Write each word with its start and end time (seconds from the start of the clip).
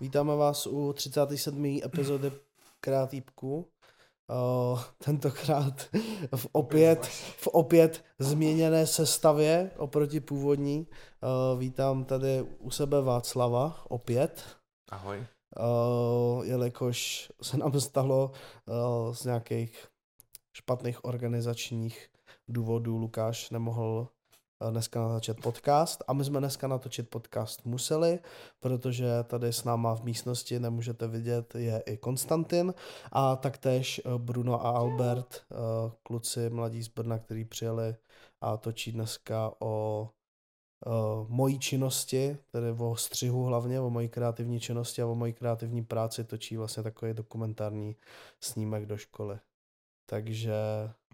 vítáme 0.00 0.36
vás 0.36 0.66
u 0.66 0.92
37. 0.92 1.80
epizody 1.84 2.32
Kreatýpku. 2.80 3.68
Uh, 4.72 4.80
tentokrát 5.04 5.88
v 6.36 6.46
opět, 6.52 7.06
v 7.36 7.46
opět 7.46 8.04
změněné 8.18 8.86
sestavě 8.86 9.70
oproti 9.76 10.20
původní. 10.20 10.86
Uh, 10.86 11.60
vítám 11.60 12.04
tady 12.04 12.42
u 12.58 12.70
sebe 12.70 13.02
Václava 13.02 13.84
opět. 13.88 14.44
Ahoj. 14.90 15.18
Uh, 15.18 16.44
jelikož 16.44 17.32
se 17.42 17.56
nám 17.56 17.80
stalo 17.80 18.30
uh, 18.66 19.14
z 19.14 19.24
nějakých 19.24 19.86
špatných 20.52 21.04
organizačních 21.04 22.08
důvodů 22.48 22.96
Lukáš 22.96 23.50
nemohl 23.50 24.08
dneska 24.70 25.08
natočit 25.08 25.40
podcast 25.42 26.04
a 26.08 26.12
my 26.12 26.24
jsme 26.24 26.38
dneska 26.38 26.68
natočit 26.68 27.10
podcast 27.10 27.64
museli, 27.64 28.18
protože 28.60 29.06
tady 29.24 29.52
s 29.52 29.64
náma 29.64 29.94
v 29.94 30.02
místnosti 30.02 30.60
nemůžete 30.60 31.08
vidět 31.08 31.54
je 31.54 31.82
i 31.86 31.96
Konstantin 31.96 32.74
a 33.12 33.36
taktéž 33.36 34.00
eh, 34.04 34.18
Bruno 34.18 34.66
a 34.66 34.70
Albert, 34.70 35.34
eh, 35.34 35.54
kluci 36.02 36.50
mladí 36.50 36.82
z 36.82 36.88
Brna, 36.88 37.18
kteří 37.18 37.44
přijeli 37.44 37.96
a 38.40 38.56
točí 38.56 38.92
dneska 38.92 39.52
o 39.58 40.08
o 40.86 41.26
mojí 41.28 41.58
činnosti, 41.58 42.38
tedy 42.52 42.66
o 42.78 42.96
střihu 42.96 43.44
hlavně, 43.44 43.80
o 43.80 43.90
mojí 43.90 44.08
kreativní 44.08 44.60
činnosti 44.60 45.02
a 45.02 45.06
o 45.06 45.14
mojí 45.14 45.32
kreativní 45.32 45.84
práci 45.84 46.24
točí 46.24 46.56
vlastně 46.56 46.82
takový 46.82 47.14
dokumentární 47.14 47.96
snímek 48.40 48.86
do 48.86 48.96
školy. 48.96 49.38
Takže, 50.06 50.54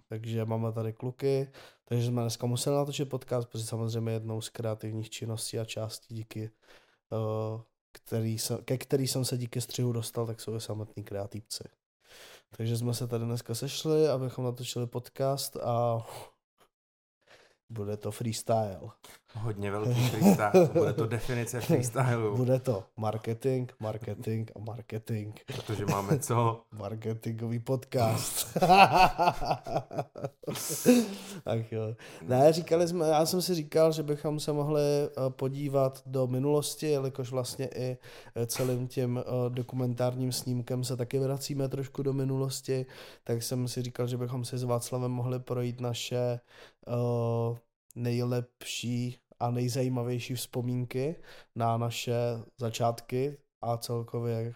takže 0.09 0.45
máme 0.45 0.73
tady 0.73 0.93
kluky, 0.93 1.51
takže 1.85 2.07
jsme 2.07 2.23
dneska 2.23 2.47
museli 2.47 2.77
natočit 2.77 3.09
podcast, 3.09 3.49
protože 3.49 3.65
samozřejmě 3.65 4.13
jednou 4.13 4.41
z 4.41 4.49
kreativních 4.49 5.11
činností 5.11 5.59
a 5.59 5.65
částí 5.65 6.15
díky, 6.15 6.51
uh, 7.11 7.61
který 7.93 8.39
jsem, 8.39 8.59
ke 8.65 8.79
který 8.79 9.09
jsem 9.09 9.25
se 9.25 9.39
díky 9.39 9.61
střihu 9.61 9.93
dostal, 9.93 10.27
tak 10.27 10.41
jsou 10.41 10.57
i 10.57 10.61
samotní 10.61 11.05
kreativci. 11.05 11.65
Takže 12.57 12.77
jsme 12.77 12.95
se 12.95 13.07
tady 13.07 13.25
dneska 13.25 13.55
sešli, 13.55 14.09
abychom 14.09 14.45
natočili 14.45 14.87
podcast 14.87 15.57
a 15.57 16.07
bude 17.71 17.97
to 17.97 18.11
freestyle. 18.11 18.91
Hodně 19.41 19.71
velký 19.71 20.09
freestyle. 20.09 20.69
Bude 20.73 20.93
to 20.93 21.07
definice 21.07 21.61
freestylu. 21.61 22.37
Bude 22.47 22.61
to 22.61 22.85
marketing, 22.97 23.73
marketing 23.81 24.51
a 24.57 24.59
marketing. 24.59 25.35
Protože 25.47 25.87
máme 25.87 26.19
co? 26.19 26.63
Marketingový 26.73 27.59
podcast. 27.59 28.55
tak 31.45 31.73
jo. 31.73 31.95
Ne, 32.23 32.53
říkali 32.53 32.89
jsme, 32.89 33.09
já 33.09 33.27
jsem 33.27 33.43
si 33.43 33.55
říkal, 33.55 33.93
že 33.93 34.03
bychom 34.03 34.41
se 34.41 34.53
mohli 34.53 34.83
eh, 34.83 35.11
podívat 35.31 36.03
do 36.07 36.27
minulosti, 36.27 36.87
jelikož 36.87 37.31
vlastně 37.31 37.67
i 37.75 37.99
eh, 38.35 38.47
celým 38.47 38.89
tím 38.89 39.19
eh, 39.19 39.23
dokumentárním 39.49 40.33
snímkem 40.33 40.85
se 40.85 40.97
taky 40.97 41.19
vracíme 41.19 41.69
trošku 41.69 42.03
do 42.03 42.13
minulosti, 42.13 42.87
tak 43.25 43.43
jsem 43.43 43.69
si 43.69 43.83
říkal, 43.83 44.07
že 44.07 44.17
bychom 44.17 44.45
si 44.45 44.59
s 44.59 44.63
Václavem 44.63 45.11
mohli 45.11 45.39
projít 45.39 45.81
naše 45.81 46.41
nejlepší 47.95 49.19
a 49.41 49.51
nejzajímavější 49.51 50.35
vzpomínky 50.35 51.17
na 51.55 51.77
naše 51.77 52.15
začátky 52.61 53.39
a 53.63 53.77
celkově 53.77 54.55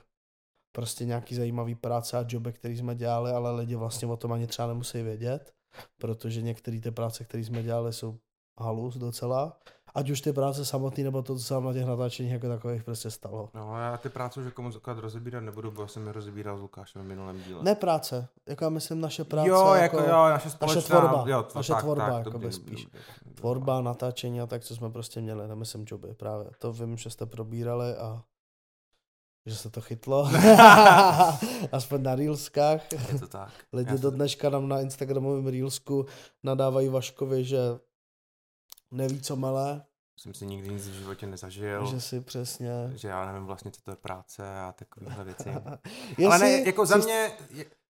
prostě 0.73 1.05
nějaký 1.05 1.35
zajímavý 1.35 1.75
práce 1.75 2.19
a 2.19 2.25
joby, 2.29 2.53
který 2.53 2.77
jsme 2.77 2.95
dělali, 2.95 3.31
ale 3.31 3.57
lidi 3.57 3.75
vlastně 3.75 4.09
o 4.09 4.17
tom 4.17 4.33
ani 4.33 4.47
třeba 4.47 4.69
nemusí 4.69 5.03
vědět, 5.03 5.55
protože 5.99 6.43
některé 6.43 6.81
ty 6.81 6.91
práce, 6.91 7.25
které 7.25 7.45
jsme 7.45 7.63
dělali, 7.63 7.93
jsou 7.93 8.19
halus 8.61 8.97
docela 8.97 9.61
ať 9.95 10.11
už 10.11 10.21
ty 10.21 10.33
práce 10.33 10.65
samotný, 10.65 11.05
nebo 11.05 11.23
to, 11.23 11.37
co 11.37 11.45
se 11.45 11.61
na 11.61 11.73
těch 11.73 11.87
natáčeních 11.87 12.33
jako 12.33 12.49
takových 12.49 12.85
prostě 12.85 13.11
stalo. 13.11 13.51
No 13.55 13.79
já 13.81 13.97
ty 13.97 14.09
práce 14.09 14.41
už 14.41 14.47
jako 14.47 14.63
moc 14.63 14.77
rozebírat 14.87 15.45
nebudu, 15.45 15.71
bo 15.71 15.89
jsem 15.89 16.07
je 16.07 16.13
rozebíral 16.13 16.59
s 16.59 16.61
Lukášem 16.61 17.03
v 17.03 17.05
minulém 17.05 17.43
díle. 17.43 17.63
Ne 17.63 17.75
práce, 17.75 18.29
jako 18.49 18.65
já 18.65 18.71
myslím 18.71 19.01
naše 19.01 19.25
práce. 19.25 19.49
Jo, 19.49 19.75
jako, 19.75 19.97
jako 19.97 20.11
jo, 20.11 20.29
naše 20.29 20.51
společná, 20.51 20.77
naše 20.77 20.89
tvorba, 20.89 21.25
jo, 21.27 21.43
tvo, 21.43 21.59
naše 21.59 21.73
tak, 21.73 21.83
tvorba, 21.83 22.11
tak, 22.11 22.27
jako 22.27 22.39
by 22.39 22.53
spíš. 22.53 22.85
dobrý, 22.85 23.35
Tvorba, 23.35 23.81
natáčení 23.81 24.41
a 24.41 24.47
tak, 24.47 24.65
co 24.65 24.77
jsme 24.77 24.91
prostě 24.91 25.21
měli, 25.21 25.49
nemyslím 25.49 25.85
joby, 25.91 26.15
právě. 26.15 26.51
To 26.59 26.73
vím, 26.73 26.97
že 26.97 27.11
jste 27.11 27.27
probírali 27.27 27.97
a 27.97 28.23
že 29.47 29.57
se 29.57 29.71
to 29.71 29.81
chytlo. 29.81 30.29
Aspoň 31.73 32.03
na 32.03 32.15
Reelskách. 32.15 32.93
Je 32.93 33.19
to 33.19 33.27
tak. 33.27 33.51
Lidi 33.73 33.99
do 33.99 34.11
dneška 34.11 34.51
nám 34.51 34.69
na 34.69 34.81
Instagramovém 34.81 35.47
Reelsku 35.47 36.07
nadávají 36.43 36.89
Vaškovi, 36.89 37.45
že 37.45 37.59
neví, 38.91 39.21
co 39.21 39.37
malé, 39.37 39.83
jsem 40.21 40.35
si 40.35 40.47
nikdy 40.47 40.69
nic 40.69 40.89
v 40.89 40.93
životě 40.93 41.27
nezažil. 41.27 41.87
Že 41.87 42.01
si 42.01 42.21
přesně. 42.21 42.71
Že 42.95 43.09
já 43.09 43.27
nevím 43.27 43.47
vlastně, 43.47 43.71
co 43.71 43.83
to 43.83 43.91
je 43.91 43.97
práce 43.97 44.61
a 44.61 44.73
takovéhle 44.73 45.25
věci. 45.25 45.51
Ale 46.27 46.39
ne, 46.39 46.51
jako 46.51 46.87
za 46.87 46.97
mě, 46.97 47.33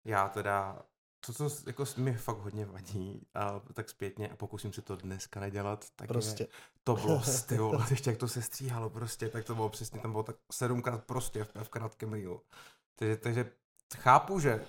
já 0.05 0.29
teda, 0.29 0.81
to, 1.25 1.33
co 1.33 1.49
jako 1.67 1.85
mi 1.97 2.13
fakt 2.13 2.37
hodně 2.37 2.65
vadí, 2.65 3.27
a 3.33 3.61
tak 3.73 3.89
zpětně, 3.89 4.29
a 4.29 4.35
pokusím 4.35 4.73
si 4.73 4.81
to 4.81 4.95
dneska 4.95 5.39
nedělat, 5.39 5.85
tak 5.95 6.07
prostě. 6.07 6.43
je, 6.43 6.47
to 6.83 6.95
bylo 6.95 7.21
ty 7.47 7.57
vole, 7.57 7.85
ještě 7.89 8.09
jak 8.09 8.19
to 8.19 8.27
se 8.27 8.41
stříhalo 8.41 8.89
prostě, 8.89 9.29
tak 9.29 9.45
to 9.45 9.55
bylo 9.55 9.69
přesně, 9.69 9.99
tam 9.99 10.11
bylo 10.11 10.23
tak 10.23 10.35
sedmkrát 10.51 11.03
prostě 11.03 11.43
v, 11.43 11.49
v 11.63 11.69
krátkém 11.69 12.13
reelu. 12.13 12.41
Takže, 12.95 13.17
takže 13.17 13.51
chápu, 13.97 14.39
že 14.39 14.65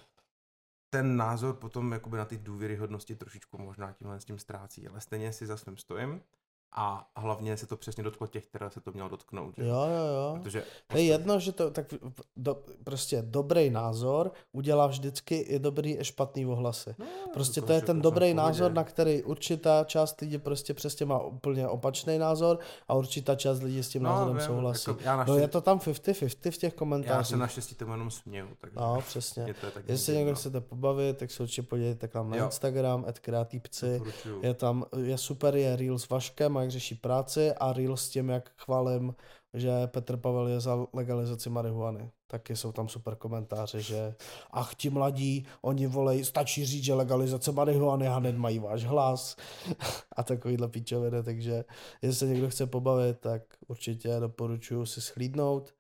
ten 0.91 1.17
názor 1.17 1.55
potom 1.55 1.93
jakoby 1.93 2.17
na 2.17 2.25
ty 2.25 2.39
důvěryhodnosti 2.39 3.17
trošičku 3.17 3.59
možná 3.59 3.93
tímhle 3.93 4.21
s 4.21 4.25
tím 4.25 4.39
ztrácí, 4.39 4.89
ale 4.89 5.01
stejně 5.01 5.33
si 5.33 5.47
za 5.47 5.57
svým 5.57 5.77
stojím 5.77 6.23
a 6.73 7.11
hlavně 7.17 7.57
se 7.57 7.67
to 7.67 7.77
přesně 7.77 8.05
dotklo 8.05 8.27
těch, 8.27 8.47
které 8.47 8.71
se 8.71 8.81
to 8.81 8.91
mělo 8.93 9.09
dotknout. 9.09 9.55
Že? 9.57 9.63
Jo, 9.63 9.69
jo, 9.69 10.15
jo. 10.15 10.39
Protože 10.43 10.61
to 10.61 10.67
je 10.67 10.83
prostě- 10.87 11.03
jedno, 11.03 11.41
že 11.41 11.53
to 11.53 11.71
tak 11.71 11.95
do, 12.37 12.63
prostě 12.85 13.23
dobrý 13.23 13.71
názor 13.71 14.33
udělá 14.53 14.87
vždycky 14.87 15.37
i 15.37 15.59
dobrý 15.59 15.99
i 15.99 16.05
špatný 16.05 16.47
ohlasy. 16.47 16.95
No, 16.99 17.07
prostě 17.33 17.61
to, 17.61 17.67
to 17.67 17.73
je 17.73 17.81
ten 17.81 18.01
dobrý 18.01 18.35
názor, 18.35 18.73
na 18.73 18.85
který 18.85 19.23
určitá 19.23 19.85
část 19.85 20.21
lidí 20.21 20.39
prostě 20.39 20.75
přesně 20.75 21.07
má 21.07 21.23
úplně 21.23 21.69
opačný 21.69 22.19
názor 22.19 22.59
a 22.89 22.95
určitá 22.95 23.35
část 23.35 23.63
lidí 23.63 23.83
s 23.83 23.89
tím 23.89 24.03
no, 24.03 24.11
názorem 24.11 24.37
vím, 24.37 24.47
souhlasí. 24.47 24.91
Jako 24.91 25.03
já 25.03 25.17
naštěstí, 25.17 25.37
no 25.37 25.43
je 25.43 25.49
to 25.49 25.61
tam 25.61 25.79
50-50 25.79 26.51
v 26.51 26.57
těch 26.57 26.75
komentářích. 26.75 27.17
Já 27.17 27.25
se 27.25 27.37
naštěstí 27.37 27.75
tomu 27.75 27.93
jenom 27.93 28.11
směju. 28.11 28.49
Takže 28.61 28.77
no, 28.81 28.99
přesně. 29.07 29.55
Jestli 29.77 29.97
se 29.99 30.15
někdo 30.15 30.35
chcete 30.35 30.61
pobavit, 30.61 31.19
tak 31.19 31.31
se 31.31 31.43
určitě 31.43 31.63
podívejte 31.63 32.09
nám 32.27 32.31
na 32.31 32.37
jo. 32.37 32.45
Instagram, 32.45 33.05
@kreativci. 33.21 34.03
Je 34.43 34.55
tam, 34.55 34.85
je 34.97 35.19
super, 35.19 35.57
je 35.57 35.77
Reels 35.77 36.03
s 36.03 36.09
Vaškem 36.09 36.56
a 36.57 36.63
jak 36.63 36.71
řeší 36.71 36.95
práci 36.95 37.53
a 37.53 37.73
Reels 37.73 38.03
s 38.03 38.11
tím, 38.11 38.29
jak 38.29 38.53
chválím, 38.57 39.15
že 39.55 39.87
Petr 39.87 40.17
Pavel 40.17 40.49
je 40.49 40.61
za 40.61 40.87
legalizaci 40.93 41.51
marihuany. 41.51 42.11
Taky 42.27 42.57
jsou 42.57 42.73
tam 42.73 42.89
super 42.89 43.17
komentáře, 43.17 43.83
že 43.83 44.15
ach 44.51 44.75
ti 44.75 44.91
mladí, 44.91 45.47
oni 45.63 45.87
volej, 45.87 46.25
stačí 46.25 46.67
říct, 46.67 46.85
že 46.85 46.95
legalizace 46.95 47.53
marihuany 47.53 48.09
a 48.09 48.17
hned 48.17 48.37
mají 48.37 48.59
váš 48.59 48.85
hlas 48.85 49.37
a 50.17 50.23
takovýhle 50.23 50.69
píčoviny, 50.69 51.23
takže 51.23 51.65
jestli 52.03 52.19
se 52.19 52.27
někdo 52.27 52.51
chce 52.51 52.67
pobavit, 52.67 53.21
tak 53.21 53.43
určitě 53.69 54.21
doporučuji 54.21 54.87
si 54.87 55.01
schlídnout. 55.01 55.75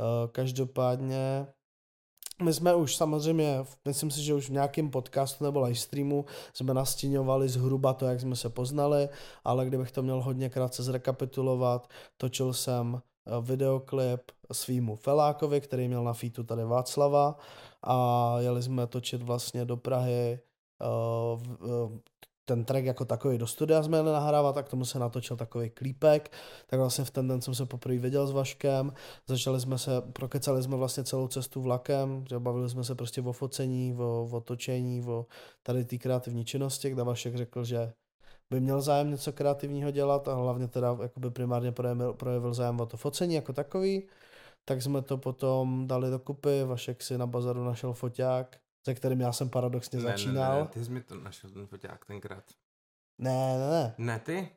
Eh, 0.00 0.28
každopádně 0.28 1.46
my 2.42 2.52
jsme 2.54 2.74
už 2.74 2.96
samozřejmě, 2.96 3.64
myslím 3.84 4.10
si, 4.10 4.22
že 4.22 4.34
už 4.34 4.48
v 4.48 4.52
nějakém 4.52 4.90
podcastu 4.90 5.44
nebo 5.44 5.60
livestreamu 5.60 6.24
jsme 6.52 6.74
nastíňovali 6.74 7.48
zhruba 7.48 7.92
to, 7.92 8.06
jak 8.06 8.20
jsme 8.20 8.36
se 8.36 8.48
poznali, 8.48 9.08
ale 9.44 9.66
kdybych 9.66 9.92
to 9.92 10.02
měl 10.02 10.22
hodně 10.22 10.48
krátce 10.48 10.82
zrekapitulovat, 10.82 11.88
točil 12.16 12.52
jsem 12.52 13.00
eh, 13.26 13.30
videoklip 13.40 14.20
svýmu 14.52 14.96
Felákovi, 14.96 15.60
který 15.60 15.88
měl 15.88 16.04
na 16.04 16.12
featu 16.12 16.44
tady 16.44 16.64
Václava 16.64 17.38
a 17.82 18.36
jeli 18.40 18.62
jsme 18.62 18.86
točit 18.86 19.22
vlastně 19.22 19.64
do 19.64 19.76
Prahy 19.76 20.38
uh, 20.80 21.98
ten 22.48 22.64
track 22.64 22.84
jako 22.84 23.04
takový 23.04 23.38
do 23.38 23.46
studia 23.46 23.82
jsme 23.82 24.02
nahrávat, 24.02 24.54
tak 24.54 24.68
tomu 24.68 24.84
se 24.84 24.98
natočil 24.98 25.36
takový 25.36 25.70
klípek, 25.70 26.32
tak 26.66 26.80
vlastně 26.80 27.04
v 27.04 27.10
ten 27.10 27.28
den 27.28 27.40
jsem 27.40 27.54
se 27.54 27.66
poprvé 27.66 27.98
viděl 27.98 28.26
s 28.26 28.32
Vaškem, 28.32 28.92
začali 29.26 29.60
jsme 29.60 29.78
se, 29.78 29.90
prokecali 30.12 30.62
jsme 30.62 30.76
vlastně 30.76 31.04
celou 31.04 31.28
cestu 31.28 31.60
vlakem, 31.62 32.24
že 32.28 32.38
bavili 32.38 32.70
jsme 32.70 32.84
se 32.84 32.94
prostě 32.94 33.22
o 33.22 33.32
focení, 33.32 33.94
o, 33.94 34.28
o 34.32 34.40
točení, 34.40 35.02
o 35.02 35.26
tady 35.62 35.84
té 35.84 35.98
kreativní 35.98 36.44
činnosti, 36.44 36.90
kde 36.90 37.02
Vašek 37.02 37.36
řekl, 37.36 37.64
že 37.64 37.92
by 38.50 38.60
měl 38.60 38.80
zájem 38.80 39.10
něco 39.10 39.32
kreativního 39.32 39.90
dělat 39.90 40.28
a 40.28 40.34
hlavně 40.34 40.68
teda 40.68 40.96
jakoby 41.02 41.30
primárně 41.30 41.72
projevil, 41.72 42.12
projevil 42.12 42.54
zájem 42.54 42.80
o 42.80 42.86
to 42.86 42.96
focení 42.96 43.34
jako 43.34 43.52
takový, 43.52 44.08
tak 44.64 44.82
jsme 44.82 45.02
to 45.02 45.18
potom 45.18 45.86
dali 45.86 46.10
dokupy, 46.10 46.64
Vašek 46.64 47.02
si 47.02 47.18
na 47.18 47.26
bazaru 47.26 47.64
našel 47.64 47.92
foťák, 47.92 48.56
se 48.88 48.94
kterým 48.94 49.20
já 49.20 49.32
jsem 49.32 49.50
paradoxně 49.50 49.98
ne, 49.98 50.02
začínal. 50.02 50.54
Ne, 50.54 50.60
ne, 50.60 50.68
ty 50.68 50.84
jsi 50.84 50.90
mi 50.90 51.02
to 51.02 51.14
našel 51.14 51.50
ten 51.50 51.66
foťák 51.66 52.04
tenkrát. 52.04 52.44
Ne, 53.18 53.58
ne, 53.58 53.70
ne. 53.70 53.94
Ne 53.98 54.18
ty? 54.18 54.48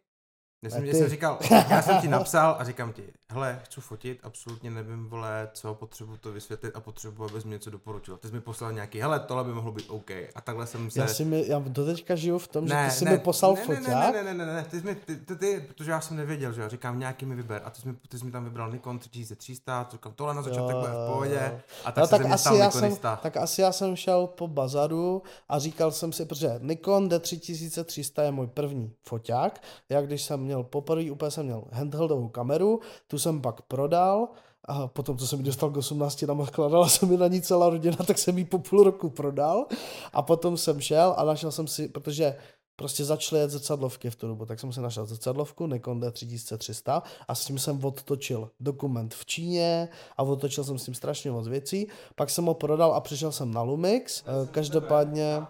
Já 0.64 0.70
jsem, 0.70 0.88
jsem 0.88 1.10
říkal, 1.10 1.40
já 1.70 1.82
jsem 1.82 2.02
ti 2.02 2.08
napsal 2.08 2.56
a 2.60 2.64
říkám 2.64 2.94
ti, 2.94 3.04
hele, 3.30 3.60
chci 3.64 3.82
fotit, 3.82 4.20
absolutně 4.24 4.72
nevím, 4.72 5.10
vole, 5.10 5.50
co, 5.54 5.74
potřebuji 5.76 6.18
to 6.18 6.32
vysvětlit 6.32 6.76
a 6.76 6.80
potřebuji, 6.80 7.26
abys 7.26 7.44
mi 7.44 7.52
něco 7.52 7.70
doporučil. 7.70 8.18
Ty 8.18 8.28
jsi 8.28 8.34
mi 8.34 8.42
poslal 8.42 8.74
nějaký, 8.74 9.02
hele, 9.02 9.20
tohle 9.20 9.44
by 9.44 9.54
mohlo 9.54 9.72
být 9.72 9.86
OK. 9.90 10.12
A 10.12 10.42
takhle 10.44 10.68
jsem 10.68 10.92
se... 10.92 11.00
Já, 11.00 11.08
si 11.08 11.26
mi, 11.26 11.48
já 11.48 11.60
do 11.60 11.86
teďka 11.86 12.16
žiju 12.16 12.38
v 12.38 12.48
tom, 12.48 12.66
ne, 12.66 12.84
že 12.86 12.90
ty 12.90 12.98
jsi 12.98 13.06
ne, 13.06 13.12
mi 13.12 13.20
poslal 13.20 13.54
ne, 13.54 13.66
foťák. 13.66 14.14
Ne, 14.14 14.24
ne, 14.24 14.34
ne, 14.34 14.46
ne, 14.46 14.54
ne, 14.54 14.64
ty 14.64 14.80
jsi 14.80 14.86
mi, 14.86 14.96
ty, 14.96 15.16
ty, 15.16 15.36
ty, 15.36 15.66
protože 15.68 15.92
já 15.92 16.02
jsem 16.02 16.18
nevěděl, 16.18 16.54
že 16.54 16.62
jo, 16.62 16.70
říkám, 16.70 17.00
nějaký 17.00 17.26
mi 17.26 17.36
vyber. 17.36 17.62
A 17.66 17.70
ty 17.70 17.82
jsi 17.82 17.88
mi, 17.88 17.96
ty 18.10 18.20
jsi 18.20 18.26
mi 18.26 18.32
tam 18.32 18.44
vybral 18.44 18.72
Nikon 18.72 19.00
3300, 19.00 19.88
říkám, 19.92 20.14
tohle 20.14 20.34
na 20.34 20.42
začátek 20.42 20.76
bude 20.76 20.92
v 20.92 21.08
pohodě. 21.12 21.62
A 21.86 21.92
tak, 21.92 22.02
no, 22.02 22.08
tak 22.08 22.32
asi 22.32 22.56
já 22.56 22.72
jsem, 22.72 22.98
tak 22.98 23.38
asi 23.38 23.62
já 23.62 23.72
jsem 23.72 23.96
šel 23.96 24.28
po 24.28 24.48
bazaru 24.48 25.24
a 25.50 25.60
říkal 25.60 25.92
jsem 25.92 26.14
si, 26.14 26.26
protože 26.26 26.60
Nikon 26.60 27.10
D3300 27.10 28.24
je 28.24 28.32
můj 28.32 28.48
první 28.48 28.94
foťák. 29.04 29.64
Já 29.90 30.02
když 30.02 30.22
jsem 30.22 30.51
měl 30.52 30.64
poprvé 30.64 31.12
úplně 31.12 31.32
jsem 31.32 31.46
měl 31.46 31.64
handheldovou 31.72 32.28
kameru, 32.28 32.80
tu 33.08 33.20
jsem 33.20 33.42
pak 33.42 33.62
prodal 33.62 34.28
a 34.66 34.88
potom, 34.88 35.18
co 35.18 35.28
jsem 35.28 35.40
mi 35.40 35.46
dostal 35.46 35.70
k 35.70 35.78
18, 35.78 36.24
skladala 36.46 36.90
se 36.90 37.06
mi 37.06 37.18
na 37.18 37.28
ní 37.28 37.42
celá 37.42 37.70
rodina, 37.70 37.98
tak 38.08 38.18
jsem 38.18 38.38
ji 38.38 38.46
po 38.46 38.60
půl 38.60 38.84
roku 38.84 39.10
prodal 39.10 39.66
a 40.14 40.22
potom 40.22 40.58
jsem 40.58 40.82
šel 40.82 41.14
a 41.18 41.24
našel 41.24 41.52
jsem 41.52 41.68
si, 41.68 41.88
protože 41.88 42.36
prostě 42.76 43.06
začaly 43.06 43.42
jet 43.42 43.52
zrcadlovky 43.52 44.10
v 44.10 44.16
tu 44.16 44.28
dobu, 44.28 44.46
tak 44.46 44.60
jsem 44.60 44.74
si 44.74 44.82
našel 44.82 45.06
zrcadlovku 45.06 45.68
Nikon 45.68 46.00
D3300 46.00 47.02
a 47.28 47.36
s 47.36 47.46
tím 47.46 47.60
jsem 47.60 47.86
odtočil 47.86 48.50
dokument 48.60 49.16
v 49.16 49.26
Číně 49.26 49.90
a 50.18 50.24
odtočil 50.24 50.64
jsem 50.64 50.80
s 50.80 50.86
tím 50.86 50.94
strašně 50.94 51.32
moc 51.32 51.48
věcí, 51.48 51.88
pak 52.16 52.30
jsem 52.30 52.46
ho 52.46 52.54
prodal 52.54 52.94
a 52.94 53.00
přišel 53.00 53.32
jsem 53.32 53.54
na 53.54 53.62
Lumix, 53.62 54.24
každopádně 54.52 55.42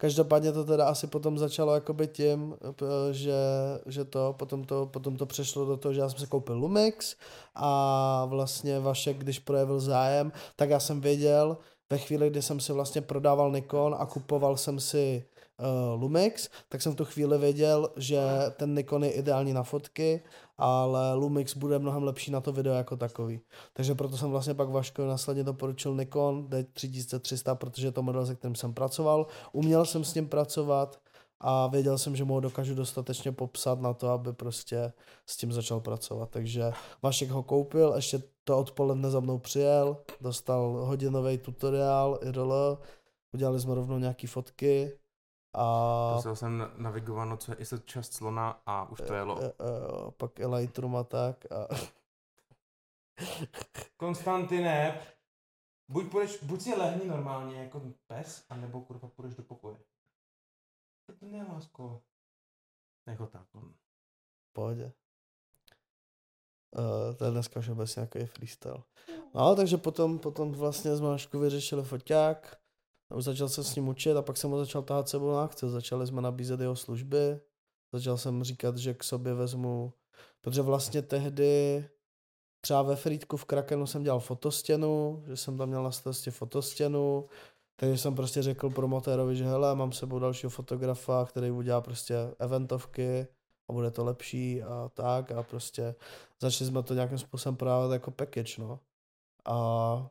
Každopádně 0.00 0.52
to 0.52 0.64
teda 0.64 0.88
asi 0.88 1.06
potom 1.06 1.38
začalo 1.38 1.74
jakoby 1.74 2.06
tím, 2.06 2.56
že, 3.10 3.34
že 3.86 4.04
to, 4.04 4.34
potom 4.38 4.64
to, 4.64 4.86
potom 4.86 5.16
to 5.16 5.26
přešlo 5.26 5.64
do 5.64 5.76
toho, 5.76 5.94
že 5.94 6.00
já 6.00 6.08
jsem 6.08 6.18
si 6.18 6.26
koupil 6.26 6.58
Lumix 6.58 7.16
a 7.54 8.24
vlastně 8.28 8.80
Vašek, 8.80 9.18
když 9.18 9.38
projevil 9.38 9.80
zájem, 9.80 10.32
tak 10.56 10.70
já 10.70 10.80
jsem 10.80 11.00
věděl, 11.00 11.56
ve 11.90 11.98
chvíli, 11.98 12.30
kdy 12.30 12.42
jsem 12.42 12.60
si 12.60 12.72
vlastně 12.72 13.00
prodával 13.00 13.52
Nikon 13.52 13.96
a 13.98 14.06
kupoval 14.06 14.56
jsem 14.56 14.80
si 14.80 15.24
uh, 15.58 16.02
Lumix, 16.02 16.48
tak 16.68 16.82
jsem 16.82 16.92
v 16.92 16.96
tu 16.96 17.04
chvíli 17.04 17.38
věděl, 17.38 17.90
že 17.96 18.20
ten 18.56 18.74
Nikon 18.74 19.04
je 19.04 19.12
ideální 19.12 19.52
na 19.52 19.62
fotky, 19.62 20.22
ale 20.60 21.14
Lumix 21.14 21.56
bude 21.56 21.78
mnohem 21.78 22.02
lepší 22.02 22.30
na 22.30 22.40
to 22.40 22.52
video 22.52 22.74
jako 22.74 22.96
takový. 22.96 23.40
Takže 23.72 23.94
proto 23.94 24.16
jsem 24.16 24.30
vlastně 24.30 24.54
pak 24.54 24.68
Vaškovi 24.68 25.08
následně 25.08 25.44
doporučil 25.44 25.96
Nikon 25.96 26.46
D3300, 26.48 27.54
protože 27.54 27.86
je 27.86 27.92
to 27.92 28.02
model, 28.02 28.26
se 28.26 28.34
kterým 28.34 28.54
jsem 28.54 28.74
pracoval. 28.74 29.26
Uměl 29.52 29.84
jsem 29.84 30.04
s 30.04 30.14
ním 30.14 30.28
pracovat 30.28 31.00
a 31.40 31.66
věděl 31.66 31.98
jsem, 31.98 32.16
že 32.16 32.24
mu 32.24 32.34
ho 32.34 32.40
dokážu 32.40 32.74
dostatečně 32.74 33.32
popsat 33.32 33.80
na 33.80 33.94
to, 33.94 34.08
aby 34.08 34.32
prostě 34.32 34.92
s 35.26 35.36
tím 35.36 35.52
začal 35.52 35.80
pracovat. 35.80 36.30
Takže 36.30 36.70
Vašek 37.02 37.30
ho 37.30 37.42
koupil, 37.42 37.92
ještě 37.96 38.22
to 38.44 38.58
odpoledne 38.58 39.10
za 39.10 39.20
mnou 39.20 39.38
přijel, 39.38 39.96
dostal 40.20 40.72
hodinový 40.72 41.38
tutoriál 41.38 42.18
IRL, 42.22 42.78
udělali 43.32 43.60
jsme 43.60 43.74
rovnou 43.74 43.98
nějaký 43.98 44.26
fotky 44.26 44.92
a... 45.52 46.12
Dostal 46.14 46.36
jsem 46.36 46.70
navigováno, 46.76 47.36
co 47.36 47.52
je 47.52 47.56
ISO 47.56 47.78
část 47.78 48.12
slona 48.12 48.62
a 48.66 48.90
už 48.90 49.00
to 49.00 49.14
jelo. 49.14 49.42
E, 49.42 49.44
e, 49.44 49.48
e, 49.48 49.52
pak 50.10 50.38
Lightroom 50.38 50.96
a 50.96 51.04
tak 51.04 51.52
a... 51.52 51.68
Konstantine, 53.96 55.00
buď, 55.88 56.10
půjdeš, 56.10 56.42
buď 56.42 56.60
si 56.60 56.74
lehni 56.74 57.08
normálně 57.08 57.62
jako 57.62 57.82
pes, 58.06 58.44
anebo 58.48 58.80
kurva 58.80 59.08
půjdeš 59.08 59.34
do 59.34 59.42
pokoje. 59.42 59.76
Ne, 61.20 61.46
lásko. 61.52 62.02
Jako 63.06 63.26
tak. 63.26 63.54
On. 63.54 63.74
Pohodě. 64.52 64.92
Uh, 66.78 67.16
to 67.16 67.24
je 67.24 67.30
dneska 67.30 67.60
už 67.60 67.68
obecně 67.68 68.00
nějaký 68.00 68.26
freestyle. 68.26 68.82
No, 69.34 69.56
takže 69.56 69.76
potom, 69.76 70.18
potom 70.18 70.52
vlastně 70.52 70.96
jsme 70.96 71.08
Mašku 71.08 71.38
vyřešili 71.38 71.84
foťák, 71.84 72.59
už 73.14 73.24
začal 73.24 73.48
se 73.48 73.64
s 73.64 73.74
ním 73.76 73.88
učit 73.88 74.16
a 74.16 74.22
pak 74.22 74.36
jsem 74.36 74.50
ho 74.50 74.58
začal 74.58 74.82
tahat 74.82 75.08
sebou 75.08 75.32
na 75.32 75.44
akce. 75.44 75.68
Začali 75.68 76.06
jsme 76.06 76.22
nabízet 76.22 76.60
jeho 76.60 76.76
služby, 76.76 77.40
začal 77.92 78.16
jsem 78.16 78.44
říkat, 78.44 78.76
že 78.76 78.94
k 78.94 79.04
sobě 79.04 79.34
vezmu, 79.34 79.92
protože 80.40 80.62
vlastně 80.62 81.02
tehdy 81.02 81.84
třeba 82.60 82.82
ve 82.82 82.96
Frýdku 82.96 83.36
v 83.36 83.44
Krakenu 83.44 83.86
jsem 83.86 84.02
dělal 84.02 84.20
fotostěnu, 84.20 85.22
že 85.26 85.36
jsem 85.36 85.58
tam 85.58 85.68
měl 85.68 85.82
na 85.82 85.90
starosti 85.90 86.30
fotostěnu, 86.30 87.28
takže 87.76 87.98
jsem 87.98 88.14
prostě 88.14 88.42
řekl 88.42 88.70
promotérovi, 88.70 89.36
že 89.36 89.44
hele, 89.44 89.74
mám 89.74 89.92
sebou 89.92 90.18
dalšího 90.18 90.50
fotografa, 90.50 91.24
který 91.24 91.50
udělá 91.50 91.80
prostě 91.80 92.14
eventovky 92.38 93.26
a 93.68 93.72
bude 93.72 93.90
to 93.90 94.04
lepší 94.04 94.62
a 94.62 94.90
tak 94.94 95.32
a 95.32 95.42
prostě 95.42 95.94
začali 96.40 96.68
jsme 96.68 96.82
to 96.82 96.94
nějakým 96.94 97.18
způsobem 97.18 97.56
prodávat 97.56 97.92
jako 97.92 98.10
package, 98.10 98.62
no. 98.62 98.80
A 99.44 100.10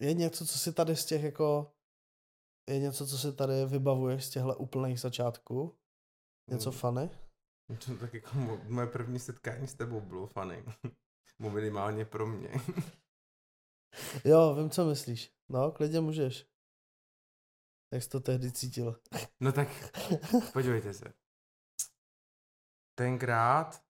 je 0.00 0.14
něco, 0.14 0.46
co 0.46 0.58
si 0.58 0.72
tady 0.72 0.96
z 0.96 1.04
těch 1.04 1.22
jako, 1.22 1.72
je 2.68 2.78
něco, 2.78 3.06
co 3.06 3.18
si 3.18 3.32
tady 3.32 3.66
vybavuješ 3.66 4.24
z 4.24 4.30
těchto 4.30 4.56
úplných 4.56 5.00
začátků? 5.00 5.78
Něco 6.50 6.70
hmm. 6.70 6.78
funny? 6.78 7.10
To 7.86 7.96
tak 7.96 8.14
jako 8.14 8.36
moje 8.68 8.86
první 8.86 9.18
setkání 9.18 9.66
s 9.66 9.74
tebou 9.74 10.00
bylo 10.00 10.26
funny. 10.26 10.64
Minimálně 11.38 12.04
pro 12.04 12.26
mě. 12.26 12.50
jo, 14.24 14.54
vím, 14.54 14.70
co 14.70 14.84
myslíš. 14.84 15.34
No, 15.48 15.72
klidně 15.72 16.00
můžeš. 16.00 16.46
Jak 17.92 18.02
jsi 18.02 18.08
to 18.08 18.20
tehdy 18.20 18.52
cítil? 18.52 19.00
No 19.40 19.52
tak, 19.52 19.68
podívejte 20.52 20.94
se. 20.94 21.12
Tenkrát, 22.98 23.87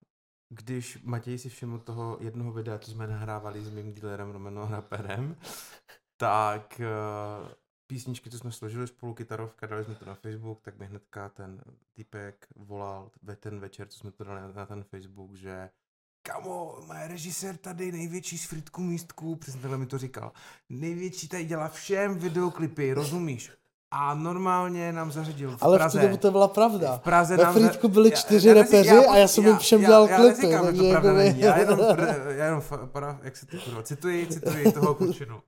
když 0.49 0.99
Matěj 1.03 1.39
si 1.39 1.49
všiml 1.49 1.79
toho 1.79 2.19
jednoho 2.21 2.53
videa, 2.53 2.79
co 2.79 2.91
jsme 2.91 3.07
nahrávali 3.07 3.65
s 3.65 3.71
mým 3.71 3.95
dealerem 3.95 4.31
Romano 4.31 4.69
Raperem, 4.71 5.37
tak 6.17 6.81
uh, 6.81 7.49
písničky, 7.87 8.31
co 8.31 8.39
jsme 8.39 8.53
složili 8.53 8.87
spolu, 8.87 9.15
kytarovka, 9.15 9.67
dali 9.67 9.85
jsme 9.85 9.95
to 9.95 10.05
na 10.05 10.15
Facebook, 10.15 10.61
tak 10.63 10.79
mi 10.79 10.87
hnedka 10.87 11.29
ten 11.29 11.61
týpek 11.93 12.47
volal 12.57 13.11
ve 13.23 13.37
ten 13.37 13.61
večer, 13.61 13.89
co 13.89 13.99
jsme 13.99 14.11
to 14.11 14.25
dali 14.25 14.55
na, 14.55 14.67
ten 14.67 14.85
Facebook, 14.85 15.35
že 15.35 15.71
kamo, 16.23 16.79
má 16.87 17.07
režisér 17.07 17.57
tady, 17.57 17.93
největší 17.93 18.39
z 18.39 18.47
fritku 18.47 18.83
místku, 18.83 19.37
přesně 19.37 19.61
takhle 19.61 19.79
mi 19.79 19.87
to 19.87 19.99
říkal, 19.99 20.33
největší 20.69 21.29
tady 21.29 21.45
dělá 21.45 21.69
všem 21.69 22.19
videoklipy, 22.19 22.93
rozumíš? 22.93 23.58
A 23.91 24.15
normálně 24.15 24.93
nám 24.93 25.13
zařadil 25.13 25.57
v 25.57 25.63
Ale 25.63 25.79
Praze. 25.79 26.01
Ale 26.01 26.09
v 26.09 26.17
to 26.17 26.31
byla 26.31 26.49
pravda. 26.49 26.97
V 26.97 27.01
Praze 27.01 27.37
Ve 27.37 27.43
nám 27.43 27.55
Frýdku 27.55 27.89
byli 27.89 28.11
čtyři 28.11 28.49
já, 28.49 28.55
já 28.55 28.63
repeři 28.63 28.95
já, 28.95 29.13
a 29.13 29.17
já 29.17 29.29
jsem 29.29 29.47
jim 29.47 29.57
všem 29.57 29.81
já, 29.83 29.89
dělal 29.89 30.09
já, 30.09 30.17
klipy. 30.17 30.51
Já 30.51 30.63
neříkám, 30.63 30.77
že 30.77 30.83
to 30.83 30.91
pravda 30.91 31.13
není. 31.13 31.41
Já 31.41 31.59
jenom, 31.59 31.81
já 32.29 32.45
jenom, 32.45 32.63
jak 33.23 33.37
se 33.37 33.47
to 33.47 33.83
cituji, 33.83 34.27
cituji 34.27 34.73
toho 34.73 34.95
klučinu. 34.95 35.41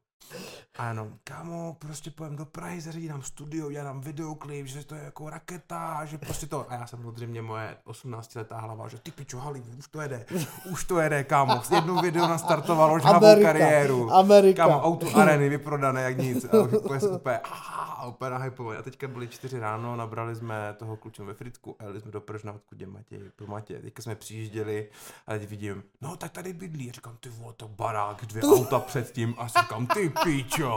A 0.81 0.89
jenom, 0.89 1.13
kamo, 1.25 1.77
prostě 1.79 2.11
pojem 2.11 2.37
do 2.37 2.47
Prahy, 2.47 2.81
zařídí 2.81 3.09
nám 3.09 3.23
studio, 3.23 3.71
já 3.71 3.85
nám 3.85 4.01
videoklip, 4.01 4.67
že 4.67 4.85
to 4.85 4.95
je 4.95 5.05
jako 5.05 5.31
raketa, 5.31 6.05
že 6.05 6.19
prostě 6.19 6.47
to. 6.47 6.71
A 6.71 6.75
já 6.75 6.87
jsem 6.87 6.99
samozřejmě 7.01 7.43
moje 7.43 7.77
18 7.85 8.35
letá 8.35 8.61
hlava, 8.61 8.89
že 8.89 8.99
ty 8.99 9.11
pičo, 9.11 9.41
Hollywood, 9.41 9.79
už 9.79 9.89
to 9.89 10.01
jede, 10.01 10.27
už 10.73 10.85
to 10.85 11.01
jede, 11.01 11.25
kámo. 11.25 11.63
S 11.63 11.71
jednou 11.71 12.01
video 12.01 12.29
nastartovalo 12.29 12.99
žhavou 12.99 13.43
kariéru. 13.43 14.13
Amerika. 14.13 14.67
Kámo, 14.67 14.83
auto 14.83 15.17
areny 15.17 15.49
vyprodané 15.49 16.03
jak 16.03 16.19
nic. 16.19 16.45
A 16.45 16.59
už 16.59 16.73
úplně 16.73 17.01
úplně, 17.01 17.39
a 17.39 18.07
úplně 18.07 18.31
nahypovat. 18.31 18.79
A 18.79 18.83
teďka 18.83 19.09
byly 19.09 19.29
čtyři 19.29 19.59
ráno, 19.59 19.97
nabrali 19.97 20.37
jsme 20.37 20.75
toho 20.79 20.97
klučem 20.97 21.27
ve 21.27 21.35
Fritku 21.35 21.77
a 21.79 21.85
jeli 21.85 22.01
jsme 22.01 22.11
do 22.11 22.21
Pržna, 22.21 22.53
odkud 22.53 22.81
je 22.81 22.87
Matěj, 22.87 23.21
pro 23.37 23.47
Matěj. 23.47 23.83
Teďka 23.83 24.03
jsme 24.03 24.15
přijížděli 24.15 24.89
a 25.27 25.33
teď 25.33 25.49
vidím, 25.49 25.83
no 26.01 26.17
tak 26.17 26.33
tady 26.33 26.53
bydlí. 26.53 26.91
A 26.91 26.93
říkám, 26.93 27.17
ty 27.21 27.29
vole, 27.29 27.53
to 27.57 27.69
barák, 27.69 28.27
dvě 28.27 28.43
auta 28.43 28.79
předtím. 28.79 29.35
A 29.39 29.49
říkám, 29.49 29.87
ty 29.87 30.13
pičo, 30.25 30.70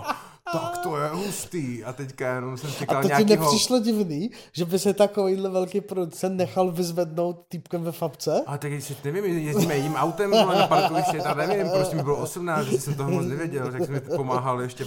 tak 0.53 0.77
to 0.77 0.97
je 0.97 1.09
hustý. 1.09 1.83
A 1.83 1.93
teďka 1.93 2.35
jenom 2.35 2.57
jsem 2.57 2.71
čekal 2.71 2.97
A 2.97 3.01
to 3.01 3.07
nějakýho... 3.07 3.27
ti 3.27 3.41
nepřišlo 3.41 3.79
divný, 3.79 4.31
že 4.51 4.65
by 4.65 4.79
se 4.79 4.93
takovýhle 4.93 5.49
velký 5.49 5.81
producent 5.81 6.37
nechal 6.37 6.71
vyzvednout 6.71 7.45
týpkem 7.49 7.83
ve 7.83 7.91
fabce? 7.91 8.43
A 8.47 8.57
tak 8.57 8.71
když 8.71 8.93
nevím, 9.03 9.25
jezdíme 9.25 9.77
jím 9.77 9.95
autem 9.95 10.31
na 10.31 10.67
parkoviště, 10.67 11.17
tak 11.17 11.37
nevím, 11.37 11.69
prostě 11.69 11.95
mi 11.95 12.03
bylo 12.03 12.17
18, 12.17 12.65
že 12.65 12.79
jsem 12.79 12.95
toho 12.95 13.11
moc 13.11 13.25
nevěděl, 13.25 13.71
tak 13.71 13.85
jsem 13.85 13.93
mi 13.93 13.99
pomáhal 13.99 14.61
ještě 14.61 14.85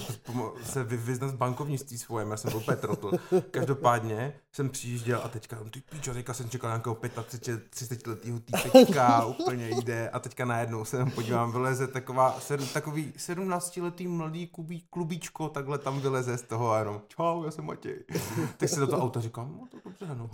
se 0.62 0.84
vyznat 0.84 1.28
z 1.28 1.34
bankovnictví 1.34 1.98
svojem, 1.98 2.30
já 2.30 2.36
jsem 2.36 2.50
byl 2.50 2.60
Petrotl. 2.60 3.10
Každopádně 3.50 4.32
jsem 4.52 4.68
přijížděl 4.68 5.20
a 5.24 5.28
teďka, 5.28 5.56
ty 5.70 5.82
píčo, 5.90 6.14
teďka 6.14 6.34
jsem 6.34 6.50
čekal 6.50 6.70
nějakého 6.70 6.96
35, 7.24 7.70
30 7.70 8.06
letýho 8.06 8.38
týpečka, 8.40 9.24
úplně 9.24 9.70
jde 9.70 10.08
a 10.08 10.18
teďka 10.18 10.44
najednou 10.44 10.84
se 10.84 10.96
tam 10.96 11.10
podívám, 11.10 11.52
vyleze 11.52 11.86
taková, 11.86 12.36
sedm, 12.40 12.66
takový 12.66 13.12
17 13.16 13.76
letý 13.76 14.08
mladý 14.08 14.46
klubí, 14.46 14.84
klubíčko, 14.96 15.48
takhle 15.48 15.78
tam 15.78 16.00
vyleze 16.00 16.38
z 16.38 16.42
toho 16.42 16.70
a 16.70 16.78
jenom, 16.78 17.02
čau, 17.08 17.44
já 17.44 17.50
jsem 17.50 17.64
Matěj. 17.64 18.04
tak 18.56 18.68
si 18.68 18.80
do 18.80 18.86
toho 18.86 19.02
auta 19.02 19.20
říkám, 19.20 19.58
no 19.60 19.68
to 19.70 19.78
dobře, 19.84 20.14
no. 20.14 20.30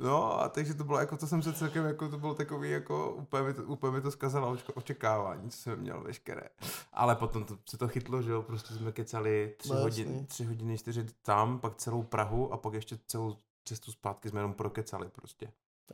no 0.00 0.40
a 0.40 0.48
takže 0.48 0.74
to 0.74 0.84
bylo 0.84 0.98
jako, 0.98 1.16
to 1.16 1.26
jsem 1.26 1.42
se 1.42 1.52
celkem, 1.52 1.84
jako 1.84 2.08
to 2.08 2.18
bylo 2.18 2.34
takový, 2.34 2.70
jako 2.70 3.10
úplně 3.10 3.42
mi 3.42 3.54
to, 3.54 3.62
úplně 3.62 3.92
mi 3.92 4.00
to 4.00 4.10
zkazalo 4.10 4.58
očekávání, 4.74 5.50
co 5.50 5.56
jsem 5.56 5.78
měl 5.80 6.02
veškeré. 6.02 6.48
Ale 6.92 7.16
potom 7.16 7.44
to, 7.44 7.58
se 7.68 7.78
to 7.78 7.88
chytlo, 7.88 8.22
že 8.22 8.30
jo, 8.30 8.42
prostě 8.42 8.74
jsme 8.74 8.92
kecali 8.92 9.54
tři, 9.56 9.68
no, 9.68 9.80
hodiny, 9.80 10.24
tři 10.28 10.44
hodiny, 10.44 10.78
čtyři 10.78 11.06
tam, 11.22 11.58
pak 11.58 11.76
celou 11.76 12.02
Prahu 12.02 12.52
a 12.52 12.56
pak 12.56 12.74
ještě 12.74 12.98
celou 13.06 13.36
cestu 13.64 13.92
zpátky 13.92 14.28
jsme 14.28 14.40
jenom 14.40 14.54
prokecali 14.54 15.08
prostě. 15.08 15.52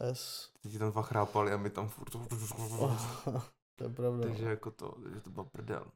Yes. 0.08 0.50
Teď 0.62 0.78
tam 0.78 0.90
dva 0.92 1.02
chrápali 1.02 1.52
a 1.52 1.56
my 1.56 1.70
tam 1.70 1.88
furt... 1.88 2.10
to 3.76 3.84
je 3.84 3.90
pravda. 3.90 4.26
Takže 4.26 4.44
jako 4.44 4.70
to, 4.70 4.94
že 5.14 5.20
to 5.20 5.30
byl 5.30 5.44
prdel. 5.44 5.86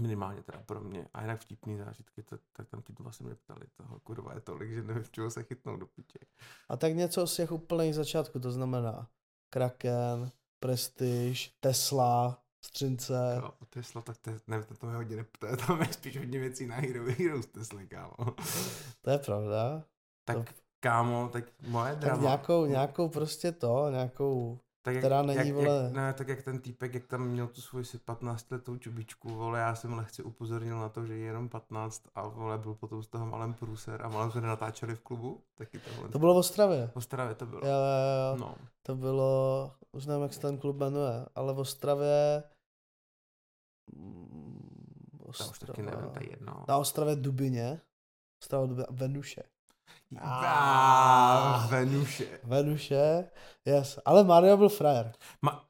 Minimálně 0.00 0.42
teda 0.42 0.58
pro 0.66 0.80
mě. 0.80 1.08
A 1.14 1.22
jinak 1.22 1.40
vtipný 1.40 1.76
zážitky, 1.76 2.22
tak, 2.22 2.40
tak 2.52 2.68
tam 2.68 2.82
ti 2.82 2.92
dva 2.92 3.12
se 3.12 3.24
mě 3.24 3.34
ptali, 3.34 3.60
toho 3.76 4.00
kurva 4.00 4.34
je 4.34 4.40
tolik, 4.40 4.72
že 4.72 4.82
nevím, 4.82 5.04
čeho 5.10 5.30
se 5.30 5.42
chytnout 5.42 5.80
do 5.80 5.86
pitě. 5.86 6.18
A 6.68 6.76
tak 6.76 6.94
něco 6.94 7.26
z 7.26 7.36
těch 7.36 7.52
úplných 7.52 7.94
začátku, 7.94 8.40
to 8.40 8.52
znamená 8.52 9.08
Kraken, 9.50 10.30
Prestige, 10.60 11.50
Tesla, 11.60 12.42
Střince. 12.64 13.40
Jo, 13.42 13.50
Tesla, 13.70 14.02
tak 14.02 14.16
to, 14.16 14.30
ne, 14.46 14.62
to 14.62 14.90
je 14.90 14.96
hodně 14.96 15.16
neptá, 15.16 15.56
tam 15.66 15.80
je 15.80 15.92
spíš 15.92 16.18
hodně 16.18 16.38
věcí 16.38 16.66
na 16.66 16.76
Hero 16.76 17.04
Hero 17.18 17.42
z 17.42 17.46
Tesly, 17.46 17.86
kámo. 17.86 18.16
To 19.02 19.10
je 19.10 19.18
pravda. 19.18 19.84
Tak 20.24 20.36
to... 20.36 20.44
kámo, 20.80 21.28
tak 21.32 21.44
moje 21.68 21.96
drama. 21.96 22.16
Tak 22.16 22.22
nějakou, 22.22 22.66
nějakou 22.66 23.08
prostě 23.08 23.52
to, 23.52 23.90
nějakou 23.90 24.58
tak 24.88 24.94
jak, 24.94 25.04
která 25.04 25.22
není, 25.22 25.38
jak, 25.38 25.56
vole... 25.56 25.82
Jak, 25.84 25.92
ne, 25.92 26.12
tak 26.12 26.28
jak 26.28 26.42
ten 26.42 26.58
týpek, 26.58 26.94
jak 26.94 27.06
tam 27.06 27.28
měl 27.28 27.46
tu 27.46 27.60
svoji 27.60 27.84
15 28.04 28.50
letou 28.50 28.76
čubičku, 28.76 29.28
vole, 29.28 29.58
já 29.58 29.74
jsem 29.74 29.92
lehce 29.92 30.22
upozornil 30.22 30.78
na 30.78 30.88
to, 30.88 31.06
že 31.06 31.14
je 31.14 31.24
jenom 31.24 31.48
15 31.48 32.08
a 32.14 32.28
vole, 32.28 32.58
byl 32.58 32.74
potom 32.74 33.02
z 33.02 33.06
toho 33.06 33.26
malém 33.26 33.54
průser 33.54 34.02
a 34.02 34.08
malém 34.08 34.30
jsme 34.30 34.40
natáčeli 34.40 34.94
v 34.94 35.00
klubu, 35.00 35.42
taky 35.54 35.78
tohle. 35.78 36.08
To 36.08 36.18
bylo 36.18 36.34
v 36.34 36.36
Ostravě. 36.36 36.90
V 36.92 36.96
Ostravě 36.96 37.34
to 37.34 37.46
bylo. 37.46 37.60
Jo, 37.60 37.72
jo, 37.72 38.30
jo. 38.30 38.36
No. 38.40 38.54
To 38.82 38.96
bylo, 38.96 39.72
už 39.92 40.06
nevím, 40.06 40.22
jak 40.22 40.34
se 40.34 40.40
ten 40.40 40.58
klub 40.58 40.76
jmenuje, 40.76 41.26
ale 41.34 41.54
v 41.54 41.58
Ostravě... 41.58 42.42
Ostrava, 45.18 45.48
to 45.48 45.50
už 45.50 45.58
taky 45.58 45.82
nevím, 45.82 46.10
je 46.20 46.30
jedno. 46.30 46.64
Na 46.68 46.76
Ostravě 46.76 47.16
Dubině. 47.16 47.80
Ostrava 48.42 48.66
Dubině, 48.66 48.86
Venuše. 48.90 49.42
Ah, 50.16 51.66
Venuše. 51.70 52.40
Venuše, 52.44 53.24
yes. 53.64 53.98
Ale 54.04 54.24
Mario 54.24 54.56
byl 54.56 54.68
frajer. 54.68 55.12
Ma- 55.44 55.60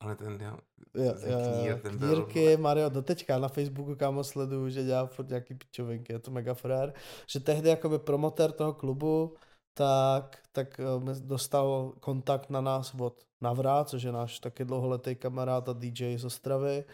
ale 0.00 0.16
ten, 0.16 0.38
jo, 0.40 0.58
jo, 0.94 1.14
jo, 1.26 1.38
knír, 1.58 1.80
ten 1.80 1.98
knírky, 1.98 2.44
byl... 2.44 2.58
Mario, 2.58 2.88
doteďka 2.88 3.38
na 3.38 3.48
Facebooku 3.48 3.96
kámo 3.96 4.24
sleduju, 4.24 4.68
že 4.68 4.84
dělá 4.84 5.06
furt 5.06 5.28
nějaký 5.28 5.54
pičovinky, 5.54 6.12
je 6.12 6.18
to 6.18 6.30
mega 6.30 6.54
frajer. 6.54 6.94
Že 7.26 7.40
tehdy 7.40 7.68
jakoby 7.68 7.98
promotér 7.98 8.52
toho 8.52 8.72
klubu, 8.72 9.36
tak, 9.74 10.38
tak 10.52 10.80
eh, 10.80 11.14
dostal 11.20 11.92
kontakt 12.00 12.50
na 12.50 12.60
nás 12.60 12.94
od 13.00 13.24
Navra, 13.40 13.84
což 13.84 14.02
je 14.02 14.12
náš 14.12 14.40
taky 14.40 14.64
dlouholetý 14.64 15.14
kamarád 15.14 15.68
a 15.68 15.72
DJ 15.72 16.18
z 16.18 16.24
Ostravy 16.24 16.84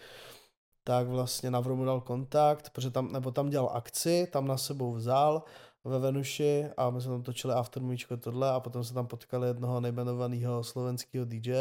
tak 0.85 1.07
vlastně 1.07 1.51
Navro 1.51 1.77
mu 1.77 1.85
dal 1.85 2.01
kontakt, 2.01 2.71
protože 2.71 2.91
tam, 2.91 3.13
nebo 3.13 3.31
tam 3.31 3.51
dělal 3.51 3.71
akci, 3.75 4.29
tam 4.33 4.47
na 4.47 4.57
sebou 4.57 4.93
vzal 4.93 5.43
ve 5.85 5.99
Venuši 5.99 6.67
a 6.77 6.91
my 6.91 7.01
jsme 7.01 7.11
tam 7.11 7.23
točili 7.23 7.55
aftermíčko 7.55 8.17
tohle 8.17 8.51
a 8.51 8.61
potom 8.61 8.85
se 8.85 8.95
tam 8.95 9.07
potkali 9.07 9.49
jednoho 9.49 9.81
nejmenovaného 9.81 10.65
slovenského 10.65 11.25
DJ, 11.25 11.55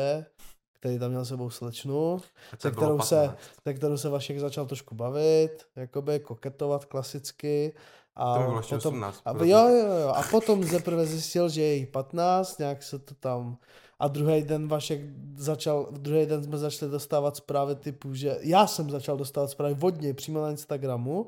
který 0.74 1.00
tam 1.00 1.12
měl 1.12 1.26
sebou 1.26 1.50
slečnu, 1.50 2.22
se 2.60 2.72
kterou, 2.72 3.00
se, 3.00 3.36
se 3.64 3.74
kterou 3.74 3.98
se 3.98 4.10
Vašek 4.10 4.40
začal 4.40 4.66
trošku 4.66 4.96
bavit, 4.96 5.50
jakoby 5.76 6.20
koketovat 6.20 6.86
klasicky. 6.86 7.74
A 8.16 8.34
to 8.38 8.44
bylo 8.44 8.62
potom, 8.62 8.94
18, 8.94 9.22
a, 9.26 9.32
jo, 9.32 9.68
jo, 9.68 9.98
jo, 10.02 10.08
a 10.08 10.24
potom 10.32 10.64
zeprve 10.64 11.06
zjistil, 11.06 11.50
že 11.50 11.62
je 11.62 11.74
jí 11.74 11.86
15, 11.86 12.60
nějak 12.60 12.84
se 12.84 13.00
to 13.00 13.16
tam 13.16 13.58
a 14.00 14.08
druhý 14.08 14.44
den 14.44 14.68
Vašek 14.68 15.02
začal, 15.38 15.88
druhý 15.92 16.26
den 16.26 16.44
jsme 16.44 16.58
začali 16.58 16.92
dostávat 16.92 17.36
zprávy 17.36 17.76
typu, 17.76 18.14
že 18.14 18.38
já 18.42 18.68
jsem 18.68 18.90
začal 18.90 19.18
dostávat 19.18 19.48
zprávy 19.48 19.74
vodně 19.74 20.14
přímo 20.14 20.42
na 20.42 20.50
Instagramu, 20.50 21.28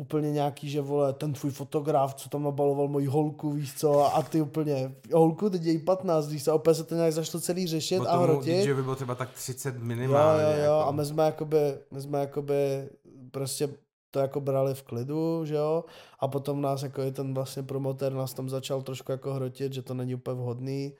úplně 0.00 0.32
nějaký, 0.32 0.70
že 0.70 0.80
vole, 0.80 1.12
ten 1.12 1.32
tvůj 1.32 1.50
fotograf, 1.50 2.14
co 2.14 2.28
tam 2.28 2.42
nabaloval 2.42 2.88
moji 2.88 3.06
holku, 3.06 3.50
víš 3.52 3.74
co, 3.76 4.16
a 4.16 4.22
ty 4.22 4.40
úplně, 4.40 4.94
holku, 5.12 5.50
teď 5.50 5.62
je 5.62 5.78
15, 5.78 6.28
víš 6.28 6.44
co, 6.44 6.54
opět 6.54 6.74
se 6.74 6.84
to 6.84 6.94
nějak 6.94 7.12
začalo 7.12 7.40
celý 7.40 7.66
řešit 7.66 8.00
a 8.08 8.16
hrotit. 8.16 8.64
že 8.64 8.74
by 8.74 8.82
bylo 8.82 8.96
třeba 8.96 9.14
tak 9.14 9.30
30 9.32 9.78
minimálně. 9.78 10.42
Jo, 10.42 10.50
jo, 10.50 10.56
jo, 10.56 10.62
jako. 10.62 10.88
a 10.88 10.90
my 10.90 11.04
jsme 11.04 11.24
jakoby, 11.24 11.58
my 11.90 12.00
jsme 12.00 12.20
jakoby 12.20 12.88
prostě 13.30 13.68
to 14.10 14.18
jako 14.18 14.40
brali 14.40 14.74
v 14.74 14.82
klidu, 14.82 15.44
že 15.44 15.54
jo, 15.54 15.84
a 16.20 16.28
potom 16.28 16.62
nás 16.62 16.82
jako 16.82 17.02
i 17.02 17.12
ten 17.12 17.34
vlastně 17.34 17.62
promotér 17.62 18.12
nás 18.12 18.34
tam 18.34 18.48
začal 18.48 18.82
trošku 18.82 19.12
jako 19.12 19.34
hrotit, 19.34 19.72
že 19.72 19.82
to 19.82 19.94
není 19.94 20.14
úplně 20.14 20.40
vhodný, 20.40 20.92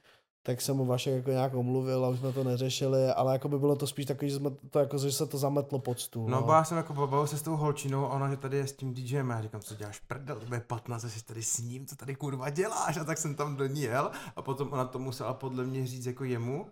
tak 0.43 0.61
jsem 0.61 0.77
mu 0.77 0.85
Vašek 0.85 1.15
jako 1.15 1.31
nějak 1.31 1.55
omluvil 1.55 2.05
a 2.05 2.09
už 2.09 2.19
jsme 2.19 2.33
to 2.33 2.45
neřešili, 2.45 3.09
ale 3.09 3.33
jako 3.33 3.49
by 3.49 3.59
bylo 3.59 3.77
to 3.77 3.87
spíš 3.87 4.07
takový, 4.07 4.31
že, 4.31 4.37
jsme 4.37 4.51
to 4.71 4.79
jako, 4.79 4.99
že 4.99 5.13
se 5.13 5.27
to 5.27 5.39
zametlo 5.39 5.79
pod 5.79 6.01
stůl. 6.01 6.29
No, 6.31 6.45
no. 6.47 6.53
já 6.53 6.65
jsem 6.65 6.77
jako 6.77 6.95
bavil 6.95 7.27
se 7.27 7.39
s 7.39 7.43
tou 7.43 7.57
holčinou 7.57 8.05
a 8.05 8.09
ona, 8.09 8.31
že 8.31 8.37
tady 8.37 8.57
je 8.57 8.67
s 8.67 8.73
tím 8.73 8.95
DJem 8.95 9.31
a 9.31 9.35
já 9.35 9.43
říkám, 9.43 9.61
co 9.61 9.75
děláš 9.75 9.99
prdel, 9.99 10.41
to 10.49 10.55
je 10.55 10.61
15, 10.61 11.03
jsi 11.03 11.25
tady 11.25 11.43
s 11.43 11.59
ním, 11.59 11.87
co 11.87 11.97
tady 11.97 12.15
kurva 12.15 12.51
děláš 12.51 12.97
a 12.97 13.05
tak 13.05 13.19
jsem 13.19 13.35
tam 13.35 13.57
do 13.57 13.67
ní 13.67 13.83
jel 13.83 14.11
a 14.37 14.43
potom 14.43 14.73
ona 14.73 14.85
to 14.85 14.99
musela 14.99 15.35
podle 15.35 15.65
mě 15.65 15.87
říct 15.87 16.07
jako 16.07 16.25
jemu 16.25 16.67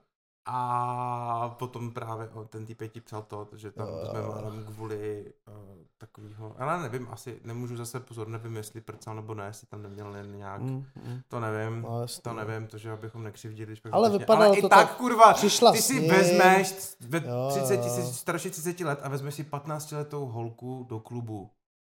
a 0.50 1.54
potom 1.58 1.90
právě 1.90 2.28
o, 2.28 2.44
ten 2.44 2.66
typ 2.66 2.82
ti 2.88 3.00
psal 3.00 3.22
to, 3.22 3.48
že 3.56 3.70
tam 3.70 3.88
uh. 3.88 4.04
jsme 4.04 4.22
málem 4.22 4.64
kvůli 4.64 5.32
uh, 5.48 5.54
takového, 5.98 6.54
ale 6.58 6.82
nevím, 6.82 7.08
asi 7.10 7.40
nemůžu 7.44 7.76
zase 7.76 8.00
pozor, 8.00 8.28
nevím, 8.28 8.56
jestli 8.56 8.80
prcal 8.80 9.14
nebo 9.14 9.34
ne, 9.34 9.44
jestli 9.46 9.66
tam 9.66 9.82
neměl 9.82 10.16
jen 10.16 10.36
nějak, 10.36 10.60
mm, 10.60 10.86
mm. 11.04 11.20
to 11.28 11.40
nevím, 11.40 11.82
no, 11.82 12.06
to 12.22 12.32
nevím, 12.32 12.66
to, 12.66 12.78
že 12.78 12.92
abychom 12.92 13.22
nekřivdili. 13.22 13.74
Ale 13.92 14.10
vypadalo 14.10 14.46
ale 14.46 14.60
to 14.60 14.66
i 14.66 14.70
tak, 14.70 14.96
kurva, 14.96 15.34
ty 15.72 15.82
si 15.82 16.08
vezmeš 16.08 16.96
ve 17.00 17.20
30, 17.48 17.84
starší 18.14 18.50
30 18.50 18.80
let 18.80 19.00
a 19.02 19.08
vezmeš 19.08 19.34
si 19.34 19.44
15 19.44 19.90
letou 19.90 20.26
holku 20.26 20.86
do 20.88 21.00
klubu, 21.00 21.50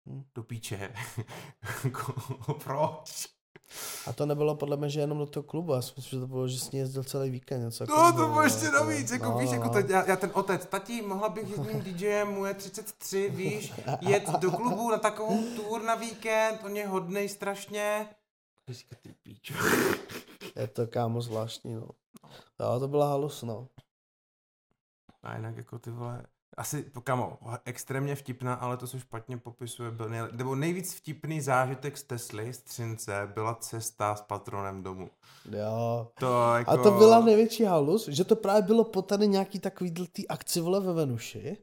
mm. 0.07 0.25
do 0.35 0.43
píče. 0.43 0.93
Proč? 2.65 3.34
A 4.07 4.13
to 4.13 4.27
nebylo 4.27 4.55
podle 4.55 4.77
mě, 4.77 4.89
že 4.89 5.01
jenom 5.01 5.19
do 5.19 5.27
toho 5.27 5.45
klubu, 5.45 5.75
já 5.75 5.83
si 5.83 5.93
myslím, 5.97 6.21
že 6.21 6.21
to 6.21 6.27
bylo, 6.27 6.49
že 6.49 6.59
s 6.59 6.71
ní 6.71 6.79
jezdil 6.79 7.05
celý 7.05 7.31
víkend. 7.31 7.65
Něco 7.65 7.85
no, 7.89 8.13
to 8.13 8.27
bylo 8.27 8.43
ještě 8.43 8.71
navíc, 8.71 9.11
jako 9.11 9.31
no, 9.31 9.39
víš, 9.39 9.51
no. 9.51 9.57
jako 9.57 9.69
to, 9.69 9.79
já, 9.79 10.09
já, 10.09 10.17
ten 10.17 10.31
otec, 10.35 10.67
tati, 10.67 11.03
mohla 11.03 11.29
bych 11.29 11.55
s 11.55 11.59
ním 11.59 11.81
DJem, 11.81 12.29
mu 12.29 12.45
je 12.45 12.55
33, 12.55 13.31
víš, 13.31 13.73
jet 14.01 14.31
do 14.31 14.51
klubu 14.51 14.91
na 14.91 14.99
takovou 14.99 15.43
tour 15.57 15.83
na 15.83 15.95
víkend, 15.95 16.61
on 16.65 16.77
je 16.77 16.87
hodnej 16.87 17.29
strašně. 17.29 18.09
ty 19.03 19.15
píču. 19.23 19.55
Je 20.57 20.67
to 20.69 20.87
kámo 20.87 21.21
zvláštní, 21.21 21.75
no. 21.75 21.89
Jo, 22.61 22.81
to 22.81 22.89
byla 22.89 23.09
halus, 23.09 23.43
no. 23.43 23.69
A 25.23 25.37
jinak 25.37 25.57
jako 25.57 25.79
ty 25.79 25.91
vole, 25.91 26.23
asi, 26.57 26.85
kamo, 27.05 27.39
extrémně 27.65 28.15
vtipná, 28.15 28.55
ale 28.55 28.77
to 28.77 28.87
se 28.87 29.01
špatně 29.01 29.37
popisuje, 29.37 29.91
byl 29.91 30.09
nej, 30.09 30.21
nebo 30.33 30.55
nejvíc 30.55 30.95
vtipný 30.95 31.41
zážitek 31.41 31.99
z 31.99 32.03
Tesly, 32.03 32.53
z 32.53 32.59
Třince, 32.59 33.31
byla 33.35 33.55
cesta 33.55 34.15
s 34.15 34.23
patronem 34.23 34.83
domů. 34.83 35.11
Jo. 35.51 36.09
To 36.19 36.55
jako... 36.55 36.71
A 36.71 36.77
to 36.77 36.91
byla 36.91 37.21
největší 37.21 37.65
halus, 37.65 38.09
že 38.09 38.25
to 38.25 38.37
právě 38.37 38.63
bylo 38.63 38.85
po 38.85 39.03
tady 39.03 39.29
nějaký 39.29 39.59
takový 39.59 39.91
tý 40.13 40.29
akci 40.29 40.61
vole 40.61 40.81
ve 40.81 40.93
Venuši? 40.93 41.57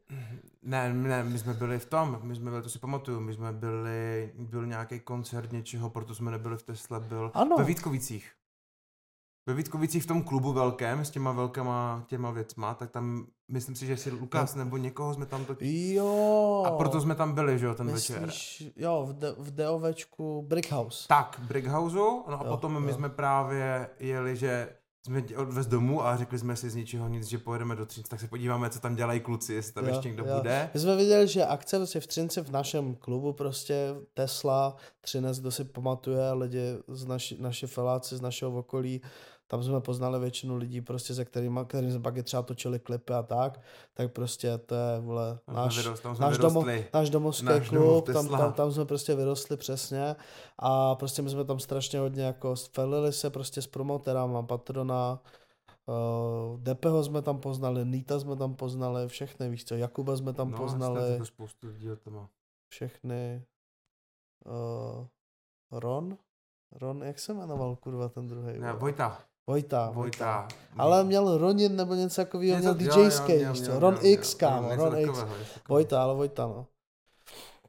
Ne, 0.63 0.93
ne, 0.93 1.23
my 1.23 1.39
jsme 1.39 1.53
byli 1.53 1.79
v 1.79 1.85
tom, 1.85 2.19
my 2.21 2.35
jsme 2.35 2.49
byli, 2.49 2.63
to 2.63 2.69
si 2.69 2.79
pamatuju, 2.79 3.19
my 3.19 3.33
jsme 3.33 3.51
byli, 3.51 4.31
byl 4.37 4.65
nějaký 4.65 4.99
koncert 4.99 5.51
něčeho, 5.51 5.89
proto 5.89 6.15
jsme 6.15 6.31
nebyli 6.31 6.57
v 6.57 6.63
Tesle, 6.63 6.99
byl 6.99 7.31
ano. 7.33 7.55
ve 7.57 7.63
Vítkovicích 7.63 8.31
ve 9.47 9.53
Vítkovicích 9.53 10.03
v 10.03 10.07
tom 10.07 10.23
klubu 10.23 10.53
velkém 10.53 11.05
s 11.05 11.09
těma 11.09 11.31
velkýma 11.31 12.03
těma 12.07 12.31
věcma, 12.31 12.73
tak 12.73 12.91
tam 12.91 13.25
myslím 13.47 13.75
si, 13.75 13.85
že 13.85 13.97
si 13.97 14.11
Lukas 14.11 14.55
nebo 14.55 14.77
někoho 14.77 15.13
jsme 15.13 15.25
tam 15.25 15.45
to... 15.45 15.55
Jo. 15.59 16.63
A 16.67 16.71
proto 16.71 17.01
jsme 17.01 17.15
tam 17.15 17.33
byli, 17.33 17.59
že 17.59 17.65
jo, 17.65 17.73
ten 17.73 17.91
Myslíš, 17.91 18.19
večer. 18.19 18.71
Jo, 18.75 19.05
v, 19.09 19.13
de, 19.13 19.35
v 19.37 19.55
DOVčku 19.55 20.41
Brickhouse. 20.47 21.07
Tak, 21.07 21.41
Brickhouseu, 21.47 22.23
no 22.27 22.41
a 22.41 22.43
jo, 22.43 22.49
potom 22.49 22.73
jo. 22.73 22.79
my 22.79 22.93
jsme 22.93 23.09
právě 23.09 23.89
jeli, 23.99 24.35
že 24.35 24.69
jsme 25.05 25.23
odvez 25.37 25.67
domů 25.67 26.05
a 26.05 26.17
řekli 26.17 26.39
jsme 26.39 26.55
si 26.55 26.69
z 26.69 26.75
ničeho 26.75 27.07
nic, 27.07 27.27
že 27.27 27.37
pojedeme 27.37 27.75
do 27.75 27.85
Třince, 27.85 28.09
tak 28.09 28.19
se 28.19 28.27
podíváme, 28.27 28.69
co 28.69 28.79
tam 28.79 28.95
dělají 28.95 29.19
kluci, 29.19 29.53
jestli 29.53 29.73
tam 29.73 29.85
jo, 29.85 29.89
ještě 29.89 30.07
někdo 30.07 30.25
jo. 30.25 30.37
bude. 30.37 30.69
My 30.73 30.79
jsme 30.79 30.95
viděli, 30.95 31.27
že 31.27 31.45
akce 31.45 31.77
prostě 31.77 31.99
v 31.99 32.07
Třinci 32.07 32.41
v 32.41 32.51
našem 32.51 32.95
klubu 32.95 33.33
prostě 33.33 33.95
Tesla, 34.13 34.75
Třinec, 35.01 35.39
kdo 35.39 35.51
si 35.51 35.63
pamatuje, 35.63 36.31
lidi 36.31 36.77
z 36.87 37.05
naši, 37.05 37.37
naši 37.41 37.67
feláci 37.67 38.17
z 38.17 38.21
našeho 38.21 38.51
okolí, 38.51 39.01
tam 39.51 39.63
jsme 39.63 39.81
poznali 39.81 40.19
většinu 40.19 40.55
lidí, 40.55 40.81
prostě 40.81 41.13
se 41.13 41.25
kterými, 41.25 41.59
kterými 41.67 41.91
jsme 41.91 42.01
pak 42.01 42.17
i 42.17 42.23
třeba 42.23 42.43
točili 42.43 42.79
klipy 42.79 43.13
a 43.13 43.23
tak, 43.23 43.61
tak 43.93 44.11
prostě 44.11 44.57
to 44.57 44.75
je, 44.75 44.99
vole, 44.99 45.39
náš, 45.47 45.77
vyrost, 45.77 46.05
náš, 46.19 46.37
domo, 46.37 46.65
náš 46.93 47.09
domovský 47.09 47.45
náš 47.45 47.69
klub, 47.69 48.05
tam, 48.13 48.27
tam, 48.27 48.53
tam, 48.53 48.71
jsme 48.71 48.85
prostě 48.85 49.15
vyrostli 49.15 49.57
přesně 49.57 50.15
a 50.59 50.95
prostě 50.95 51.21
my 51.21 51.29
jsme 51.29 51.45
tam 51.45 51.59
strašně 51.59 51.99
hodně 51.99 52.23
jako 52.23 52.55
felili 52.55 53.13
se 53.13 53.29
prostě 53.29 53.61
s 53.61 53.67
promoterama, 53.67 54.43
patrona, 54.43 55.19
Uh, 55.85 56.59
Depeho 56.59 57.03
jsme 57.03 57.21
tam 57.21 57.39
poznali, 57.39 57.85
Nita 57.85 58.19
jsme 58.19 58.35
tam 58.35 58.55
poznali, 58.55 59.07
všechny, 59.07 59.49
víš 59.49 59.65
co, 59.65 59.75
Jakuba 59.75 60.17
jsme 60.17 60.33
tam 60.33 60.51
no, 60.51 60.57
poznali. 60.57 61.19
No, 61.19 61.25
spoustu 61.25 61.67
lidí 61.67 61.87
tam 62.03 62.27
Všechny. 62.69 63.45
Uh, 64.45 65.07
Ron? 65.71 66.17
Ron, 66.71 67.03
jak 67.03 67.19
se 67.19 67.33
jmenoval, 67.33 67.75
kurva, 67.75 68.09
ten 68.09 68.27
druhý? 68.27 68.59
Ne, 68.59 68.73
Vojta. 68.73 69.30
Vojta. 69.51 69.91
Vojta. 69.93 70.47
Ale 70.77 71.03
měl 71.03 71.37
Ronin 71.37 71.75
nebo 71.75 71.93
něco 71.93 72.21
takového, 72.21 72.59
měl 72.59 72.73
DJský, 72.73 73.45
víš 73.45 73.61
co? 73.61 73.79
Ron 73.79 73.97
X, 74.01 74.33
kámo, 74.33 74.75
Ron 74.75 74.97
X. 74.97 75.25
Vojta, 75.69 76.03
ale 76.03 76.15
Vojta, 76.15 76.47
no. 76.47 76.65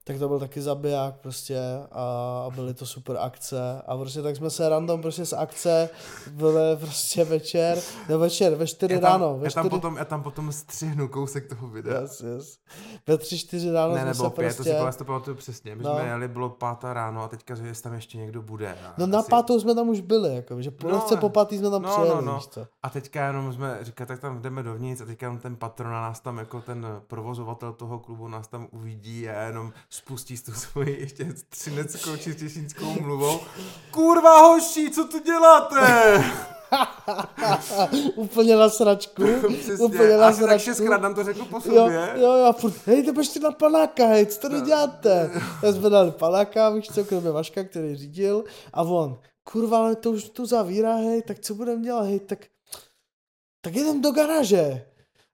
Tak 0.04 0.18
to 0.18 0.28
byl 0.28 0.38
taky 0.38 0.60
zabiják 0.60 1.14
prostě 1.14 1.60
a 1.92 2.46
byly 2.54 2.74
to 2.74 2.86
super 2.86 3.16
akce 3.20 3.82
a 3.86 3.96
prostě 3.96 4.22
tak 4.22 4.36
jsme 4.36 4.50
se 4.50 4.68
random 4.68 5.02
prostě 5.02 5.26
z 5.26 5.32
akce 5.32 5.88
byli 6.30 6.76
prostě 6.76 7.24
večer, 7.24 7.78
no 8.08 8.18
večer, 8.18 8.54
ve 8.54 8.66
čtyři 8.66 9.00
ráno. 9.00 9.38
Ve 9.38 9.46
já, 9.46 9.50
tam 9.50 9.68
potom, 9.68 9.96
já 9.96 10.04
tam 10.04 10.22
potom 10.22 10.52
střihnu 10.52 11.08
kousek 11.08 11.48
toho 11.48 11.68
videa. 11.68 12.00
Yes, 12.00 12.20
yes. 12.20 12.58
Ve 13.06 13.18
tři, 13.18 13.38
čtyři 13.38 13.72
ráno 13.72 13.94
ne, 13.94 14.04
nebo 14.04 14.30
pět, 14.30 14.56
prostě... 14.56 14.74
to 14.74 14.92
si 14.92 14.98
to 14.98 15.04
pamatuju 15.04 15.36
přesně. 15.36 15.76
My 15.76 15.82
no. 15.82 15.94
jsme 15.94 16.08
jeli, 16.08 16.28
bylo 16.28 16.50
pátá 16.50 16.92
ráno 16.92 17.22
a 17.22 17.28
teďka, 17.28 17.54
že 17.54 17.82
tam 17.82 17.94
ještě 17.94 18.18
někdo 18.18 18.42
bude. 18.42 18.76
No 18.98 19.06
na 19.06 19.18
asi... 19.18 19.30
pátou 19.30 19.60
jsme 19.60 19.74
tam 19.74 19.88
už 19.88 20.00
byli, 20.00 20.36
jako, 20.36 20.62
že 20.62 20.70
po 20.70 20.88
no, 20.88 21.06
po 21.20 21.28
pátý 21.28 21.58
jsme 21.58 21.70
tam 21.70 21.82
no, 21.82 21.90
přijeli, 21.90 22.14
no, 22.14 22.20
no. 22.20 22.40
Co? 22.40 22.66
A 22.82 22.90
teďka 22.90 23.26
jenom 23.26 23.52
jsme 23.52 23.78
říkali, 23.80 24.08
tak 24.08 24.20
tam 24.20 24.42
jdeme 24.42 24.62
dovnitř 24.62 25.02
a 25.02 25.04
teďka 25.04 25.26
jenom 25.26 25.38
ten 25.38 25.56
patron 25.56 25.94
a 25.94 26.00
nás 26.00 26.20
tam 26.20 26.38
jako 26.38 26.60
ten 26.60 26.86
provozovatel 27.06 27.72
toho 27.72 27.98
klubu 27.98 28.28
nás 28.28 28.48
tam 28.48 28.68
uvidí 28.70 29.28
a 29.28 29.42
jenom 29.42 29.72
spustí 29.92 30.36
s 30.36 30.42
tou 30.42 30.52
svoji 30.52 31.00
ještě 31.00 31.26
třineckou 31.48 32.16
či 32.16 32.34
těšinskou 32.34 33.00
mluvou. 33.00 33.40
Kurva 33.90 34.40
hoši, 34.40 34.90
co 34.90 35.04
tu 35.04 35.18
děláte? 35.18 36.24
Úplně 38.14 38.56
na 38.56 38.68
sračku. 38.68 39.22
Přesně. 39.60 39.84
Úplně 39.84 40.16
na 40.16 40.26
Asi 40.26 40.38
sračku. 40.38 40.52
tak 40.52 40.60
šestkrát 40.60 41.02
nám 41.02 41.14
to 41.14 41.24
řekl 41.24 41.44
po 41.44 41.60
sobě. 41.60 41.78
Jo, 41.78 41.90
jo, 42.14 42.32
jo 42.32 42.52
furt, 42.52 42.74
hej, 42.86 43.02
to 43.02 43.20
ještě 43.20 43.40
na 43.40 43.50
panáka, 43.50 44.06
hej, 44.06 44.26
co 44.26 44.40
tady 44.40 44.60
děláte? 44.60 45.30
Já 45.62 45.72
jsme 45.72 45.90
dali 45.90 46.10
panáka, 46.10 46.70
víš 46.70 46.88
co, 46.94 47.04
kromě 47.04 47.30
Vaška, 47.30 47.64
který 47.64 47.96
řídil, 47.96 48.44
a 48.72 48.82
on, 48.82 49.18
kurva, 49.44 49.78
ale 49.78 49.96
to 49.96 50.10
už 50.10 50.28
tu 50.28 50.46
zavírá, 50.46 50.94
hej, 50.94 51.22
tak 51.22 51.38
co 51.38 51.54
budeme 51.54 51.82
dělat, 51.82 52.02
hej, 52.02 52.20
tak, 52.20 52.46
tak 53.60 53.74
jdem 53.74 54.02
do 54.02 54.10
garáže 54.10 54.86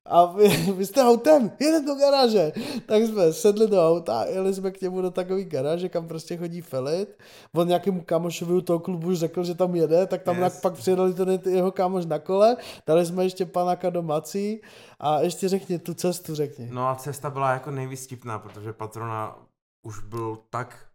a 0.09 0.25
vy, 0.25 0.49
vy 0.77 0.87
jste 0.87 1.03
autem, 1.03 1.53
jedem 1.61 1.87
do 1.87 1.95
garáže. 1.95 2.53
Tak 2.87 3.03
jsme 3.03 3.33
sedli 3.33 3.67
do 3.67 3.89
auta, 3.89 4.25
jeli 4.25 4.55
jsme 4.55 4.71
k 4.71 4.81
němu 4.81 5.03
do 5.03 5.11
takové 5.11 5.45
garáže, 5.45 5.89
kam 5.89 6.09
prostě 6.09 6.37
chodí 6.37 6.61
Felit. 6.61 7.19
On 7.55 7.69
nějakému 7.69 8.01
kamošovi 8.01 8.55
u 8.55 8.61
toho 8.61 8.79
klubu 8.79 9.09
už 9.09 9.19
řekl, 9.19 9.45
že 9.45 9.55
tam 9.55 9.75
jede, 9.75 10.07
tak 10.07 10.23
tam 10.23 10.43
yes. 10.43 10.61
pak 10.61 10.75
přijeli 10.75 11.15
ten 11.15 11.41
jeho 11.45 11.73
kámoš 11.73 12.07
na 12.07 12.19
kole, 12.19 12.57
dali 12.87 13.07
jsme 13.07 13.25
ještě 13.25 13.47
panáka 13.47 13.91
do 13.91 14.03
mací 14.03 14.61
a 15.01 15.21
ještě 15.21 15.49
řekni 15.49 15.79
tu 15.79 15.95
cestu, 15.95 16.35
řekni. 16.35 16.69
No 16.73 16.89
a 16.89 16.95
cesta 16.95 17.31
byla 17.31 17.53
jako 17.53 17.71
nejvíc 17.71 18.09
protože 18.39 18.73
patrona 18.73 19.37
už 19.83 20.01
byl 20.01 20.39
tak 20.51 20.89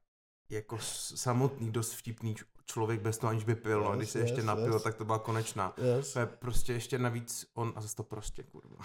jako 0.50 0.78
samotný, 1.16 1.72
dost 1.72 1.94
vtipný 1.94 2.36
člověk 2.66 3.02
bez 3.02 3.18
toho, 3.18 3.32
aniž 3.32 3.44
by 3.44 3.56
pil, 3.56 3.80
yes, 3.80 3.86
no, 3.86 3.92
a 3.92 3.96
když 3.96 4.10
se 4.10 4.20
yes, 4.20 4.30
ještě 4.30 4.44
napil, 4.44 4.74
yes. 4.74 4.84
tak 4.84 4.96
to 4.96 5.06
byla 5.06 5.20
konečná. 5.20 5.74
Yes. 5.98 6.14
To 6.14 6.20
je 6.20 6.26
prostě 6.26 6.74
ještě 6.74 7.00
navíc, 7.00 7.46
on, 7.54 7.74
a 7.76 7.82
zase 7.82 7.96
to 7.96 8.04
prostě, 8.04 8.44
kurva. 8.44 8.78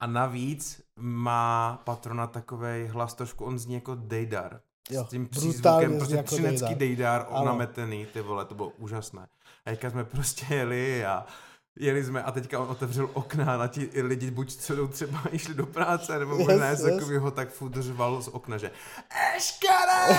a 0.00 0.06
navíc 0.06 0.82
má 0.96 1.80
patrona 1.84 2.26
takový 2.26 2.86
hlas 2.86 3.14
trošku, 3.14 3.44
on 3.44 3.58
zní 3.58 3.74
jako 3.74 3.94
Dejdar. 3.94 4.60
Jo, 4.90 5.04
s 5.04 5.08
tím 5.08 5.28
přízvukem, 5.28 5.96
prostě 5.96 6.16
jako 6.16 6.26
třinecký 6.26 6.74
Dejdar, 6.74 7.26
nametený, 7.44 8.06
ty 8.06 8.20
vole, 8.20 8.44
to 8.44 8.54
bylo 8.54 8.68
úžasné. 8.68 9.28
A 9.64 9.70
jak 9.70 9.90
jsme 9.90 10.04
prostě 10.04 10.54
jeli 10.54 11.04
a 11.04 11.26
jeli 11.78 12.04
jsme 12.04 12.22
a 12.22 12.32
teďka 12.32 12.60
on 12.60 12.70
otevřel 12.70 13.10
okna 13.12 13.56
na 13.56 13.66
ti 13.66 13.90
lidi 14.02 14.30
buď 14.30 14.56
co 14.56 14.76
jdou 14.76 14.88
třeba 14.88 15.20
išli 15.30 15.54
do 15.54 15.66
práce, 15.66 16.18
nebo 16.18 16.38
možná 16.38 16.68
yes, 16.68 16.80
yes. 16.80 17.02
ho 17.18 17.30
tak 17.30 17.50
fudržval 17.50 18.22
z 18.22 18.28
okna, 18.28 18.58
že 18.58 18.70
Eškere! 19.36 20.18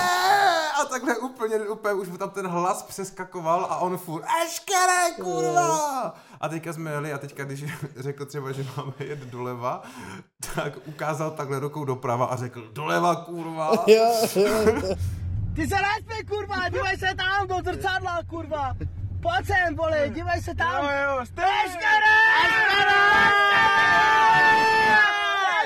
A 0.80 0.84
takhle 0.84 1.18
úplně, 1.18 1.58
úplně 1.58 1.94
už 1.94 2.08
mu 2.08 2.18
tam 2.18 2.30
ten 2.30 2.46
hlas 2.46 2.82
přeskakoval 2.82 3.66
a 3.70 3.76
on 3.76 3.98
furt 3.98 4.24
Eškere, 4.46 5.14
kurva! 5.22 6.14
A 6.40 6.48
teďka 6.48 6.72
jsme 6.72 6.90
jeli 6.90 7.12
a 7.12 7.18
teďka, 7.18 7.44
když 7.44 7.64
řekl 7.96 8.26
třeba, 8.26 8.52
že 8.52 8.66
máme 8.76 8.92
jet 8.98 9.18
doleva, 9.18 9.82
tak 10.54 10.72
ukázal 10.86 11.30
takhle 11.30 11.58
rukou 11.58 11.84
doprava 11.84 12.26
a 12.26 12.36
řekl 12.36 12.70
doleva, 12.72 13.16
kurva! 13.16 13.76
Ty 15.54 15.66
se 15.66 15.74
nespěj, 15.74 16.24
kurva, 16.28 16.68
dívej 16.68 16.96
se 16.96 17.14
tam 17.16 17.48
do 17.48 17.56
zrcadla, 17.64 18.18
kurva! 18.30 18.74
Pojď 19.22 19.46
sem, 19.46 19.76
vole, 19.76 20.08
dívej 20.08 20.42
se 20.42 20.54
tam. 20.54 20.84
Jo, 20.84 20.90
jo, 20.90 21.26
stej. 21.26 21.44
Eškere! 21.66 23.22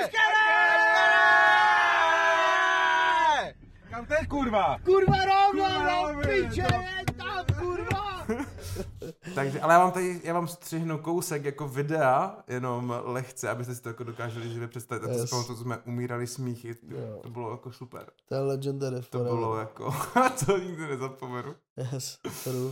Eškere! 0.01 0.47
Kam 3.89 4.05
teď, 4.05 4.27
kurva? 4.27 4.77
Kurva 4.85 5.17
rovno, 5.25 5.83
no, 5.83 6.21
piče, 6.21 6.61
je 6.61 7.05
tam, 7.17 7.45
kurva. 7.59 8.25
Takže, 9.35 9.61
ale 9.61 9.73
já 9.73 9.79
vám 9.79 9.91
tady, 9.91 10.21
já 10.23 10.33
vám 10.33 10.47
střihnu 10.47 10.97
kousek 10.97 11.45
jako 11.45 11.67
videa, 11.67 12.37
jenom 12.47 12.93
lehce, 13.03 13.49
abyste 13.49 13.75
si 13.75 13.81
to 13.81 13.89
jako 13.89 14.03
dokáželi 14.03 14.49
živě 14.49 14.67
představit. 14.67 15.03
A 15.03 15.07
to 15.07 15.13
yes. 15.13 15.21
si 15.21 15.27
pamatuju, 15.27 15.57
jsme 15.57 15.77
umírali 15.77 16.27
smíchy, 16.27 16.75
to, 16.75 16.85
to 17.21 17.29
bylo 17.29 17.51
jako 17.51 17.71
super. 17.71 18.05
To 18.29 18.35
je 18.35 18.41
legendary 18.41 19.01
To 19.09 19.19
bylo 19.19 19.59
jako, 19.59 19.95
to 20.45 20.57
nikdy 20.57 20.87
nezapomenu. 20.87 21.55
Yes, 21.77 22.17
true. 22.43 22.71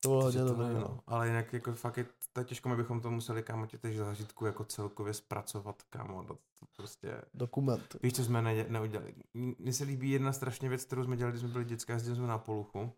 To 0.00 0.08
bylo 0.08 0.22
hodně 0.22 0.40
dobré, 0.40 0.72
no. 0.74 1.00
Ale 1.06 1.26
jinak 1.26 1.52
jako 1.52 1.72
fakt 1.72 1.96
je 1.96 2.06
to 2.32 2.44
těžko, 2.44 2.68
my 2.68 2.76
bychom 2.76 3.00
to 3.00 3.10
museli 3.10 3.42
kámo 3.42 3.66
těch 3.66 3.98
zážitku 3.98 4.46
jako 4.46 4.64
celkově 4.64 5.14
zpracovat, 5.14 5.82
kámo, 5.82 6.24
to, 6.24 6.34
to 6.34 6.66
prostě... 6.76 7.22
Dokument. 7.34 7.96
Víš, 8.02 8.12
co 8.12 8.24
jsme 8.24 8.42
ne, 8.42 8.66
neudělali? 8.68 9.14
Mně 9.34 9.72
se 9.72 9.84
líbí 9.84 10.10
jedna 10.10 10.32
strašně 10.32 10.68
věc, 10.68 10.84
kterou 10.84 11.04
jsme 11.04 11.16
dělali, 11.16 11.32
když 11.32 11.40
jsme 11.40 11.52
byli 11.52 11.64
dětská, 11.64 11.92
jezdili 11.92 12.16
jsme 12.16 12.26
na 12.26 12.38
poluchu, 12.38 12.92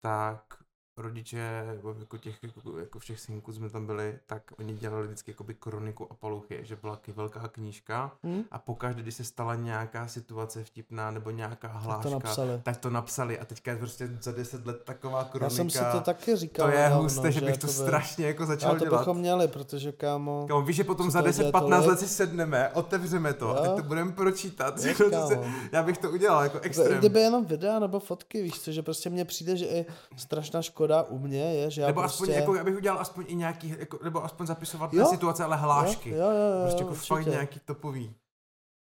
tak 0.00 0.54
rodiče, 1.00 1.64
jako 1.98 2.18
těch, 2.18 2.42
jako, 2.42 2.78
jako 2.78 2.98
všech 2.98 3.20
synků 3.20 3.52
jsme 3.52 3.70
tam 3.70 3.86
byli, 3.86 4.18
tak 4.26 4.42
oni 4.58 4.74
dělali 4.74 5.06
vždycky 5.06 5.30
jakoby 5.30 5.54
kroniku 5.54 6.06
a 6.10 6.14
paluchy, 6.14 6.60
že 6.62 6.76
byla 6.76 6.96
taky 6.96 7.12
velká 7.12 7.48
knížka 7.48 8.12
hmm? 8.22 8.44
a 8.50 8.58
pokaždé, 8.58 9.02
když 9.02 9.14
se 9.14 9.24
stala 9.24 9.54
nějaká 9.54 10.08
situace 10.08 10.64
vtipná 10.64 11.10
nebo 11.10 11.30
nějaká 11.30 11.68
hláška, 11.68 12.02
tak 12.02 12.02
to 12.02 12.10
napsali, 12.10 12.60
tak 12.62 12.76
to 12.76 12.90
napsali 12.90 13.38
a 13.38 13.44
teďka 13.44 13.70
je 13.70 13.76
prostě 13.76 14.08
za 14.22 14.32
deset 14.32 14.66
let 14.66 14.82
taková 14.84 15.24
kronika. 15.24 15.44
Já 15.44 15.50
jsem 15.50 15.70
si 15.70 15.78
to 15.92 16.00
taky 16.00 16.36
říkal. 16.36 16.66
To 16.66 16.76
je 16.76 16.88
husté, 16.88 17.32
že 17.32 17.40
bych 17.40 17.58
to 17.58 17.68
strašně 17.68 18.26
jako 18.26 18.46
začal 18.46 18.78
dělat. 18.78 18.90
to 18.90 18.98
bychom 18.98 19.16
měli, 19.16 19.48
protože 19.48 19.92
kámo... 19.92 20.46
Kámo, 20.48 20.62
víš, 20.62 20.76
že 20.76 20.84
potom 20.84 21.10
za 21.10 21.22
10-15 21.22 21.86
let 21.86 22.00
si 22.00 22.08
sedneme, 22.08 22.68
otevřeme 22.68 23.32
to 23.34 23.44
jo? 23.44 23.54
a 23.54 23.60
teď 23.60 23.76
to 23.76 23.82
budeme 23.82 24.12
pročítat. 24.12 24.84
Je, 24.84 24.94
já 25.72 25.82
bych 25.82 25.98
to 25.98 26.10
udělal 26.10 26.42
jako 26.42 26.60
extrém. 26.60 26.98
Kdyby 26.98 27.20
jenom 27.20 27.44
videa 27.44 27.78
nebo 27.78 28.00
fotky, 28.00 28.42
víš 28.42 28.60
co, 28.60 28.72
že 28.72 28.82
prostě 28.82 29.10
mně 29.10 29.24
přijde, 29.24 29.56
že 29.56 29.66
je 29.66 29.84
strašná 30.16 30.62
škoda 30.62 30.89
škoda 30.90 31.02
u 31.02 31.18
mě 31.18 31.54
je, 31.54 31.70
že 31.70 31.80
já 31.80 31.86
Nebo 31.86 32.00
prostě... 32.00 32.22
aspoň, 32.22 32.34
jako, 32.34 32.60
abych 32.60 32.76
udělal 32.76 32.98
aspoň 32.98 33.24
i 33.28 33.34
nějaký, 33.34 33.68
jako, 33.78 33.98
nebo 34.04 34.24
aspoň 34.24 34.46
zapisovat 34.46 34.94
jo? 34.94 35.06
situace, 35.06 35.44
ale 35.44 35.56
hlášky. 35.56 36.10
Jo, 36.10 36.16
jo, 36.16 36.30
jo, 36.30 36.30
jo 36.30 36.62
prostě 36.62 36.82
jako 36.82 36.92
určitě. 36.92 37.14
fakt 37.14 37.26
nějaký 37.26 37.60
topový. 37.60 38.14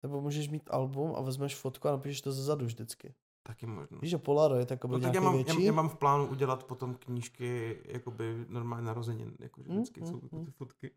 Nebo 0.02 0.20
můžeš 0.20 0.48
mít 0.48 0.70
album 0.70 1.14
a 1.16 1.20
vezmeš 1.20 1.56
fotku 1.56 1.88
a 1.88 1.90
napíšeš 1.90 2.20
to 2.20 2.32
zezadu 2.32 2.66
vždycky. 2.66 3.14
Taky 3.42 3.66
možno. 3.66 3.98
Víš, 3.98 4.10
že 4.10 4.18
Polaroid 4.18 4.70
jako 4.70 4.88
no, 4.88 5.00
tak 5.00 5.14
já 5.14 5.20
mám, 5.20 5.34
větší. 5.34 5.62
Já, 5.62 5.66
já, 5.66 5.72
mám 5.72 5.88
v 5.88 5.96
plánu 5.96 6.26
udělat 6.26 6.64
potom 6.64 6.94
knížky 6.94 7.78
jakoby 7.84 8.44
normálně 8.48 8.86
narozenin, 8.86 9.36
jakože 9.40 9.68
mm, 9.68 9.76
vždycky 9.76 10.00
mm, 10.00 10.06
jsou 10.06 10.20
mm. 10.32 10.44
ty 10.44 10.50
fotky. 10.50 10.90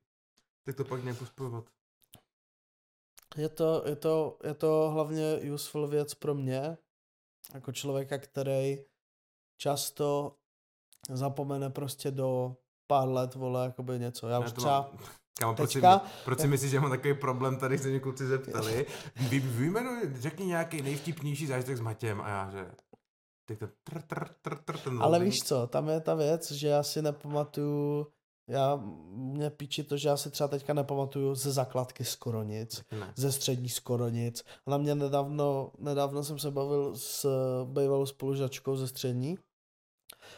Tak 0.64 0.76
to 0.76 0.84
pak 0.84 1.04
nějak 1.04 1.18
spojovat. 1.18 1.70
Je 3.38 3.50
to, 3.50 3.84
je, 3.86 3.96
to, 3.96 4.38
je 4.44 4.54
to 4.54 4.90
hlavně 4.94 5.40
useful 5.54 5.88
věc 5.88 6.14
pro 6.14 6.34
mě, 6.34 6.78
jako 7.54 7.72
člověka, 7.72 8.18
který 8.18 8.78
často 9.58 10.36
zapomene 11.10 11.70
prostě 11.70 12.12
do 12.12 12.56
pár 12.88 13.10
let, 13.10 13.36
vole, 13.36 13.64
jakoby 13.64 14.00
něco. 14.00 14.28
Já 14.28 14.40
už 14.40 14.52
třeba... 14.52 14.92
Kámo, 15.40 15.56
proč, 15.56 15.74
teďka, 15.74 16.00
si, 16.00 16.06
proč 16.26 16.40
si 16.40 16.48
myslíš, 16.48 16.72
že 16.72 16.80
mám 16.80 16.90
takový 16.90 17.14
problém, 17.14 17.58
tady 17.58 17.78
se 17.78 17.88
mě 17.88 18.00
kluci 18.00 18.28
zeptali. 18.28 18.86
Vy, 19.30 19.40
vyjmenuj, 19.40 20.14
řekni 20.20 20.46
nějaký 20.46 20.82
nejvtipnější 20.82 21.48
zážitek 21.48 21.78
s 21.78 21.80
Matějem 21.80 22.22
a 22.22 22.30
já, 22.30 22.50
že... 22.50 22.72
Teď 23.46 23.60
to 23.60 23.68
tr, 23.84 24.02
tr, 24.02 24.28
tr, 24.42 24.56
tr, 24.58 24.78
ten 24.78 25.02
Ale 25.02 25.20
víš 25.20 25.36
co, 25.46 25.68
tam 25.68 25.90
je 25.90 26.02
ta 26.02 26.16
věc, 26.16 26.52
že 26.52 26.68
já 26.68 26.84
si 26.84 27.02
nepamatuju 27.02 28.08
já, 28.50 28.82
mě 29.10 29.50
píči 29.50 29.84
to, 29.84 29.98
že 29.98 30.10
já 30.10 30.18
si 30.18 30.32
třeba 30.32 30.48
teďka 30.48 30.74
nepamatuju 30.74 31.36
ze 31.36 31.52
základky 31.52 32.06
skoro 32.06 32.44
nic, 32.44 32.84
ne. 33.00 33.14
ze 33.16 33.32
střední 33.32 33.70
skoro 33.70 34.10
nic. 34.10 34.44
A 34.66 34.72
na 34.72 34.78
mě 34.78 34.96
nedávno, 34.96 35.72
nedávno 35.80 36.24
jsem 36.24 36.40
se 36.40 36.52
bavil 36.52 36.96
s 36.96 37.26
bývalou 37.66 38.06
spolužačkou 38.06 38.76
ze 38.76 38.88
střední 38.88 39.38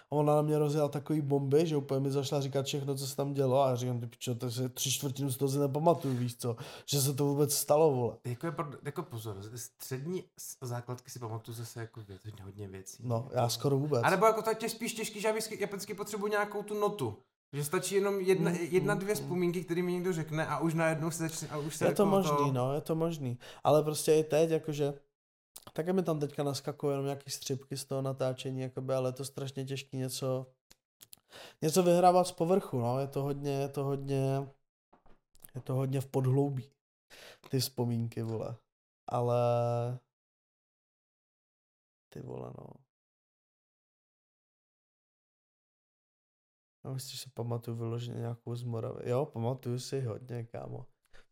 ona 0.10 0.36
na 0.36 0.42
mě 0.42 0.60
rozjela 0.60 0.88
takový 0.88 1.22
bomby, 1.22 1.68
že 1.68 1.78
úplně 1.78 2.00
mi 2.00 2.12
zašla 2.12 2.42
říkat 2.42 2.66
všechno, 2.66 2.96
co 2.96 3.08
se 3.08 3.16
tam 3.16 3.34
dělo 3.34 3.64
a 3.64 3.70
já 3.70 3.76
říkám, 3.76 4.00
ty 4.00 4.08
pičo, 4.08 4.36
to 4.36 4.52
se 4.52 4.70
tři 4.70 4.92
čtvrtinu 4.92 5.30
z 5.30 5.38
toho 5.38 5.50
si 5.50 5.58
nepamatuju, 5.58 6.18
víš 6.18 6.36
co, 6.36 6.56
že 6.86 7.02
se 7.02 7.14
to 7.14 7.26
vůbec 7.26 7.54
stalo, 7.54 7.92
vole. 7.92 8.18
Jako, 8.26 8.48
je, 8.48 8.54
jako 8.84 9.04
pozor, 9.04 9.38
střední 9.56 10.24
základky 10.62 11.12
si 11.12 11.20
pamatuju 11.20 11.56
zase 11.58 11.80
jako 11.80 12.02
věc, 12.02 12.22
hodně 12.44 12.68
věcí. 12.68 13.04
No, 13.06 13.30
já 13.32 13.50
skoro 13.50 13.78
vůbec. 13.78 14.02
A 14.04 14.10
nebo 14.10 14.26
jako 14.26 14.42
to 14.42 14.50
je 14.62 14.70
spíš 14.70 14.94
těžký, 14.94 15.22
že 15.22 15.28
já 15.28 15.36
japonský 15.60 15.94
potřebuji 15.94 16.28
nějakou 16.28 16.64
tu 16.64 16.80
notu. 16.80 17.18
Že 17.54 17.64
stačí 17.64 17.96
jenom 17.96 18.20
jedna, 18.20 18.52
mm, 18.52 18.58
jedna 18.72 18.94
mm, 18.94 19.00
dvě 19.00 19.16
mm. 19.16 19.22
vzpomínky, 19.22 19.64
které 19.64 19.82
mi 19.82 19.92
někdo 19.92 20.14
řekne 20.14 20.48
a 20.48 20.60
už 20.60 20.74
najednou 20.74 21.12
se 21.12 21.28
začne 21.30 21.48
a 21.48 21.58
už 21.58 21.76
se 21.76 21.86
Je 21.86 21.94
to 21.94 22.04
jako 22.04 22.12
možný, 22.12 22.38
to... 22.38 22.52
no, 22.52 22.74
je 22.74 22.82
to 22.82 22.96
možný. 22.96 23.38
Ale 23.64 23.84
prostě 23.84 24.14
i 24.14 24.24
teď, 24.24 24.50
jakože 24.50 24.94
také 25.74 25.94
mi 25.94 26.04
tam 26.04 26.20
teďka 26.20 26.44
naskakují 26.44 26.94
jenom 26.94 27.06
nějaký 27.06 27.32
střipky 27.32 27.78
z 27.78 27.86
toho 27.86 28.02
natáčení, 28.02 28.62
jakoby, 28.62 28.94
ale 28.94 29.10
je 29.10 29.14
to 29.14 29.26
strašně 29.26 29.66
těžké 29.66 29.98
něco, 29.98 30.46
něco 31.62 31.84
vyhrávat 31.84 32.28
z 32.28 32.32
povrchu, 32.32 32.80
no. 32.80 33.00
Je 33.00 33.08
to 33.08 33.22
hodně, 33.22 33.52
je 33.52 33.70
to 33.70 33.84
hodně, 33.84 34.48
je 35.56 35.62
to 35.62 35.74
hodně 35.74 36.02
v 36.02 36.08
podhloubí, 36.08 36.70
ty 37.50 37.60
vzpomínky, 37.60 38.22
vole. 38.22 38.56
Ale 39.12 39.40
Ty 42.10 42.22
vole, 42.22 42.54
no. 42.58 42.68
Já 46.86 46.92
myslím, 46.92 47.12
že 47.12 47.18
si 47.18 47.30
pamatuju 47.30 47.78
vyloženě 47.78 48.20
nějakou 48.20 48.56
z 48.56 48.64
Moravy. 48.64 49.10
Jo, 49.10 49.26
pamatuju 49.26 49.80
si 49.80 50.02
hodně, 50.02 50.44
kámo. 50.44 50.86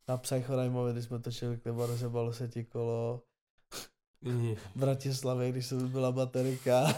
Na 0.07 0.17
Psychodynamo, 0.17 0.91
když 0.91 1.05
jsme 1.05 1.19
točili 1.19 1.57
klip 1.57 1.75
a 1.79 1.85
rozebalo 1.85 2.33
se 2.33 2.47
ti 2.47 2.63
kolo. 2.63 3.26
V 4.21 4.79
Bratislavě, 4.79 5.51
když 5.51 5.65
jsem 5.65 5.87
byla 5.87 6.11
baterika. 6.11 6.87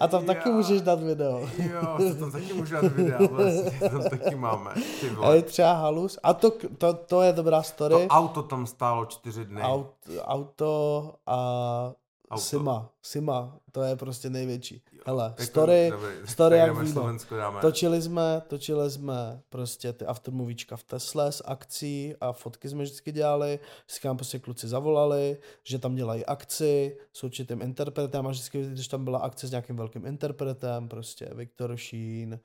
A 0.00 0.08
tam 0.08 0.26
taky 0.26 0.50
můžeš 0.50 0.80
dát 0.80 1.02
video. 1.02 1.48
Jo, 1.58 1.98
tam 2.18 2.32
taky 2.32 2.52
můžu 2.52 2.74
dát 2.74 2.92
video, 2.92 3.28
vlastně, 3.28 3.90
tam 3.90 4.02
taky 4.02 4.34
máme. 4.34 4.74
A 5.22 5.32
je 5.32 5.42
třeba 5.42 5.72
halus. 5.72 6.18
A 6.22 6.34
to, 6.34 6.50
to, 6.78 6.94
to 6.94 7.22
je 7.22 7.32
dobrá 7.32 7.62
story. 7.62 7.94
To 7.94 8.06
auto 8.06 8.42
tam 8.42 8.66
stálo 8.66 9.06
čtyři 9.06 9.44
dny. 9.44 9.60
Aut, 9.62 9.94
auto 10.22 11.14
a 11.26 11.92
Auto. 12.30 12.42
Sima, 12.42 12.90
Sima, 13.02 13.58
to 13.72 13.82
je 13.82 13.96
prostě 13.96 14.30
největší. 14.30 14.82
Hele, 15.06 15.24
jako, 15.24 15.42
story, 15.42 15.90
dobrý, 15.90 16.12
story 16.24 16.56
jak 16.56 16.78
víno. 16.78 17.18
Točili 17.60 18.02
jsme, 18.02 18.42
točili 18.48 18.90
jsme 18.90 19.42
prostě 19.48 19.92
ty 19.92 20.04
aftermovíčka 20.06 20.76
v 20.76 20.82
Tesle 20.82 21.32
s 21.32 21.44
akcí 21.46 22.14
a 22.20 22.32
fotky 22.32 22.68
jsme 22.68 22.82
vždycky 22.82 23.12
dělali. 23.12 23.58
Vždycky 23.86 24.08
nám 24.08 24.16
prostě 24.16 24.38
kluci 24.38 24.68
zavolali, 24.68 25.36
že 25.64 25.78
tam 25.78 25.94
dělají 25.94 26.26
akci 26.26 26.96
s 27.12 27.24
určitým 27.24 27.62
interpretem 27.62 28.26
a 28.26 28.30
vždycky, 28.30 28.62
když 28.62 28.88
tam 28.88 29.04
byla 29.04 29.18
akce 29.18 29.46
s 29.46 29.50
nějakým 29.50 29.76
velkým 29.76 30.06
interpretem, 30.06 30.88
prostě 30.88 31.30
Viktor 31.34 31.76
Šín, 31.76 32.40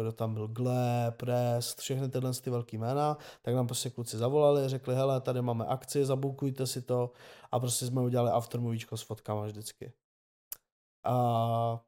kdo 0.00 0.12
tam 0.12 0.34
byl 0.34 0.48
Gleb, 0.48 1.22
Rest, 1.22 1.80
všechny 1.80 2.08
tyhle 2.08 2.32
ty 2.32 2.50
velký 2.50 2.78
jména, 2.78 3.18
tak 3.42 3.54
nám 3.54 3.66
prostě 3.66 3.90
kluci 3.90 4.16
zavolali, 4.18 4.68
řekli, 4.68 4.94
hele, 4.94 5.20
tady 5.20 5.42
máme 5.42 5.66
akci, 5.66 6.04
zabukujte 6.04 6.66
si 6.66 6.82
to 6.82 7.12
a 7.52 7.60
prostě 7.60 7.86
jsme 7.86 8.00
udělali 8.00 8.30
aftermovíčko 8.30 8.96
s 8.96 9.02
fotkama 9.02 9.46
vždycky. 9.46 9.92
A 11.04 11.80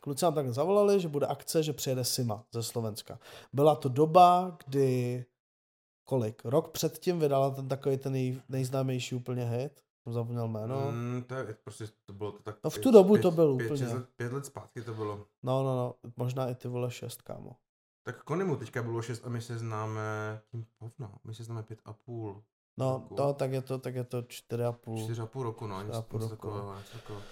kluci 0.00 0.24
nám 0.24 0.34
tak 0.34 0.48
zavolali, 0.48 1.00
že 1.00 1.08
bude 1.08 1.26
akce, 1.26 1.62
že 1.62 1.72
přijede 1.72 2.04
Sima 2.04 2.44
ze 2.52 2.62
Slovenska. 2.62 3.18
Byla 3.52 3.74
to 3.76 3.88
doba, 3.88 4.58
kdy 4.66 5.24
kolik? 6.04 6.44
Rok 6.44 6.70
předtím 6.70 7.20
vydala 7.20 7.50
ten 7.50 7.68
takový 7.68 7.98
ten 7.98 8.12
nej, 8.12 8.42
nejznámější 8.48 9.14
úplně 9.14 9.44
hit 9.44 9.85
jsem 10.06 10.12
zapomněl 10.12 10.48
jméno. 10.48 10.90
Mm, 10.90 11.24
to 11.26 11.34
je 11.34 11.56
prostě, 11.64 11.84
to 12.04 12.12
bylo 12.12 12.32
to 12.32 12.42
tak... 12.42 12.56
No 12.64 12.70
v 12.70 12.78
tu 12.78 12.90
dobu 12.90 13.14
pět, 13.14 13.22
to 13.22 13.30
bylo 13.30 13.56
pět, 13.56 13.70
úplně. 13.70 13.86
Pět, 13.86 14.08
pět 14.16 14.32
let 14.32 14.46
zpátky 14.46 14.82
to 14.82 14.94
bylo. 14.94 15.26
No, 15.42 15.62
no, 15.62 15.76
no, 15.76 15.94
možná 16.16 16.48
i 16.48 16.54
ty 16.54 16.68
vole 16.68 16.90
šest, 16.90 17.22
kámo. 17.22 17.56
Tak 18.02 18.22
Konimu 18.22 18.56
teďka 18.56 18.82
bylo 18.82 19.02
šest 19.02 19.26
a 19.26 19.28
my 19.28 19.40
se 19.40 19.58
známe, 19.58 20.40
tím 20.50 20.66
povno, 20.78 21.14
my 21.24 21.34
se 21.34 21.44
známe 21.44 21.62
pět 21.62 21.80
a 21.84 21.92
půl. 21.92 22.42
No, 22.78 22.92
roku. 22.92 23.14
to, 23.14 23.32
tak 23.32 23.52
je 23.52 23.62
to, 23.62 23.78
tak 23.78 23.94
je 23.94 24.04
to 24.04 24.22
čtyři 24.22 24.64
a 24.64 24.72
půl. 24.72 25.04
Čtyři 25.04 25.22
a 25.22 25.26
půl 25.26 25.42
roku, 25.42 25.66
no, 25.66 25.82
něco, 25.82 26.02
půl 26.02 26.20
roku. 26.20 26.30
takového, 26.30 26.78
něco 26.78 26.92
takového 26.92 27.22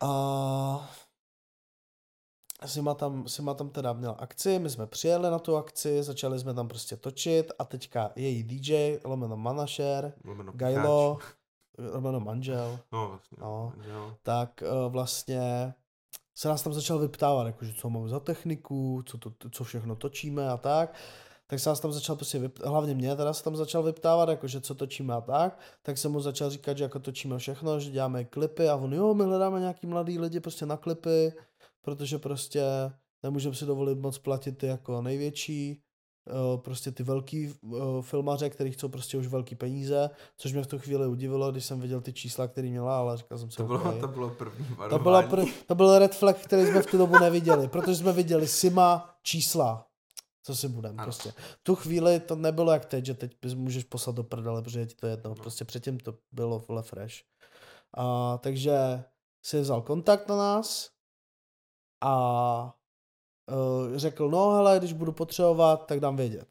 A 0.00 0.90
Sima 2.66 2.94
tam, 2.94 3.28
Sima 3.28 3.54
tam 3.54 3.70
teda 3.70 3.92
měl 3.92 4.16
akci, 4.18 4.58
my 4.58 4.70
jsme 4.70 4.86
přijeli 4.86 5.30
na 5.30 5.38
tu 5.38 5.56
akci, 5.56 6.02
začali 6.02 6.38
jsme 6.38 6.54
tam 6.54 6.68
prostě 6.68 6.96
točit 6.96 7.52
a 7.58 7.64
teďka 7.64 8.10
její 8.16 8.42
DJ, 8.42 8.98
lomeno 9.04 9.36
manažer, 9.36 10.12
Gajlo, 10.54 11.18
Romano 11.78 12.20
manžel, 12.20 12.78
no, 12.92 13.08
vlastně, 13.08 13.36
no, 13.40 13.72
manžel. 13.76 14.14
tak 14.22 14.62
uh, 14.62 14.92
vlastně 14.92 15.74
se 16.34 16.48
nás 16.48 16.62
tam 16.62 16.72
začal 16.72 16.98
vyptávat, 16.98 17.46
jakože 17.46 17.72
co 17.72 17.90
máme 17.90 18.08
za 18.08 18.20
techniku, 18.20 19.02
co, 19.06 19.18
to, 19.18 19.32
co 19.50 19.64
všechno 19.64 19.96
točíme 19.96 20.48
a 20.48 20.56
tak. 20.56 20.94
Tak 21.46 21.60
se 21.60 21.68
nás 21.68 21.80
tam 21.80 21.92
začal 21.92 22.16
prostě, 22.16 22.38
vyp... 22.38 22.58
hlavně 22.64 22.94
mě 22.94 23.16
teda 23.16 23.32
se 23.32 23.44
tam 23.44 23.56
začal 23.56 23.82
vyptávat, 23.82 24.28
jakože 24.28 24.60
co 24.60 24.74
točíme 24.74 25.14
a 25.14 25.20
tak. 25.20 25.60
Tak 25.82 25.98
jsem 25.98 26.12
mu 26.12 26.20
začal 26.20 26.50
říkat, 26.50 26.78
že 26.78 26.84
jako 26.84 26.98
točíme 26.98 27.38
všechno, 27.38 27.80
že 27.80 27.90
děláme 27.90 28.24
klipy 28.24 28.68
a 28.68 28.76
on, 28.76 28.94
jo, 28.94 29.14
my 29.14 29.24
hledáme 29.24 29.60
nějaký 29.60 29.86
mladý 29.86 30.18
lidi 30.18 30.40
prostě 30.40 30.66
na 30.66 30.76
klipy, 30.76 31.32
protože 31.80 32.18
prostě 32.18 32.62
nemůžeme 33.22 33.54
si 33.54 33.66
dovolit 33.66 33.98
moc 33.98 34.18
platit 34.18 34.58
ty 34.58 34.66
jako 34.66 35.02
největší, 35.02 35.82
prostě 36.56 36.92
ty 36.92 37.02
velký 37.02 37.54
uh, 37.60 38.02
filmaře, 38.02 38.50
který 38.50 38.72
chcou 38.72 38.88
prostě 38.88 39.18
už 39.18 39.26
velký 39.26 39.54
peníze, 39.54 40.10
což 40.36 40.52
mě 40.52 40.62
v 40.62 40.66
tu 40.66 40.78
chvíli 40.78 41.06
udivilo, 41.06 41.52
když 41.52 41.64
jsem 41.64 41.80
viděl 41.80 42.00
ty 42.00 42.12
čísla, 42.12 42.48
který 42.48 42.70
měla, 42.70 42.98
ale 42.98 43.16
říkal 43.16 43.38
jsem 43.38 43.50
si, 43.50 43.56
to 43.56 43.64
bylo, 43.64 43.80
okay. 43.80 44.00
to 44.00 44.08
bylo 44.08 44.30
první 44.30 44.66
to, 44.90 44.98
bylo 44.98 45.22
pr- 45.22 45.52
to 45.66 45.74
byl 45.74 45.98
red 45.98 46.14
flag, 46.14 46.36
který 46.36 46.66
jsme 46.66 46.82
v 46.82 46.86
tu 46.86 46.98
dobu 46.98 47.18
neviděli, 47.18 47.68
protože 47.68 47.96
jsme 47.96 48.12
viděli 48.12 48.48
Sima 48.48 49.14
čísla, 49.22 49.86
co 50.42 50.56
si 50.56 50.68
budem, 50.68 50.94
ano. 50.98 51.06
prostě. 51.06 51.30
V 51.30 51.60
tu 51.62 51.74
chvíli 51.74 52.20
to 52.20 52.36
nebylo 52.36 52.72
jak 52.72 52.84
teď, 52.84 53.04
že 53.04 53.14
teď 53.14 53.54
můžeš 53.54 53.84
poslat 53.84 54.16
do 54.16 54.24
prdele, 54.24 54.62
protože 54.62 54.80
je 54.80 54.86
ti 54.86 54.94
to 54.94 55.06
jedno, 55.06 55.28
no. 55.30 55.34
prostě 55.34 55.64
předtím 55.64 56.00
to 56.00 56.14
bylo 56.32 56.58
vole 56.58 56.82
fresh. 56.82 57.14
A, 57.94 58.38
takže 58.38 59.04
si 59.42 59.60
vzal 59.60 59.82
kontakt 59.82 60.28
na 60.28 60.36
nás 60.36 60.90
a 62.00 62.74
řekl, 63.96 64.28
no 64.28 64.50
hele, 64.50 64.78
když 64.78 64.92
budu 64.92 65.12
potřebovat, 65.12 65.86
tak 65.86 66.00
dám 66.00 66.16
vědět. 66.16 66.48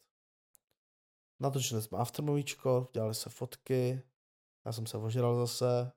Natočili 1.40 1.82
jsme 1.82 1.98
aftermovíčko, 1.98 2.88
dělali 2.94 3.16
se 3.16 3.30
fotky, 3.30 4.02
já 4.66 4.72
jsem 4.72 4.86
se 4.86 4.98
ožral 4.98 5.36
zase, 5.36 5.92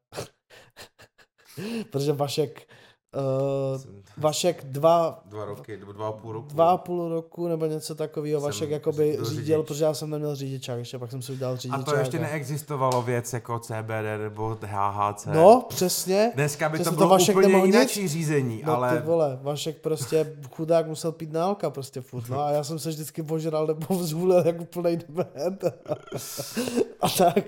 protože 1.90 2.12
Vašek 2.12 2.68
Uh, 3.16 3.80
Vašek 4.16 4.64
dva... 4.64 5.22
Dva 5.24 5.44
roky, 5.44 5.76
nebo 5.76 5.92
dva 5.92 6.08
a 6.08 6.12
půl 6.12 6.32
roku. 6.32 6.48
Dva 6.48 6.70
a 6.70 6.76
půl 6.76 7.08
roku, 7.08 7.48
nebo 7.48 7.66
něco 7.66 7.94
takového. 7.94 8.40
Vašek 8.40 8.70
jakoby 8.70 9.12
řídil, 9.12 9.24
řidič. 9.24 9.56
protože 9.66 9.84
já 9.84 9.94
jsem 9.94 10.10
neměl 10.10 10.36
řidičák, 10.36 10.78
ještě 10.78 10.98
pak 10.98 11.10
jsem 11.10 11.22
si 11.22 11.32
udělal 11.32 11.56
řidičák. 11.56 11.88
A 11.88 11.90
to 11.90 11.96
ještě 11.96 12.18
a... 12.18 12.20
neexistovalo 12.20 13.02
věc 13.02 13.32
jako 13.32 13.58
CBD 13.58 14.18
nebo 14.22 14.58
HHC. 14.62 15.26
No, 15.26 15.66
přesně. 15.68 16.32
Dneska 16.34 16.68
by 16.68 16.74
přesně 16.74 16.90
to 16.90 16.96
bylo 16.96 17.08
to 17.08 17.10
Vašek 17.10 17.36
úplně 17.36 17.64
jináčí 17.64 18.08
řízení, 18.08 18.62
no, 18.66 18.76
ale... 18.76 18.98
ty 18.98 19.06
vole, 19.06 19.38
Vašek 19.42 19.80
prostě 19.80 20.36
chudák 20.50 20.86
musel 20.86 21.12
pít 21.12 21.32
nálka 21.32 21.70
prostě 21.70 22.00
furt, 22.00 22.28
no 22.28 22.40
a 22.40 22.50
já 22.50 22.64
jsem 22.64 22.78
se 22.78 22.88
vždycky 22.88 23.22
požral 23.22 23.66
nebo 23.66 23.94
vzhulil 23.94 24.42
jako 24.46 24.64
plnej 24.64 24.96
dement. 24.96 25.64
a 27.00 27.08
tak. 27.08 27.44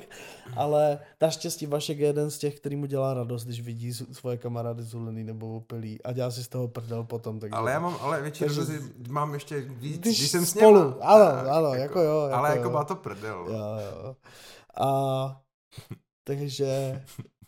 Ale 0.57 0.99
naštěstí 1.21 1.67
Vašek 1.67 1.99
je 1.99 2.07
jeden 2.07 2.31
z 2.31 2.39
těch, 2.39 2.57
který 2.57 2.77
mu 2.77 2.87
dělá 2.87 3.15
radost, 3.15 3.45
když 3.45 3.61
vidí 3.61 3.93
svoje 3.93 4.37
kamarády 4.37 4.83
zulený 4.83 5.25
nebo 5.25 5.52
opilý 5.57 6.03
a 6.03 6.13
dělá 6.13 6.31
si 6.31 6.45
z 6.45 6.49
toho 6.49 6.69
prdel 6.69 7.05
potom. 7.05 7.41
Takže... 7.41 7.55
Ale 7.55 7.73
já 7.73 7.81
mám, 7.81 7.97
ale 8.01 8.23
většinou 8.23 8.55
takže... 8.55 8.81
mám 9.09 9.35
ještě 9.35 9.61
víc, 9.61 9.99
když, 9.99 10.19
když 10.19 10.31
jsem 10.31 10.47
spolu, 10.47 10.81
s 10.81 10.83
něma, 10.85 10.97
ano, 11.03 11.25
tak, 11.25 11.47
ano, 11.47 11.69
jako, 11.69 11.81
jako 11.81 12.01
jo. 12.01 12.23
Jako 12.23 12.37
ale 12.37 12.57
jako 12.57 12.71
má 12.71 12.85
to 12.85 12.95
prdel. 12.95 13.47
Jo, 13.49 13.79
jo. 14.05 14.17
A 14.81 15.41
takže 16.25 17.03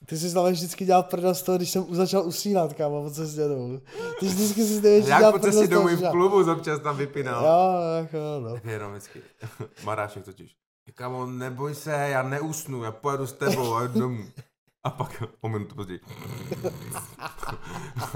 ty 0.07 0.17
jsi 0.19 0.29
znamená 0.29 0.53
vždycky 0.53 0.85
dělal 0.85 1.03
prdel 1.03 1.35
z 1.35 1.43
toho, 1.43 1.59
když 1.59 1.71
jsem 1.71 1.95
začal 1.95 2.27
usínat, 2.27 2.73
kámo, 2.73 3.03
po 3.03 3.11
cestě 3.11 3.41
domů. 3.41 3.81
Ty 4.21 4.27
vždycky 4.27 4.65
si 4.65 4.81
největší 4.81 5.07
dělal 5.07 5.33
prdel 5.33 5.53
z 5.53 5.69
toho, 5.69 5.89
domů 5.89 5.97
v 5.97 6.11
klubu 6.11 6.53
občas 6.53 6.81
tam 6.81 6.97
vypínal. 6.97 7.45
Jo, 7.45 7.81
jako 7.97 8.17
no. 8.41 8.71
Jenom 8.73 8.91
vždycky. 8.93 9.23
Marášek 9.85 10.25
totiž. 10.25 10.57
Kámo, 10.95 11.27
neboj 11.27 11.75
se, 11.75 11.91
já 11.91 12.23
neusnu, 12.23 12.83
já 12.83 12.93
pojedu 12.93 13.27
s 13.27 13.33
tebou 13.33 13.75
a 13.75 13.87
domů. 13.87 14.25
A 14.85 14.91
pak 14.91 15.23
o 15.41 15.49
minutu 15.49 15.75
později. 15.75 16.01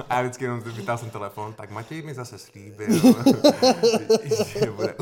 A 0.08 0.14
já 0.14 0.22
vždycky 0.22 0.44
jenom 0.44 0.60
vytáhl 0.60 0.98
jsem 0.98 1.10
telefon, 1.10 1.52
tak 1.52 1.70
Matěj 1.70 2.02
mi 2.02 2.14
zase 2.14 2.38
slíbil, 2.38 2.86
že 4.46 4.70
bude... 4.70 4.94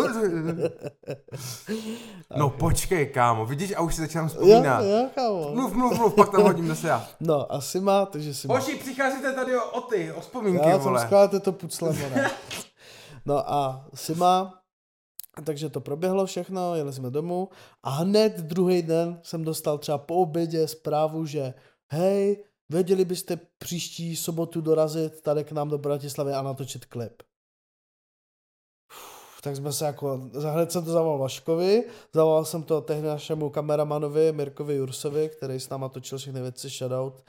No 2.36 2.50
počkej, 2.50 3.06
kámo, 3.06 3.46
vidíš, 3.46 3.74
a 3.76 3.80
už 3.80 3.94
si 3.94 4.00
začínám 4.00 4.28
vzpomínat. 4.28 4.84
Jo, 4.84 4.90
jo, 4.90 5.08
kámo. 5.14 5.50
Mluv, 5.54 5.74
mluv, 5.74 5.98
mluv, 5.98 6.14
pak 6.14 6.30
tam 6.30 6.42
hodím 6.42 6.68
zase 6.68 6.88
já. 6.88 7.06
No, 7.20 7.52
asi 7.52 7.80
má, 7.80 8.06
takže 8.06 8.34
si 8.34 8.48
má. 8.48 8.54
Hoši, 8.54 8.74
přicházíte 8.74 9.32
tady 9.32 9.56
o, 9.56 9.70
o 9.70 9.80
ty, 9.80 10.12
o 10.12 10.20
vzpomínky, 10.20 10.68
já 10.68 10.76
vole. 10.76 11.08
Já 11.10 11.40
to 11.40 11.52
puclem, 11.52 11.96
No 13.26 13.52
a 13.52 13.84
Sima, 13.94 14.54
takže 15.44 15.68
to 15.68 15.80
proběhlo 15.80 16.26
všechno, 16.26 16.74
jeli 16.74 16.92
jsme 16.92 17.10
domů 17.10 17.48
a 17.82 17.90
hned 17.90 18.36
druhý 18.36 18.82
den 18.82 19.20
jsem 19.22 19.44
dostal 19.44 19.78
třeba 19.78 19.98
po 19.98 20.14
obědě 20.14 20.68
zprávu, 20.68 21.26
že 21.26 21.54
hej, 21.92 22.44
věděli 22.68 23.04
byste 23.04 23.40
příští 23.58 24.16
sobotu 24.16 24.60
dorazit 24.60 25.20
tady 25.20 25.44
k 25.44 25.52
nám 25.52 25.68
do 25.68 25.78
Bratislavy 25.78 26.32
a 26.32 26.42
natočit 26.42 26.84
klip. 26.84 27.22
Uf, 28.92 29.40
tak 29.42 29.56
jsme 29.56 29.72
se 29.72 29.84
jako, 29.84 30.30
hned 30.52 30.72
jsem 30.72 30.84
to 30.84 30.90
zavolal 30.90 31.18
Vaškovi, 31.18 31.84
zavolal 32.12 32.44
jsem 32.44 32.62
to 32.62 32.80
tehdy 32.80 33.08
našemu 33.08 33.50
kameramanovi 33.50 34.32
Mirkovi 34.32 34.74
Jursovi, 34.74 35.28
který 35.28 35.60
s 35.60 35.68
náma 35.68 35.88
točil 35.88 36.18
všechny 36.18 36.40
věci, 36.40 36.68
shoutout, 36.68 37.22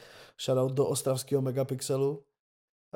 shoutout 0.46 0.72
do 0.72 0.88
ostravského 0.88 1.42
megapixelu, 1.42 2.24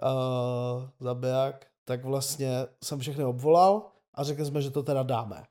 uh, 0.04 0.90
zabiják, 1.00 1.68
tak 1.86 2.06
vlastně 2.06 2.68
jsem 2.84 3.00
všechny 3.00 3.24
obvolal 3.24 3.91
a 4.14 4.24
řekli 4.24 4.46
jsme, 4.46 4.62
že 4.62 4.72
to 4.72 4.84
teda 4.84 5.04
dáme. 5.04 5.44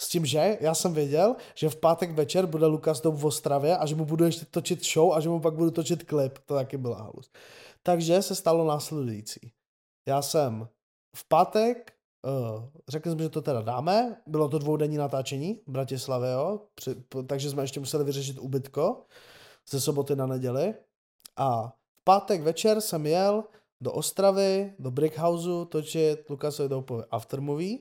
S 0.00 0.08
tím, 0.08 0.26
že 0.26 0.58
já 0.60 0.74
jsem 0.74 0.94
věděl, 0.94 1.36
že 1.54 1.68
v 1.68 1.76
pátek 1.76 2.10
večer 2.10 2.46
bude 2.46 2.66
Lukas 2.66 3.00
Dom 3.00 3.16
v 3.16 3.24
Ostravě 3.24 3.76
a 3.76 3.86
že 3.86 3.94
mu 3.94 4.04
budu 4.04 4.24
ještě 4.24 4.44
točit 4.44 4.84
show 4.92 5.12
a 5.12 5.20
že 5.20 5.28
mu 5.28 5.40
pak 5.40 5.54
budu 5.54 5.70
točit 5.70 6.02
klip. 6.02 6.38
To 6.46 6.54
taky 6.54 6.76
byla 6.76 6.96
halus. 6.96 7.30
Takže 7.82 8.22
se 8.22 8.34
stalo 8.34 8.64
následující. 8.66 9.52
Já 10.08 10.22
jsem 10.22 10.68
v 11.16 11.28
pátek 11.28 11.92
uh, 12.22 12.64
řekli 12.88 13.12
jsme, 13.12 13.22
že 13.22 13.28
to 13.28 13.42
teda 13.42 13.62
dáme. 13.62 14.22
Bylo 14.26 14.48
to 14.48 14.58
dvoudenní 14.58 14.96
natáčení 14.96 15.60
v 15.66 15.70
Bratislavě, 15.70 16.30
jo? 16.32 16.60
Takže 17.26 17.50
jsme 17.50 17.62
ještě 17.62 17.80
museli 17.80 18.04
vyřešit 18.04 18.38
ubytko. 18.38 19.06
ze 19.70 19.80
soboty 19.80 20.16
na 20.16 20.26
neděli. 20.26 20.74
A 21.36 21.68
v 21.68 22.04
pátek 22.04 22.42
večer 22.42 22.80
jsem 22.80 23.06
jel 23.06 23.44
do 23.82 23.92
Ostravy, 23.92 24.72
do 24.78 24.90
Brickhouseu 24.90 25.64
točit 25.64 26.30
Lukasovi 26.30 26.68
Doupovi 26.68 27.02
aftermovie 27.10 27.78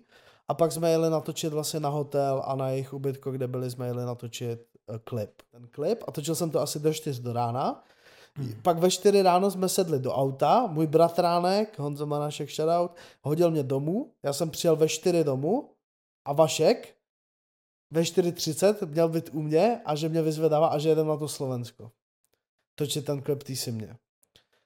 a 0.48 0.54
pak 0.54 0.72
jsme 0.72 0.92
jeli 0.92 1.10
natočit 1.10 1.54
vlastně 1.54 1.80
na 1.80 1.90
hotel 1.90 2.42
a 2.46 2.56
na 2.56 2.70
jejich 2.70 2.94
ubytko, 2.94 3.32
kde 3.32 3.48
byli, 3.48 3.72
jsme 3.72 3.88
jeli 3.88 4.06
natočit 4.06 4.66
uh, 4.88 4.98
klip. 4.98 5.32
Ten 5.52 5.68
klip 5.68 6.04
a 6.08 6.12
točil 6.12 6.36
jsem 6.36 6.52
to 6.52 6.60
asi 6.60 6.80
do 6.80 6.94
4 6.94 7.22
do 7.22 7.34
rána. 7.34 7.84
Hmm. 8.36 8.54
Pak 8.62 8.78
ve 8.78 8.92
4 8.92 9.22
ráno 9.22 9.52
jsme 9.52 9.70
sedli 9.70 10.00
do 10.00 10.14
auta, 10.14 10.68
můj 10.68 10.88
bratránek, 10.88 11.80
Honzo 11.80 12.06
Manašek 12.06 12.50
shoutout, 12.52 12.92
hodil 13.22 13.52
mě 13.52 13.64
domů, 13.64 14.14
já 14.24 14.34
jsem 14.34 14.50
přijel 14.50 14.76
ve 14.76 14.90
4 14.90 15.24
domů 15.24 15.70
a 16.26 16.34
Vašek 16.34 16.96
ve 17.92 18.02
4.30 18.02 18.88
měl 18.88 19.10
být 19.10 19.30
u 19.34 19.42
mě 19.42 19.82
a 19.86 19.96
že 19.96 20.10
mě 20.10 20.22
vyzvedává 20.22 20.68
a 20.68 20.78
že 20.78 20.90
jedem 20.90 21.08
na 21.08 21.18
to 21.18 21.28
Slovensko. 21.28 21.92
Točit 22.76 23.06
ten 23.06 23.22
klip 23.22 23.44
tý 23.44 23.56
si 23.56 23.72
mě. 23.72 23.98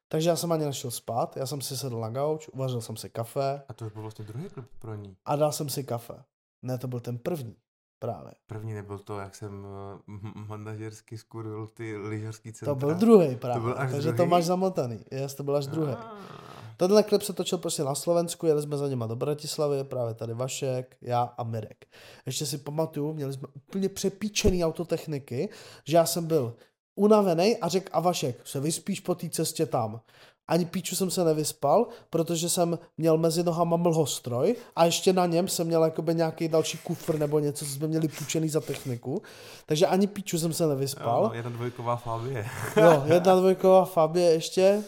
Takže 0.08 0.30
já 0.30 0.36
jsem 0.36 0.52
ani 0.52 0.66
nešel 0.66 0.92
spát, 0.92 1.38
já 1.38 1.46
jsem 1.46 1.62
si 1.62 1.78
sedl 1.78 2.00
na 2.00 2.10
gauč, 2.10 2.48
uvařil 2.48 2.82
jsem 2.82 2.98
si 2.98 3.10
kafe. 3.10 3.62
A 3.70 3.74
to 3.74 3.90
byl 3.90 4.02
vlastně 4.02 4.26
druhý 4.26 4.50
klip 4.50 4.66
pro 4.80 4.96
ní. 4.96 5.18
A 5.26 5.36
dal 5.36 5.52
jsem 5.52 5.70
si 5.70 5.84
kafe. 5.84 6.24
Ne, 6.62 6.78
to 6.78 6.88
byl 6.88 7.00
ten 7.00 7.18
první. 7.18 7.56
Právě. 8.00 8.32
První 8.48 8.74
nebyl 8.74 9.00
to, 9.00 9.20
jak 9.20 9.36
jsem 9.36 9.66
uh, 10.08 10.48
manažersky 10.48 11.18
skurvil 11.18 11.68
ty 11.68 11.98
lyžařský 11.98 12.54
centra. 12.54 12.74
To 12.74 12.80
byl 12.80 12.96
druhý 12.96 13.36
právě, 13.36 13.62
to 13.62 13.68
byl 13.68 13.76
až 13.78 13.92
takže 13.92 14.08
druhý? 14.08 14.18
to 14.18 14.26
máš 14.26 14.46
zamotaný. 14.46 15.06
Yes, 15.12 15.36
to 15.36 15.44
byl 15.44 15.56
až 15.56 15.68
druhý. 15.68 15.94
Ah. 15.94 16.46
Tenhle 16.78 17.04
klip 17.04 17.22
se 17.22 17.34
točil 17.34 17.58
prostě 17.58 17.84
na 17.84 17.96
Slovensku, 17.96 18.46
jeli 18.46 18.62
jsme 18.62 18.78
za 18.78 18.88
něma 18.88 19.08
do 19.08 19.16
Bratislavy, 19.16 19.84
právě 19.84 20.14
tady 20.14 20.34
Vašek, 20.34 20.98
já 21.02 21.22
a 21.22 21.44
Mirek. 21.44 21.86
Ještě 22.26 22.46
si 22.46 22.58
pamatuju, 22.58 23.14
měli 23.14 23.34
jsme 23.34 23.48
úplně 23.56 23.90
přepíčený 23.90 24.66
autotechniky, 24.66 25.50
že 25.86 25.98
já 25.98 26.06
jsem 26.06 26.28
byl 26.28 26.56
unavený 26.96 27.58
a 27.58 27.68
řekl, 27.68 27.90
a 27.92 28.00
Vašek, 28.00 28.48
se 28.48 28.60
vyspíš 28.60 29.00
po 29.00 29.16
té 29.16 29.30
cestě 29.30 29.66
tam. 29.66 30.02
Ani 30.48 30.66
píču 30.66 30.96
jsem 30.96 31.12
se 31.12 31.24
nevyspal, 31.24 31.88
protože 32.10 32.50
jsem 32.50 32.80
měl 32.98 33.18
mezi 33.18 33.44
nohama 33.44 33.78
mlhostroj 33.78 34.56
a 34.76 34.86
ještě 34.86 35.14
na 35.14 35.26
něm 35.26 35.48
jsem 35.48 35.68
měl 35.68 35.84
jakoby 35.84 36.16
nějaký 36.16 36.48
další 36.48 36.78
kufr 36.78 37.20
nebo 37.20 37.40
něco, 37.40 37.66
co 37.66 37.72
jsme 37.72 37.88
měli 37.88 38.08
půjčený 38.08 38.50
za 38.50 38.62
techniku. 38.62 39.22
Takže 39.66 39.88
ani 39.88 40.08
píču 40.08 40.40
jsem 40.40 40.54
se 40.54 40.68
nevyspal. 40.68 41.24
Jo, 41.24 41.32
jedna 41.34 41.52
dvojková 41.52 41.96
Fabie. 41.96 42.46
jo, 42.78 43.04
jedna 43.06 43.36
dvojková 43.36 43.86
Fabie 43.86 44.32
ještě. 44.32 44.84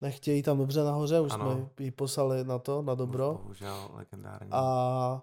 Nechtějí 0.00 0.42
tam 0.42 0.58
dobře 0.58 0.84
nahoře, 0.84 1.20
už 1.20 1.32
ano. 1.32 1.52
jsme 1.52 1.84
ji 1.84 1.90
poslali 1.90 2.44
na 2.44 2.58
to, 2.58 2.82
na 2.82 2.94
dobro. 2.94 3.38
Bohužel, 3.42 3.88
legendární. 3.94 4.48
A 4.52 5.22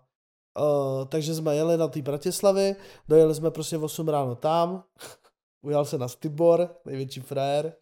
Uh, 0.60 1.06
takže 1.06 1.36
jsme 1.36 1.56
jeli 1.56 1.78
na 1.78 1.88
té 1.88 2.02
Bratislavy, 2.02 2.76
dojeli 3.08 3.36
jsme 3.36 3.52
prostě 3.52 3.78
v 3.78 3.84
8 3.84 4.08
ráno 4.08 4.36
tam, 4.36 4.84
ujal 5.62 5.86
se 5.86 5.98
na 5.98 6.08
Stibor, 6.08 6.76
největší 6.86 7.20
frajer, 7.20 7.74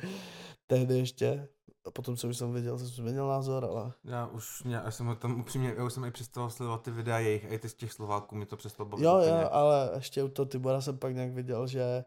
tehdy 0.67 0.97
ještě, 0.97 1.47
a 1.85 1.91
potom, 1.91 2.15
co 2.15 2.27
už 2.27 2.37
jsem 2.37 2.53
viděl, 2.53 2.77
jsem 2.77 2.87
změnil 2.87 3.27
názor, 3.27 3.65
ale... 3.65 3.91
Já 4.03 4.27
už, 4.27 4.63
mě, 4.63 4.75
já 4.75 4.91
jsem 4.91 5.15
tam 5.15 5.39
upřímně, 5.39 5.73
já 5.77 5.83
už 5.83 5.93
jsem 5.93 6.05
i 6.05 6.11
přestal 6.11 6.49
sledovat 6.49 6.81
ty 6.81 6.91
videa 6.91 7.19
jejich, 7.19 7.45
a 7.45 7.47
i 7.47 7.59
ty 7.59 7.69
z 7.69 7.73
těch 7.73 7.93
Slováků, 7.93 8.35
mi 8.35 8.45
to 8.45 8.57
přestalo 8.57 8.89
bavit. 8.89 9.03
Jo, 9.03 9.17
jo, 9.17 9.49
ale 9.51 9.91
ještě 9.95 10.23
u 10.23 10.27
toho 10.27 10.45
Tibora 10.45 10.81
jsem 10.81 10.97
pak 10.97 11.15
nějak 11.15 11.31
viděl, 11.31 11.67
že 11.67 12.03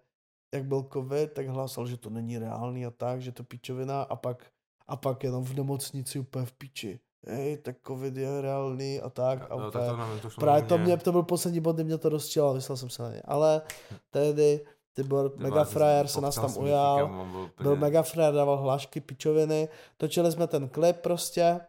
jak 0.54 0.64
byl 0.64 0.88
covid, 0.92 1.32
tak 1.32 1.46
hlásal, 1.46 1.86
že 1.86 1.96
to 1.96 2.10
není 2.10 2.38
reálný 2.38 2.86
a 2.86 2.90
tak, 2.90 3.22
že 3.22 3.32
to 3.32 3.44
píčovina 3.44 4.02
a 4.02 4.16
pak, 4.16 4.46
a 4.88 4.96
pak 4.96 5.24
jenom 5.24 5.44
v 5.44 5.54
nemocnici 5.54 6.18
úplně 6.18 6.46
v 6.46 6.52
píči. 6.52 7.00
Hej, 7.26 7.56
tak 7.58 7.76
covid 7.86 8.16
je 8.16 8.40
reálný 8.40 9.00
a 9.00 9.10
tak. 9.10 9.50
A 9.50 9.56
no, 9.56 9.68
úplně, 9.68 9.86
tak 9.86 9.90
to 9.90 9.96
nevím, 9.96 10.20
to 10.20 10.28
právě 10.40 10.62
to, 10.62 10.78
mě, 10.78 10.96
to 10.96 11.12
byl 11.12 11.22
poslední 11.22 11.60
bod, 11.60 11.76
kdy 11.76 11.84
mě 11.84 11.98
to 11.98 12.08
rozčilo 12.08 12.54
vyslal 12.54 12.76
jsem 12.76 12.90
se 12.90 13.02
na 13.02 13.10
ně. 13.10 13.22
Ale 13.24 13.62
tehdy 14.10 14.60
ty 14.92 15.02
byl 15.02 15.32
mega 15.36 15.64
frajer, 15.64 16.06
se 16.06 16.20
nás 16.20 16.34
tam 16.34 16.56
ujal, 16.56 17.08
byl, 17.08 17.50
byl 17.62 17.76
mega 17.76 18.02
frajer, 18.02 18.34
dával 18.34 18.56
hlášky, 18.56 19.00
pičoviny, 19.00 19.68
točili 19.96 20.32
jsme 20.32 20.46
ten 20.46 20.68
klip 20.68 20.96
prostě, 20.96 21.60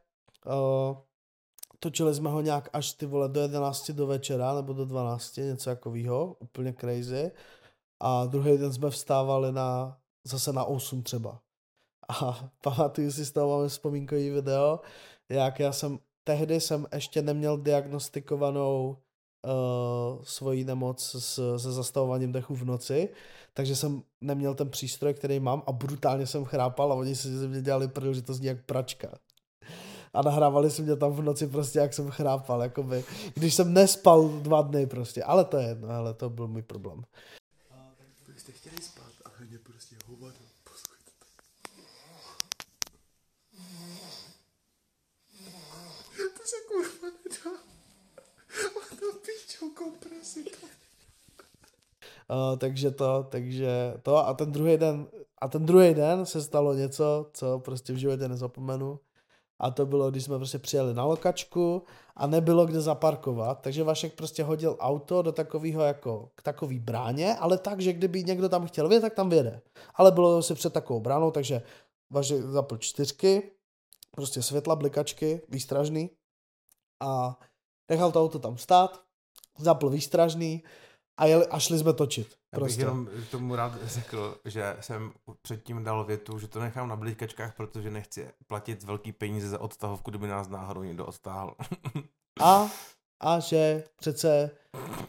uh, 0.45 0.97
točili 1.79 2.15
jsme 2.15 2.29
ho 2.29 2.41
nějak 2.41 2.69
až 2.73 2.93
ty 2.93 3.05
vole 3.05 3.29
do 3.29 3.41
11 3.41 3.91
do 3.91 4.07
večera, 4.07 4.53
nebo 4.53 4.73
do 4.73 4.85
12, 4.85 5.37
něco 5.37 5.69
takového, 5.69 6.35
úplně 6.39 6.73
crazy. 6.73 7.31
A 7.99 8.25
druhý 8.25 8.57
den 8.57 8.73
jsme 8.73 8.89
vstávali 8.89 9.51
na, 9.51 9.97
zase 10.23 10.53
na 10.53 10.63
8 10.63 11.03
třeba. 11.03 11.39
A 12.19 12.49
pamatuju 12.63 13.11
si 13.11 13.25
z 13.25 13.31
toho 13.31 13.57
máme 13.57 13.67
vzpomínkový 13.67 14.29
video, 14.29 14.79
jak 15.29 15.59
já 15.59 15.71
jsem, 15.71 15.99
tehdy 16.23 16.61
jsem 16.61 16.87
ještě 16.93 17.21
neměl 17.21 17.57
diagnostikovanou 17.57 18.97
uh, 19.45 20.23
svoji 20.23 20.63
nemoc 20.63 21.15
s, 21.19 21.57
se 21.57 21.71
zastavováním 21.71 22.31
dechu 22.31 22.55
v 22.55 22.65
noci, 22.65 23.09
takže 23.53 23.75
jsem 23.75 24.03
neměl 24.21 24.55
ten 24.55 24.69
přístroj, 24.69 25.13
který 25.13 25.39
mám 25.39 25.63
a 25.67 25.71
brutálně 25.71 26.27
jsem 26.27 26.45
chrápal 26.45 26.91
a 26.91 26.95
oni 26.95 27.15
si 27.15 27.37
ze 27.37 27.47
mě 27.47 27.61
dělali 27.61 27.87
prdel, 27.87 28.13
že 28.13 28.21
to 28.21 28.33
zní 28.33 28.47
jak 28.47 28.65
pračka. 28.65 29.07
A 30.13 30.21
nahrávali 30.21 30.71
si 30.71 30.81
mě 30.81 30.95
tam 30.95 31.11
v 31.11 31.21
noci 31.21 31.47
prostě, 31.47 31.79
jak 31.79 31.93
jsem 31.93 32.11
chrápal, 32.11 32.61
jakoby, 32.61 33.03
když 33.33 33.53
jsem 33.53 33.73
nespal 33.73 34.29
dva 34.29 34.61
dny 34.61 34.87
prostě, 34.87 35.23
ale 35.23 35.45
to 35.45 35.57
je 35.57 35.67
jedno, 35.67 35.89
ale 35.89 36.13
to 36.13 36.29
byl 36.29 36.47
můj 36.47 36.61
problém. 36.61 37.03
Vy 38.27 38.39
jste 38.39 38.51
chtěli 38.51 38.75
spát, 38.81 39.11
ale 39.25 39.47
mě 39.49 39.59
prostě 39.59 39.95
hovado. 40.05 40.35
To 46.17 46.43
se 46.45 46.55
kurva 46.67 47.07
nedá. 47.23 47.60
Uh, 52.31 52.57
takže 52.57 52.91
to, 52.91 53.27
takže 53.29 53.93
to 54.03 54.17
a 54.17 54.33
ten 54.33 54.51
druhý 54.51 54.77
den, 54.77 55.07
a 55.41 55.47
ten 55.47 55.65
druhý 55.65 55.93
den 55.93 56.25
se 56.25 56.41
stalo 56.41 56.73
něco, 56.73 57.29
co 57.33 57.59
prostě 57.59 57.93
v 57.93 57.97
životě 57.97 58.27
nezapomenu. 58.27 58.99
A 59.59 59.71
to 59.71 59.85
bylo, 59.85 60.11
když 60.11 60.23
jsme 60.23 60.37
prostě 60.37 60.59
přijeli 60.59 60.93
na 60.93 61.05
lokačku 61.05 61.83
a 62.15 62.27
nebylo 62.27 62.65
kde 62.65 62.81
zaparkovat, 62.81 63.61
takže 63.61 63.83
Vašek 63.83 64.15
prostě 64.15 64.43
hodil 64.43 64.77
auto 64.79 65.21
do 65.21 65.31
takového 65.31 65.81
jako, 65.81 66.31
k 66.35 66.43
takový 66.43 66.79
bráně, 66.79 67.35
ale 67.35 67.57
tak, 67.57 67.81
že 67.81 67.93
kdyby 67.93 68.23
někdo 68.23 68.49
tam 68.49 68.67
chtěl 68.67 68.87
vědět, 68.87 69.01
tak 69.01 69.13
tam 69.13 69.29
věde. 69.29 69.61
Ale 69.95 70.11
bylo 70.11 70.43
se 70.43 70.55
před 70.55 70.73
takovou 70.73 70.99
bránou, 70.99 71.31
takže 71.31 71.61
Vašek 72.09 72.41
zapl 72.41 72.77
čtyřky, 72.77 73.51
prostě 74.11 74.41
světla, 74.41 74.75
blikačky, 74.75 75.41
výstražný 75.49 76.09
a 76.99 77.39
nechal 77.89 78.11
to 78.11 78.21
auto 78.21 78.39
tam 78.39 78.57
stát, 78.57 79.03
zapl 79.57 79.89
výstražný 79.89 80.63
a, 81.17 81.25
jeli, 81.25 81.47
a 81.47 81.59
šli 81.59 81.79
jsme 81.79 81.93
točit. 81.93 82.27
Já 82.27 82.59
bych 82.59 82.59
prostě. 82.59 82.81
jenom 82.81 83.09
tomu 83.31 83.55
rád 83.55 83.83
řekl, 83.83 84.37
že 84.45 84.77
jsem 84.81 85.11
předtím 85.41 85.83
dal 85.83 86.05
větu, 86.05 86.39
že 86.39 86.47
to 86.47 86.59
nechám 86.59 86.87
na 86.87 86.95
blikačkách, 86.95 87.55
protože 87.55 87.91
nechci 87.91 88.27
platit 88.47 88.83
velký 88.83 89.11
peníze 89.11 89.49
za 89.49 89.61
odtahovku, 89.61 90.11
kdyby 90.11 90.27
nás 90.27 90.49
náhodou 90.49 90.83
někdo 90.83 91.05
odtáhl. 91.05 91.55
a, 92.41 92.69
a 93.23 93.39
že 93.39 93.83
přece 93.99 94.51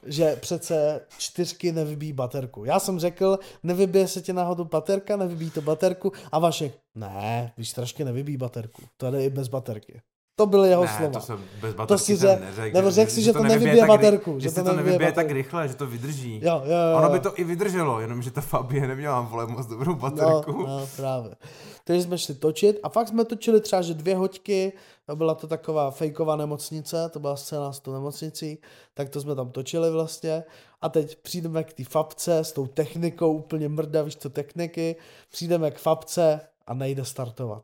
že 0.07 0.37
přece 0.37 1.00
čtyřky 1.18 1.72
nevybíjí 1.72 2.12
baterku. 2.12 2.64
Já 2.64 2.81
jsem 2.81 2.98
řekl, 2.98 3.38
nevybije 3.62 4.09
se 4.09 4.22
ti 4.22 4.33
náhodou 4.33 4.64
baterka, 4.64 5.16
nevybíjí 5.16 5.50
to 5.50 5.62
baterku 5.62 6.12
a 6.33 6.38
Vašek, 6.38 6.78
ne, 6.94 7.52
výstražky 7.57 8.05
nevybíjí 8.05 8.37
baterku, 8.37 8.83
to 8.96 9.11
jde 9.11 9.24
i 9.24 9.31
bez 9.31 9.48
baterky. 9.48 10.02
To 10.37 10.47
byly 10.47 10.68
jeho 10.68 10.85
ne, 10.85 10.95
slova. 10.97 11.12
to 11.12 11.21
jsem 11.21 11.45
bez 11.61 11.75
baterky 11.75 11.88
to 11.88 11.99
si 11.99 12.16
jsem 12.16 12.40
neřekl. 12.40 12.77
Nebo 12.77 12.90
řekl 12.90 13.11
si, 13.11 13.21
že, 13.21 13.25
že 13.25 13.33
to 13.33 13.42
nevybije 13.42 13.87
baterku. 13.87 14.40
Že, 14.40 14.49
že 14.49 14.62
to 14.62 14.73
nevybije 14.73 15.12
tak 15.12 15.31
rychle, 15.31 15.68
že 15.68 15.75
to 15.75 15.87
vydrží. 15.87 16.40
Jo, 16.45 16.62
jo, 16.64 16.73
jo. 16.73 16.99
Ono 16.99 17.11
by 17.11 17.21
to 17.21 17.33
i 17.40 17.45
vydrželo, 17.45 18.01
jenomže 18.01 18.31
ta 18.31 18.40
Fabie 18.40 18.88
neměla 18.88 19.21
vole 19.21 19.47
moc 19.47 19.66
dobrou 19.66 19.95
baterku. 19.95 20.53
No, 20.53 20.81
no 20.81 20.88
právě. 20.97 21.37
Takže 21.85 22.03
jsme 22.03 22.18
šli 22.18 22.35
točit 22.35 22.79
a 22.83 22.88
fakt 22.88 23.09
jsme 23.09 23.25
točili 23.25 23.61
třeba, 23.61 23.83
že 23.83 23.95
dvě 23.95 24.16
hoďky, 24.16 24.73
byla 25.14 25.35
to 25.35 25.47
taková 25.47 25.90
fejková 25.90 26.37
nemocnice, 26.37 27.09
to 27.12 27.21
byla 27.21 27.37
scéna 27.37 27.73
s 27.73 27.81
tou 27.81 27.92
nemocnicí, 27.92 28.59
tak 28.95 29.09
to 29.09 29.21
jsme 29.21 29.35
tam 29.35 29.51
točili 29.51 29.90
vlastně. 29.90 30.45
A 30.83 30.88
teď 30.88 31.16
přijdeme 31.16 31.64
k 31.64 31.73
té 31.73 31.85
fabce 31.85 32.38
s 32.38 32.53
tou 32.53 32.66
technikou, 32.66 33.33
úplně 33.33 33.68
mrda, 33.68 34.03
víš 34.03 34.16
co, 34.16 34.31
techniky, 34.31 34.97
přijdeme 35.31 35.71
k 35.71 35.79
fabce 35.79 36.40
a 36.66 36.75
nejde 36.75 37.05
startovat 37.05 37.62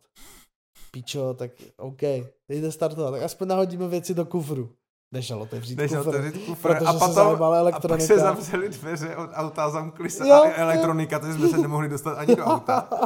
píčo, 0.91 1.35
tak 1.35 1.51
OK, 1.77 2.03
jde 2.49 2.73
startovat, 2.73 3.15
tak 3.15 3.23
aspoň 3.23 3.49
nahodíme 3.49 3.89
věci 3.89 4.15
do 4.15 4.25
kufru. 4.25 4.71
Nešel 5.13 5.43
otevřít 5.43 5.79
Nešel 5.79 6.05
kufr, 6.05 6.09
otevřít 6.17 6.47
kufr 6.47 6.71
a, 6.87 6.93
potom, 6.93 7.43
a 7.75 7.81
pak 7.89 8.01
se 8.01 8.19
zavřeli 8.19 8.69
dveře 8.69 9.17
od 9.17 9.31
auta, 9.33 9.71
zamkli 9.71 10.11
se 10.11 10.29
jo, 10.29 10.35
a 10.35 10.55
elektronika, 10.55 11.19
takže 11.19 11.35
jsme 11.39 11.49
se 11.49 11.59
nemohli 11.59 11.89
dostat 11.89 12.19
ani 12.19 12.37
do 12.37 12.45
auta. 12.45 12.89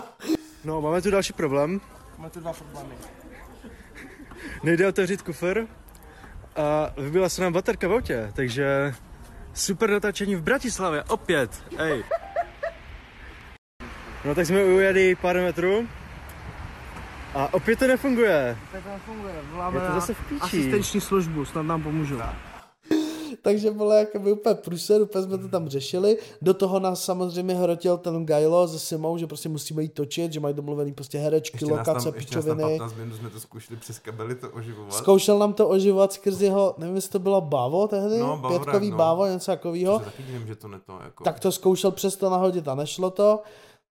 No, 0.65 0.81
máme 0.81 1.03
tu 1.03 1.11
další 1.11 1.33
problém. 1.33 1.81
Máme 2.19 2.31
tu 2.31 2.41
dva 2.41 2.53
problémy. 2.53 2.95
Nejde 4.63 4.89
otevřít 4.89 5.23
kufr 5.23 5.67
a 6.57 6.95
vybila 6.97 7.29
se 7.29 7.43
nám 7.43 7.53
baterka 7.53 7.89
v 7.89 7.93
autě, 7.93 8.33
takže 8.37 8.95
super 9.55 9.91
natáčení 9.91 10.37
v 10.37 10.43
Bratislavě, 10.43 11.03
opět, 11.03 11.51
ej. 11.79 12.05
No 14.25 14.35
tak 14.35 14.47
jsme 14.47 14.65
ujeli 14.65 15.15
pár 15.15 15.37
metrů 15.37 15.89
a 17.35 17.55
opět 17.55 17.79
to 17.79 17.87
nefunguje. 17.87 18.59
Opět 18.69 18.83
to 18.85 18.89
nefunguje. 18.89 19.35
Voláme 19.53 19.81
je 19.81 19.89
to 19.89 19.95
zase 19.95 20.15
v 20.15 20.29
píči. 20.29 20.41
asistenční 20.41 21.01
službu, 21.01 21.45
snad 21.45 21.63
nám 21.63 21.83
pomůžu. 21.83 22.19
takže 23.43 23.71
bylo 23.71 23.93
jako 23.93 24.19
by 24.19 24.33
úplně 24.33 24.55
průser, 24.55 25.03
úplně 25.03 25.25
jsme 25.25 25.39
to 25.39 25.49
tam 25.49 25.69
řešili. 25.69 26.19
Do 26.43 26.55
toho 26.55 26.81
nás 26.81 27.05
samozřejmě 27.05 27.55
hrotil 27.55 27.99
ten 27.99 28.27
Gajlo 28.27 28.69
se 28.69 28.79
Simou, 28.79 29.19
že 29.19 29.27
prostě 29.27 29.49
musíme 29.49 29.83
jít 29.83 29.95
točit, 29.95 30.33
že 30.33 30.41
mají 30.41 30.55
domluvený 30.55 30.93
prostě 30.93 31.19
herečky, 31.19 31.57
ještě 31.57 31.75
lokace, 31.75 32.05
tam, 32.05 32.13
pičoviny. 32.13 32.63
Ještě 32.63 32.79
15 32.79 32.97
minut 32.97 33.17
jsme 33.17 33.31
to 33.31 33.41
zkoušeli 33.41 33.81
přes 33.81 33.99
kabely 33.99 34.35
to 34.35 34.51
oživovat. 34.51 34.93
Zkoušel 34.93 35.39
nám 35.39 35.53
to 35.53 35.69
oživovat 35.69 36.13
skrz 36.13 36.41
jeho, 36.41 36.75
nevím, 36.79 36.97
jestli 36.97 37.11
to 37.11 37.19
bylo 37.19 37.41
Bavo 37.41 37.89
tehdy, 37.89 38.19
no, 38.19 38.37
Bavo, 38.37 38.49
pětkový 38.49 38.91
no. 38.91 38.97
Bavo, 38.97 39.27
něco 39.27 39.51
takového. 39.51 39.99
Taky 39.99 40.23
divím, 40.23 40.47
že 40.47 40.57
to 40.57 40.69
neto, 40.69 40.99
jako... 41.05 41.25
Tak 41.25 41.41
to 41.41 41.53
zkoušel 41.53 41.91
přesto 41.91 42.31
nahodit 42.31 42.69
a 42.69 42.75
nešlo 42.75 43.11
to 43.11 43.43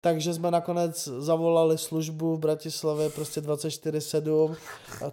takže 0.04 0.34
jsme 0.34 0.52
nakonec 0.52 1.08
zavolali 1.08 1.78
službu 1.78 2.36
v 2.36 2.40
Bratislavě 2.40 3.10
prostě 3.10 3.42
24-7 3.42 4.56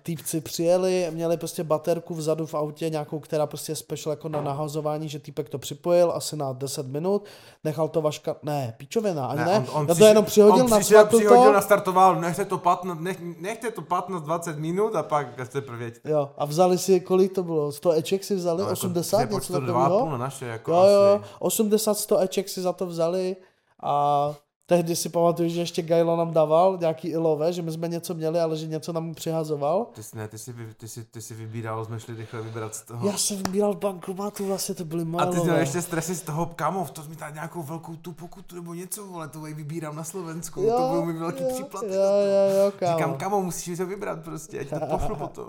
týpci 0.02 0.40
přijeli, 0.40 1.06
měli 1.10 1.36
prostě 1.36 1.64
baterku 1.64 2.14
vzadu 2.14 2.46
v 2.46 2.54
autě, 2.54 2.90
nějakou, 2.90 3.18
která 3.20 3.46
prostě 3.46 3.72
je 3.72 3.76
special 3.76 4.12
jako 4.12 4.28
na 4.28 4.40
nahazování, 4.40 5.08
že 5.08 5.18
týpek 5.18 5.48
to 5.48 5.58
připojil 5.58 6.12
asi 6.14 6.36
na 6.36 6.52
10 6.52 6.86
minut, 6.86 7.24
nechal 7.64 7.88
to 7.88 8.02
vaška, 8.02 8.36
ne, 8.42 8.74
píčovina, 8.76 9.26
ani 9.26 9.38
ne, 9.38 9.44
ne. 9.44 9.58
On, 9.58 9.80
on 9.80 9.86
Já 9.88 9.94
to 9.94 10.04
jenom 10.04 10.24
přihodil 10.24 10.64
on 10.64 10.70
na 10.70 10.78
přišel, 10.78 11.06
přihodil, 11.06 11.44
to. 11.44 11.52
nastartoval, 11.52 12.20
nechte 12.20 12.44
to 12.44 12.58
15, 12.58 13.00
nech, 13.00 13.18
nechte 13.40 13.70
to 13.70 13.82
15-20 13.82 14.56
minut 14.56 14.96
a 14.96 15.02
pak 15.02 15.46
jste 15.46 15.60
prvě. 15.60 15.92
Jo, 16.04 16.30
a 16.38 16.44
vzali 16.44 16.78
si, 16.78 17.00
kolik 17.00 17.34
to 17.34 17.42
bylo, 17.42 17.72
100 17.72 17.92
eček 17.92 18.24
si 18.24 18.34
vzali, 18.34 18.62
no, 18.62 18.70
80, 18.70 19.20
jako, 19.20 19.34
něco 19.34 19.52
takového? 19.52 20.10
na 20.10 20.16
naše, 20.16 20.46
jako 20.46 20.72
jo, 20.72 20.86
jo, 20.86 21.20
80-100 21.40 22.22
eček 22.22 22.48
si 22.48 22.62
za 22.62 22.72
to 22.72 22.86
vzali 22.86 23.36
a 23.82 24.34
Tehdy 24.68 24.96
si 24.96 25.08
pamatuju, 25.08 25.48
že 25.48 25.60
ještě 25.60 25.82
Gajlo 25.82 26.16
nám 26.16 26.32
dával 26.32 26.78
nějaký 26.80 27.08
ilové, 27.08 27.52
že 27.52 27.62
my 27.62 27.72
jsme 27.72 27.88
něco 27.88 28.14
měli, 28.14 28.40
ale 28.40 28.56
že 28.56 28.66
něco 28.66 28.92
nám 28.92 29.14
přihazoval. 29.14 29.86
Ty 29.94 30.02
jsi, 30.02 30.16
ne, 30.16 30.28
ty 30.28 30.38
jsi, 30.38 30.54
ty 30.76 30.88
jsi, 30.88 31.04
ty 31.04 31.20
jsi 31.22 31.34
vybíral, 31.34 31.84
jsme 31.84 32.00
šli 32.00 32.14
rychle 32.14 32.42
vybrat 32.42 32.74
z 32.74 32.82
toho. 32.82 33.06
Já 33.06 33.16
jsem 33.16 33.36
vybíral 33.36 33.74
bankomatu, 33.74 34.46
vlastně 34.46 34.74
to 34.74 34.84
byly 34.84 35.04
malé. 35.04 35.26
A 35.26 35.30
ty 35.30 35.40
měl 35.40 35.56
ještě 35.56 35.82
stresy 35.82 36.14
z 36.14 36.22
toho, 36.22 36.46
kamo, 36.46 36.86
to 36.92 37.02
mi 37.08 37.16
dát 37.16 37.34
nějakou 37.34 37.62
velkou 37.62 37.96
tu 37.96 38.12
pokutu 38.12 38.54
nebo 38.54 38.74
něco, 38.74 39.06
vole, 39.06 39.28
to 39.28 39.40
vybírám 39.40 39.96
na 39.96 40.04
Slovensku, 40.04 40.62
jo, 40.62 40.78
to 40.78 40.88
byl 40.90 41.04
mi 41.04 41.12
velký 41.12 41.42
jo, 41.42 41.48
příplaty. 41.54 41.86
Jo, 41.86 41.92
jo, 42.02 42.64
jo, 42.64 42.72
kámo. 42.78 42.98
Říkám, 42.98 43.14
kamo, 43.14 43.42
musíš 43.42 43.78
to 43.78 43.86
vybrat 43.86 44.20
prostě, 44.24 44.60
ať 44.60 44.68
to 44.68 44.86
pošlu 44.86 45.16
potom. 45.26 45.48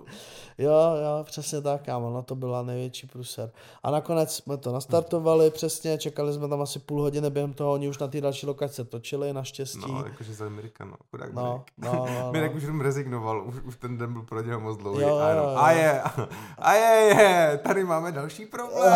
jo, 0.57 0.71
jo, 0.71 1.23
přesně 1.23 1.61
tak, 1.61 1.81
kámo, 1.81 2.09
no 2.09 2.23
to 2.23 2.35
byla 2.35 2.63
největší 2.63 3.07
pruser. 3.07 3.51
A 3.83 3.91
nakonec 3.91 4.35
jsme 4.35 4.57
to 4.57 4.73
nastartovali 4.73 5.51
přesně, 5.51 5.97
čekali 5.97 6.33
jsme 6.33 6.47
tam 6.47 6.61
asi 6.61 6.79
půl 6.79 7.01
hodiny, 7.01 7.29
během 7.29 7.53
toho 7.53 7.71
oni 7.71 7.89
už 7.89 7.97
na 7.97 8.07
ty 8.07 8.21
další 8.21 8.45
lokace 8.45 8.83
točili, 8.83 9.08
naštěstí. 9.17 9.91
No, 9.91 10.05
jakože 10.05 10.33
za 10.33 10.45
Amerika, 10.45 10.85
no. 10.85 10.95
Chudák 11.11 11.33
no, 11.33 11.65
no, 11.77 11.91
no, 11.91 12.05
no. 12.19 12.31
Mirek 12.31 12.55
už 12.55 12.63
jenom 12.63 12.81
rezignoval, 12.81 13.47
už, 13.47 13.55
už 13.55 13.75
ten 13.75 13.97
den 13.97 14.13
byl 14.13 14.21
pro 14.21 14.43
něho 14.43 14.59
moc 14.59 14.77
dlouhý. 14.77 15.01
Jo, 15.01 15.17
a, 15.17 15.29
jo, 15.29 15.55
a 15.57 15.71
je, 15.71 16.01
a 16.57 16.73
je, 16.73 17.15
je, 17.15 17.57
tady 17.57 17.83
máme 17.83 18.11
další 18.11 18.45
problém. 18.45 18.93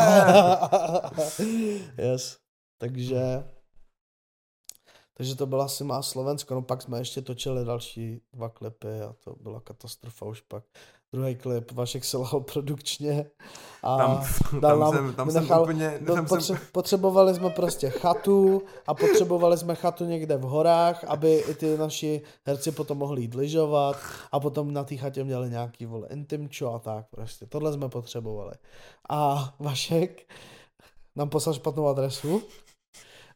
yes. 1.97 2.38
Takže, 2.78 3.43
takže 5.13 5.36
to 5.36 5.45
byla 5.45 5.65
asi 5.65 5.84
má 5.84 6.02
Slovensko, 6.02 6.54
no 6.54 6.62
pak 6.62 6.82
jsme 6.82 6.99
ještě 6.99 7.21
točili 7.21 7.65
další 7.65 8.21
dva 8.34 8.49
klipy 8.49 9.02
a 9.02 9.13
to 9.13 9.36
byla 9.36 9.60
katastrofa 9.60 10.26
už 10.26 10.41
pak 10.41 10.63
druhý 11.13 11.36
klip, 11.36 11.71
Vašek 11.71 12.06
selhal 12.06 12.41
produkčně 12.41 13.26
a 13.84 13.97
tam, 13.97 14.23
dal 14.60 14.71
tam 14.71 14.80
nám, 14.80 14.93
jsem, 14.93 15.13
tam 15.13 15.28
nechal, 15.28 15.65
jsem 15.65 15.76
úplně, 15.76 15.99
do, 16.02 16.15
tam 16.15 16.26
potře- 16.26 16.41
jsem... 16.41 16.58
potřebovali 16.71 17.36
jsme 17.36 17.49
prostě 17.49 17.89
chatu 17.89 18.62
a 18.88 18.93
potřebovali 18.93 19.58
jsme 19.58 19.76
chatu 19.76 20.06
někde 20.06 20.38
v 20.38 20.41
horách, 20.41 21.04
aby 21.04 21.36
i 21.36 21.54
ty 21.54 21.78
naši 21.78 22.21
herci 22.45 22.71
potom 22.71 22.97
mohli 22.97 23.21
jít 23.21 23.36
lyžovat 23.36 23.97
a 24.32 24.39
potom 24.39 24.73
na 24.73 24.84
té 24.84 24.95
chatě 24.95 25.23
měli 25.23 25.49
nějaký 25.49 25.86
vole 25.86 26.08
intimčo 26.12 26.73
a 26.73 26.80
tak 26.80 27.06
prostě. 27.10 27.45
Tohle 27.45 27.73
jsme 27.73 27.89
potřebovali. 27.89 28.54
A 29.10 29.54
Vašek 29.60 30.28
nám 31.15 31.30
poslal 31.30 31.54
špatnou 31.54 31.88
adresu 31.88 32.41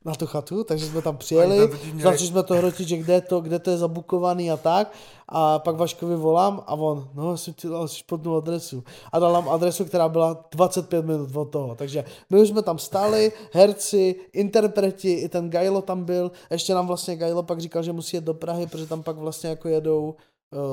na 0.08 0.16
tu 0.16 0.26
chatu, 0.26 0.64
takže 0.64 0.86
jsme 0.86 1.02
tam 1.02 1.18
přijeli, 1.18 1.56
měli... 1.58 2.02
začali 2.02 2.28
jsme 2.28 2.44
to 2.44 2.54
hrotit, 2.54 2.88
že 2.88 2.98
kde, 2.98 3.22
to, 3.22 3.40
kde 3.40 3.60
to 3.60 3.70
je 3.70 3.78
zabukovaný 3.78 4.52
a 4.52 4.58
tak. 4.58 4.94
A 5.30 5.60
pak 5.60 5.76
Vaškovi 5.76 6.16
volám 6.16 6.64
a 6.68 6.74
on, 6.74 7.10
no 7.14 7.38
jsem 7.38 7.54
ti 7.54 7.68
dal 7.68 7.88
špatnou 7.88 8.36
adresu. 8.36 8.84
A 9.12 9.20
dal 9.20 9.34
nám 9.34 9.50
adresu, 9.50 9.86
která 9.86 10.10
byla 10.10 10.46
25 10.52 11.06
minut 11.06 11.36
od 11.36 11.46
toho, 11.46 11.76
takže 11.76 12.06
my 12.30 12.42
už 12.42 12.48
jsme 12.48 12.62
tam 12.62 12.80
stáli, 12.80 13.32
herci, 13.52 14.16
interpreti, 14.34 15.14
i 15.14 15.30
ten 15.30 15.50
Gajlo 15.50 15.82
tam 15.82 16.04
byl, 16.04 16.32
ještě 16.52 16.74
nám 16.74 16.88
vlastně 16.88 17.16
Gajlo 17.16 17.44
pak 17.44 17.60
říkal, 17.60 17.84
že 17.84 17.94
musí 17.94 18.18
jet 18.18 18.24
do 18.24 18.34
Prahy, 18.34 18.68
protože 18.68 18.86
tam 18.88 19.04
pak 19.04 19.18
vlastně 19.18 19.50
jako 19.50 19.68
jedou 19.68 20.16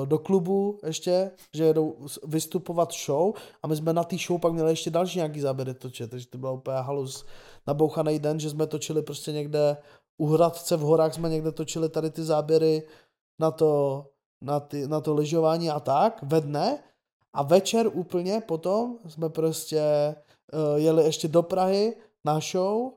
do 0.05 0.19
klubu 0.19 0.79
ještě, 0.87 1.31
že 1.55 1.65
jedou 1.65 1.97
vystupovat 2.27 2.93
show 3.07 3.35
a 3.63 3.67
my 3.67 3.77
jsme 3.77 3.93
na 3.93 4.05
té 4.05 4.17
show 4.27 4.41
pak 4.41 4.53
měli 4.53 4.71
ještě 4.71 4.91
další 4.91 5.19
nějaký 5.19 5.41
záběry 5.41 5.75
točit, 5.75 6.11
takže 6.11 6.27
to 6.27 6.39
byla 6.39 6.53
úplně 6.53 6.77
halus. 6.77 7.27
Nabouchaný 7.67 8.19
den, 8.19 8.41
že 8.41 8.51
jsme 8.51 8.67
točili 8.67 9.03
prostě 9.03 9.33
někde 9.33 9.77
u 10.19 10.27
Hradce 10.27 10.77
v 10.77 10.81
horách 10.81 11.15
jsme 11.15 11.29
někde 11.29 11.53
točili 11.53 11.89
tady 11.89 12.11
ty 12.11 12.23
záběry 12.23 12.83
na 13.39 13.51
to, 13.51 14.05
na, 14.41 14.61
ty, 14.61 14.89
na 14.89 15.01
to 15.01 15.15
lyžování 15.15 15.71
a 15.71 15.81
tak 15.81 16.23
ve 16.23 16.41
dne. 16.41 16.83
A 17.33 17.43
večer 17.43 17.91
úplně 17.93 18.41
potom 18.41 18.99
jsme 19.09 19.29
prostě 19.29 20.15
uh, 20.53 20.79
jeli 20.79 21.05
ještě 21.05 21.29
do 21.29 21.43
Prahy 21.43 21.97
na 22.25 22.41
show. 22.41 22.93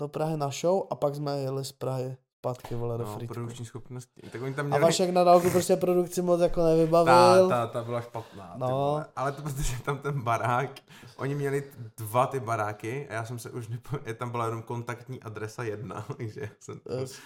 Do 0.00 0.08
Prahy 0.08 0.36
na 0.36 0.50
show 0.50 0.82
a 0.90 0.94
pak 0.94 1.14
jsme 1.14 1.40
jeli 1.40 1.64
z 1.64 1.72
Prahy 1.72 2.16
zpátky, 2.38 2.74
vole, 2.74 2.98
do 2.98 3.04
no, 3.04 3.14
frýtku. 3.14 3.34
produkční 3.34 3.64
schopnosti. 3.64 4.22
Tak 4.32 4.42
oni 4.42 4.54
tam 4.54 4.66
měli... 4.66 4.82
A 4.82 4.86
Vašek 4.86 5.10
na 5.10 5.24
dálku 5.24 5.50
prostě 5.50 5.76
produkci 5.76 6.22
moc 6.22 6.40
jako 6.40 6.64
nevybavil. 6.64 7.48
Ta, 7.48 7.66
ta, 7.66 7.66
ta 7.66 7.84
byla 7.84 8.00
špatná. 8.00 8.54
No. 8.56 9.04
Ale 9.16 9.32
to 9.32 9.42
protože 9.42 9.82
tam 9.82 9.98
ten 9.98 10.22
barák, 10.22 10.70
oni 11.16 11.34
měli 11.34 11.64
dva 11.96 12.26
ty 12.26 12.40
baráky 12.40 13.08
a 13.08 13.12
já 13.12 13.24
jsem 13.24 13.38
se 13.38 13.50
už 13.50 13.68
nepo... 13.68 13.98
tam 14.14 14.30
byla 14.30 14.44
jenom 14.44 14.62
kontaktní 14.62 15.22
adresa 15.22 15.62
jedna, 15.62 16.06
takže 16.16 16.50
jsem... 16.60 16.80
Yes. 17.00 17.18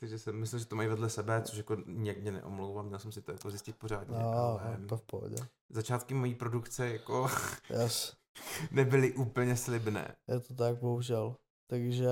Takže 0.00 0.18
jsem 0.18 0.36
myslel, 0.36 0.58
že 0.58 0.66
to 0.66 0.76
mají 0.76 0.88
vedle 0.88 1.10
sebe, 1.10 1.42
což 1.42 1.58
jako 1.58 1.76
někde 1.86 2.32
neomlouvám, 2.32 2.86
měl 2.86 2.98
jsem 2.98 3.12
si 3.12 3.22
to 3.22 3.32
jako 3.32 3.50
zjistit 3.50 3.76
pořádně. 3.76 4.18
No, 4.18 4.28
ale 4.28 4.78
to 4.88 4.96
v 4.96 5.02
pohodě. 5.02 5.36
Začátky 5.70 6.14
mojí 6.14 6.34
produkce 6.34 6.88
jako 6.88 7.28
yes. 7.70 8.16
nebyly 8.70 9.12
úplně 9.12 9.56
slibné. 9.56 10.14
Je 10.28 10.40
to 10.40 10.54
tak, 10.54 10.76
bohužel. 10.78 11.36
Takže 11.70 12.08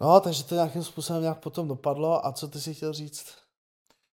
No, 0.00 0.20
takže 0.20 0.44
to 0.44 0.54
nějakým 0.54 0.84
způsobem 0.84 1.22
nějak 1.22 1.38
potom 1.38 1.68
dopadlo. 1.68 2.26
A 2.26 2.32
co 2.32 2.48
ty 2.48 2.60
si 2.60 2.74
chtěl 2.74 2.92
říct? 2.92 3.24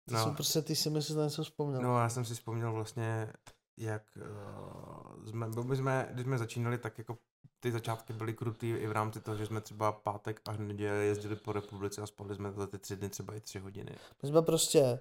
Ty 0.08 0.14
no. 0.14 0.34
prostě, 0.34 0.62
ty 0.62 0.76
si 0.76 0.90
myslíš, 0.90 1.16
že 1.16 1.24
něco 1.24 1.44
vzpomněl. 1.44 1.82
No, 1.82 2.00
já 2.00 2.10
jsem 2.10 2.26
si 2.26 2.34
vzpomněl 2.34 2.74
vlastně, 2.74 3.34
jak 3.78 4.04
uh, 4.16 5.26
jsme, 5.26 5.48
my 5.64 5.76
jsme, 5.76 6.10
když 6.14 6.26
jsme 6.26 6.38
začínali, 6.38 6.78
tak 6.78 6.98
jako 6.98 7.18
ty 7.60 7.72
začátky 7.72 8.14
byly 8.14 8.34
krutý 8.34 8.70
i 8.70 8.88
v 8.88 8.92
rámci 8.92 9.22
toho, 9.22 9.38
že 9.38 9.46
jsme 9.46 9.62
třeba 9.62 9.92
pátek 9.92 10.42
až 10.46 10.58
neděle 10.58 10.96
jezdili 10.98 11.36
po 11.36 11.52
republice 11.52 12.02
a 12.02 12.08
spali 12.08 12.36
jsme 12.36 12.52
za 12.52 12.68
ty 12.68 12.80
tři 12.80 12.96
dny 12.96 13.10
třeba 13.10 13.36
i 13.36 13.42
tři 13.42 13.60
hodiny. 13.60 13.92
My 14.24 14.30
jsme 14.30 14.42
prostě 14.42 15.00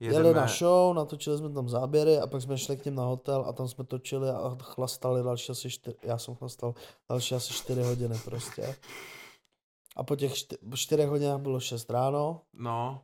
Jedeme... 0.00 0.28
jeli 0.28 0.34
na 0.34 0.46
show, 0.46 0.94
natočili 0.94 1.38
jsme 1.38 1.50
tam 1.50 1.68
záběry 1.68 2.18
a 2.18 2.26
pak 2.26 2.42
jsme 2.42 2.58
šli 2.58 2.76
k 2.76 2.84
ním 2.84 2.94
na 2.94 3.04
hotel 3.04 3.44
a 3.48 3.52
tam 3.52 3.68
jsme 3.68 3.84
točili 3.84 4.30
a 4.30 4.56
chlastali 4.60 5.22
další 5.22 5.52
asi 5.52 5.70
čtyři, 5.70 5.96
já 6.02 6.18
jsem 6.18 6.34
chlastal 6.34 6.74
další 7.08 7.34
asi 7.34 7.52
čtyři 7.52 7.82
hodiny 7.82 8.20
prostě. 8.24 8.76
A 9.96 10.02
po 10.02 10.16
těch 10.16 10.34
čty, 10.34 10.58
čtyřech 10.74 11.08
hodinách 11.08 11.40
bylo 11.40 11.60
6 11.60 11.90
ráno. 11.90 12.40
No. 12.52 13.02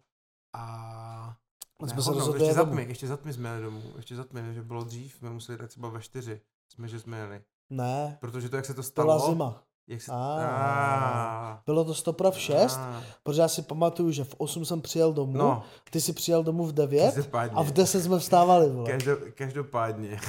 A... 0.53 1.37
Ne, 1.83 1.89
jsme 1.89 2.03
se 2.03 2.13
rozhodli 2.13 2.43
ještě 2.43 2.55
za 2.55 2.65
tmy, 2.65 2.83
ještě 2.83 3.07
za 3.07 3.17
tmy 3.17 3.33
jsme 3.33 3.49
jeli 3.49 3.63
domů. 3.63 3.83
Ještě 3.97 4.17
za 4.17 4.25
tmy, 4.25 4.55
že 4.55 4.63
bylo 4.63 4.85
dřív, 4.85 5.15
jsme 5.15 5.31
museli 5.31 5.59
jít 5.63 5.69
třeba 5.69 5.89
ve 5.89 6.01
čtyři. 6.01 6.41
Jsme, 6.73 6.89
že 6.89 7.01
jsme 7.01 7.19
jeli. 7.19 7.43
Ne. 7.71 8.19
Protože 8.21 8.49
to, 8.49 8.57
jak 8.57 8.65
se 8.65 8.75
to 8.75 8.83
stalo... 8.83 9.19
Byla 9.19 9.31
zima. 9.31 9.63
Jak 9.89 10.03
se... 10.03 10.13
A, 10.13 11.63
bylo 11.67 11.85
to 11.85 11.95
stopra 11.95 12.31
v 12.31 12.39
6, 12.39 12.77
a, 12.77 13.03
protože 13.23 13.41
já 13.43 13.49
si 13.49 13.63
pamatuju, 13.63 14.11
že 14.11 14.25
v 14.25 14.35
8 14.39 14.65
jsem 14.65 14.81
přijel 14.81 15.13
domů, 15.13 15.39
no. 15.39 15.63
ty 15.91 16.01
jsi 16.01 16.13
přijel 16.13 16.43
domů 16.43 16.67
v 16.67 16.73
9 16.73 17.35
a 17.55 17.63
v 17.63 17.73
10 17.73 18.03
jsme 18.03 18.19
vstávali. 18.19 18.71
Vole. 18.71 18.91
Každo, 18.91 19.17
každopádně. 19.35 20.21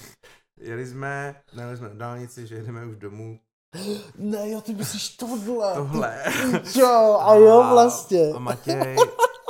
jeli 0.56 0.86
jsme, 0.86 1.42
nejeli 1.54 1.76
jsme 1.76 1.88
na 1.88 1.94
dálnici, 1.94 2.46
že 2.46 2.54
jedeme 2.54 2.86
už 2.86 2.96
domů, 2.96 3.40
ne, 4.18 4.50
jo, 4.50 4.60
ty 4.60 4.74
myslíš 4.74 5.08
tohle. 5.08 5.74
Tohle. 5.74 6.22
Jo, 6.74 7.18
a 7.20 7.34
jo, 7.34 7.66
vlastně. 7.70 8.32
A 8.34 8.38
Matěj, 8.38 8.96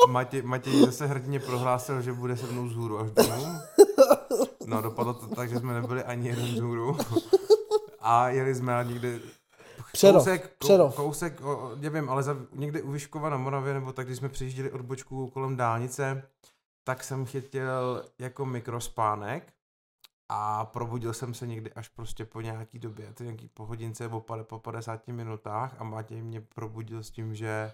Matěj, 0.08 0.42
Matěj 0.42 0.80
zase 0.80 1.06
hrdně 1.06 1.40
prohlásil, 1.40 2.02
že 2.02 2.12
bude 2.12 2.36
se 2.36 2.46
mnou 2.46 2.68
zhůru 2.68 3.00
až 3.00 3.10
domů. 3.10 3.58
No, 4.66 4.82
dopadlo 4.82 5.14
to 5.14 5.26
tak, 5.26 5.50
že 5.50 5.58
jsme 5.58 5.74
nebyli 5.74 6.04
ani 6.04 6.28
jeden 6.28 6.46
zhůru. 6.46 6.96
A 8.00 8.28
jeli 8.28 8.54
jsme 8.54 8.84
někde 8.88 9.18
Přerov, 9.92 10.24
kousek, 10.24 10.54
přerov. 10.58 10.94
kousek, 10.96 11.40
o, 11.40 11.72
nevím, 11.76 12.10
ale 12.10 12.22
za, 12.22 12.36
někde 12.52 12.82
u 12.82 12.90
Vyškova 12.90 13.30
na 13.30 13.36
Moravě, 13.36 13.74
nebo 13.74 13.92
tak, 13.92 14.06
když 14.06 14.18
jsme 14.18 14.28
přejížděli 14.28 14.70
odbočku 14.72 15.30
kolem 15.30 15.56
dálnice, 15.56 16.22
tak 16.84 17.04
jsem 17.04 17.26
chytil 17.26 18.04
jako 18.18 18.46
mikrospánek 18.46 19.52
a 20.28 20.64
probudil 20.64 21.12
jsem 21.12 21.34
se 21.34 21.46
někdy 21.46 21.72
až 21.72 21.88
prostě 21.88 22.24
po 22.24 22.40
nějaký 22.40 22.78
době, 22.78 23.12
to 23.12 23.22
nějaký 23.24 23.48
po 23.48 23.66
hodince 23.66 24.08
po, 24.08 24.20
po 24.42 24.58
50 24.58 25.08
minutách 25.08 25.76
a 25.78 25.84
Matěj 25.84 26.22
mě 26.22 26.40
probudil 26.40 27.02
s 27.02 27.10
tím, 27.10 27.34
že 27.34 27.72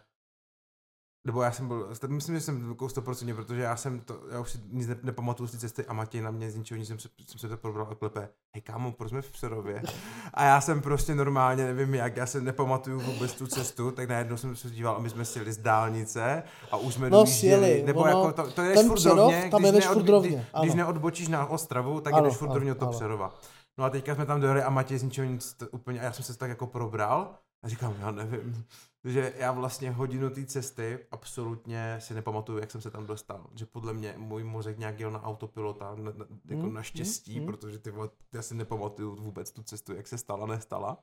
nebo 1.25 1.43
já 1.43 1.53
jsem 1.53 1.69
byl, 1.69 1.89
myslím, 2.07 2.35
že 2.35 2.41
jsem 2.41 2.69
takovou 2.69 2.91
100%, 2.91 3.35
protože 3.35 3.61
já 3.61 3.77
jsem 3.77 4.01
to, 4.01 4.21
já 4.31 4.41
už 4.41 4.51
si 4.51 4.59
nic 4.71 4.89
ne, 4.89 4.97
nepamatuju 5.03 5.47
z 5.47 5.51
té 5.51 5.59
cesty 5.59 5.87
a 5.87 5.93
Matěj 5.93 6.21
na 6.21 6.31
mě 6.31 6.51
z 6.51 6.57
ničeho 6.57 6.79
nic 6.79 6.89
jsem, 6.89 6.99
jsem 6.99 7.39
se 7.39 7.49
to 7.49 7.57
probral 7.57 7.89
a 7.91 7.95
klepe, 7.95 8.29
hej 8.55 8.63
kámo, 8.63 8.93
proč 8.93 9.11
jsme 9.11 9.23
v 9.23 9.33
Přerově? 9.33 9.83
A 10.35 10.45
já 10.45 10.61
jsem 10.61 10.83
prostě 10.83 11.15
normálně, 11.15 11.65
nevím 11.65 11.95
jak, 11.95 12.17
já 12.17 12.27
se 12.27 12.41
nepamatuju 12.41 13.01
vůbec 13.01 13.35
tu 13.35 13.47
cestu, 13.47 13.91
tak 13.91 14.09
najednou 14.09 14.37
jsem 14.37 14.57
se 14.57 14.71
díval 14.71 14.97
a 14.97 14.99
my 14.99 15.11
jsme 15.11 15.25
sjeli 15.25 15.53
z 15.53 15.59
dálnice 15.59 16.43
a 16.71 16.77
už 16.77 16.95
jsme 16.95 17.11
no, 17.11 17.19
dojížděli, 17.19 17.83
nebo 17.87 18.01
ono, 18.01 18.09
jako 18.11 18.33
to, 18.33 18.51
to 18.51 18.63
jdeš 18.63 18.87
furt 18.87 18.95
Přerov, 18.95 19.17
rovně, 19.17 19.49
tam 19.51 19.63
když, 19.63 19.85
neod, 19.85 20.09
rovně, 20.09 20.31
když, 20.31 20.63
když 20.63 20.75
neodbočíš 20.75 21.29
na 21.29 21.47
Ostravu, 21.47 22.01
tak 22.01 22.15
ano, 22.15 22.25
jdeš 22.25 22.37
furt 22.37 22.55
rovně 22.55 22.75
do 22.75 22.87
Přerova. 22.87 23.35
No 23.79 23.85
a 23.85 23.91
teďka 23.91 24.15
jsme 24.15 24.27
tam 24.27 24.41
dojeli 24.41 24.63
a 24.63 24.71
Matěj 24.71 24.99
z 24.99 25.03
ničeho 25.03 25.29
nic 25.29 25.55
to, 25.55 25.69
úplně, 25.69 26.01
a 26.01 26.03
já 26.03 26.13
jsem 26.13 26.25
se 26.25 26.39
tak 26.39 26.49
jako 26.49 26.67
probral 26.67 27.35
a 27.65 27.69
říkám, 27.69 27.95
já 28.01 28.11
nevím, 28.11 28.65
že 29.05 29.33
já 29.37 29.53
vlastně 29.53 29.91
hodinu 29.91 30.31
té 30.31 30.45
cesty 30.47 30.99
absolutně 31.11 31.97
si 31.99 32.15
nepamatuju, 32.15 32.59
jak 32.59 32.71
jsem 32.71 32.81
se 32.81 32.91
tam 32.91 33.07
dostal. 33.07 33.47
Že 33.55 33.67
podle 33.67 33.93
mě 33.93 34.15
můj 34.17 34.45
mozek 34.45 34.79
nějak 34.79 35.01
jel 35.01 35.11
na 35.11 35.23
autopilota, 35.23 35.95
na, 35.95 36.13
na, 36.17 36.27
jako 36.45 36.67
mm, 36.67 36.75
naštěstí, 36.75 37.41
mm, 37.41 37.47
protože 37.47 37.79
ty, 37.79 37.93
já 38.33 38.43
si 38.43 38.55
nepamatuju 38.55 39.17
vůbec 39.17 39.53
tu 39.53 39.63
cestu, 39.63 39.95
jak 39.95 40.07
se 40.07 40.19
stala, 40.19 40.47
nestala. 40.47 40.99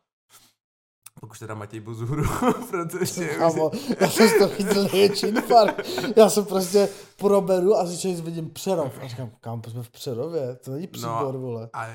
Pokud 1.21 1.39
teda 1.39 1.55
Matěj 1.55 1.79
Bozuhru, 1.79 2.23
protože... 2.69 3.27
Kámo, 3.27 3.71
já 3.99 4.09
jsem 4.09 4.39
to 4.39 4.47
chytil 4.49 4.83
největší 4.83 5.27
infarkt. 5.27 5.85
Já 6.17 6.29
jsem 6.29 6.45
prostě 6.45 6.89
proberu 7.17 7.75
a 7.75 7.85
zjištěji 7.85 8.21
vidím 8.21 8.49
Přerov. 8.49 8.99
A 9.01 9.07
říkám, 9.07 9.31
kam 9.41 9.61
jsme 9.67 9.83
v 9.83 9.89
Přerově? 9.89 10.55
To 10.55 10.71
není 10.71 10.87
příbor, 10.87 11.33
no, 11.33 11.39
vole. 11.39 11.69
A 11.73 11.87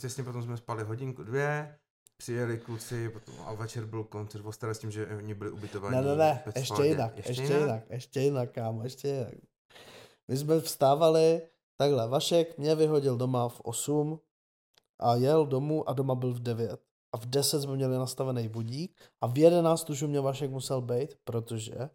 těsně 0.00 0.24
potom 0.24 0.42
jsme 0.42 0.56
spali 0.56 0.84
hodinku, 0.84 1.22
dvě, 1.22 1.76
přijeli 2.20 2.58
kluci 2.58 3.08
potom, 3.08 3.34
a 3.44 3.54
večer 3.54 3.84
byl 3.84 4.04
koncert 4.04 4.42
v 4.42 4.52
s 4.62 4.78
tím, 4.78 4.90
že 4.90 5.06
oni 5.06 5.34
byli 5.34 5.50
ubytovaní. 5.50 5.96
Ne, 5.96 6.02
ne, 6.02 6.16
ne, 6.16 6.42
ještě 6.56 6.82
jinak, 6.82 7.16
ještě, 7.16 7.30
ještě 7.30 7.42
jinak? 7.42 7.60
jinak, 7.60 7.82
ještě 7.90 8.20
jinak, 8.20 8.52
kámo, 8.52 8.84
ještě 8.84 9.08
jinak. 9.08 9.34
My 10.28 10.36
jsme 10.36 10.60
vstávali, 10.60 11.42
takhle, 11.76 12.08
Vašek 12.08 12.58
mě 12.58 12.74
vyhodil 12.74 13.16
doma 13.16 13.48
v 13.48 13.60
8 13.60 14.20
a 14.98 15.14
jel 15.14 15.46
domů 15.46 15.88
a 15.88 15.92
doma 15.92 16.14
byl 16.14 16.34
v 16.34 16.40
9. 16.40 16.80
A 17.12 17.16
v 17.16 17.26
10 17.26 17.60
jsme 17.60 17.76
měli 17.76 17.96
nastavený 17.96 18.48
budík 18.48 19.00
a 19.20 19.26
v 19.26 19.38
11 19.38 19.90
už 19.90 20.02
u 20.02 20.08
mě 20.08 20.20
Vašek 20.20 20.50
musel 20.50 20.80
být, 20.80 21.16
protože 21.24 21.90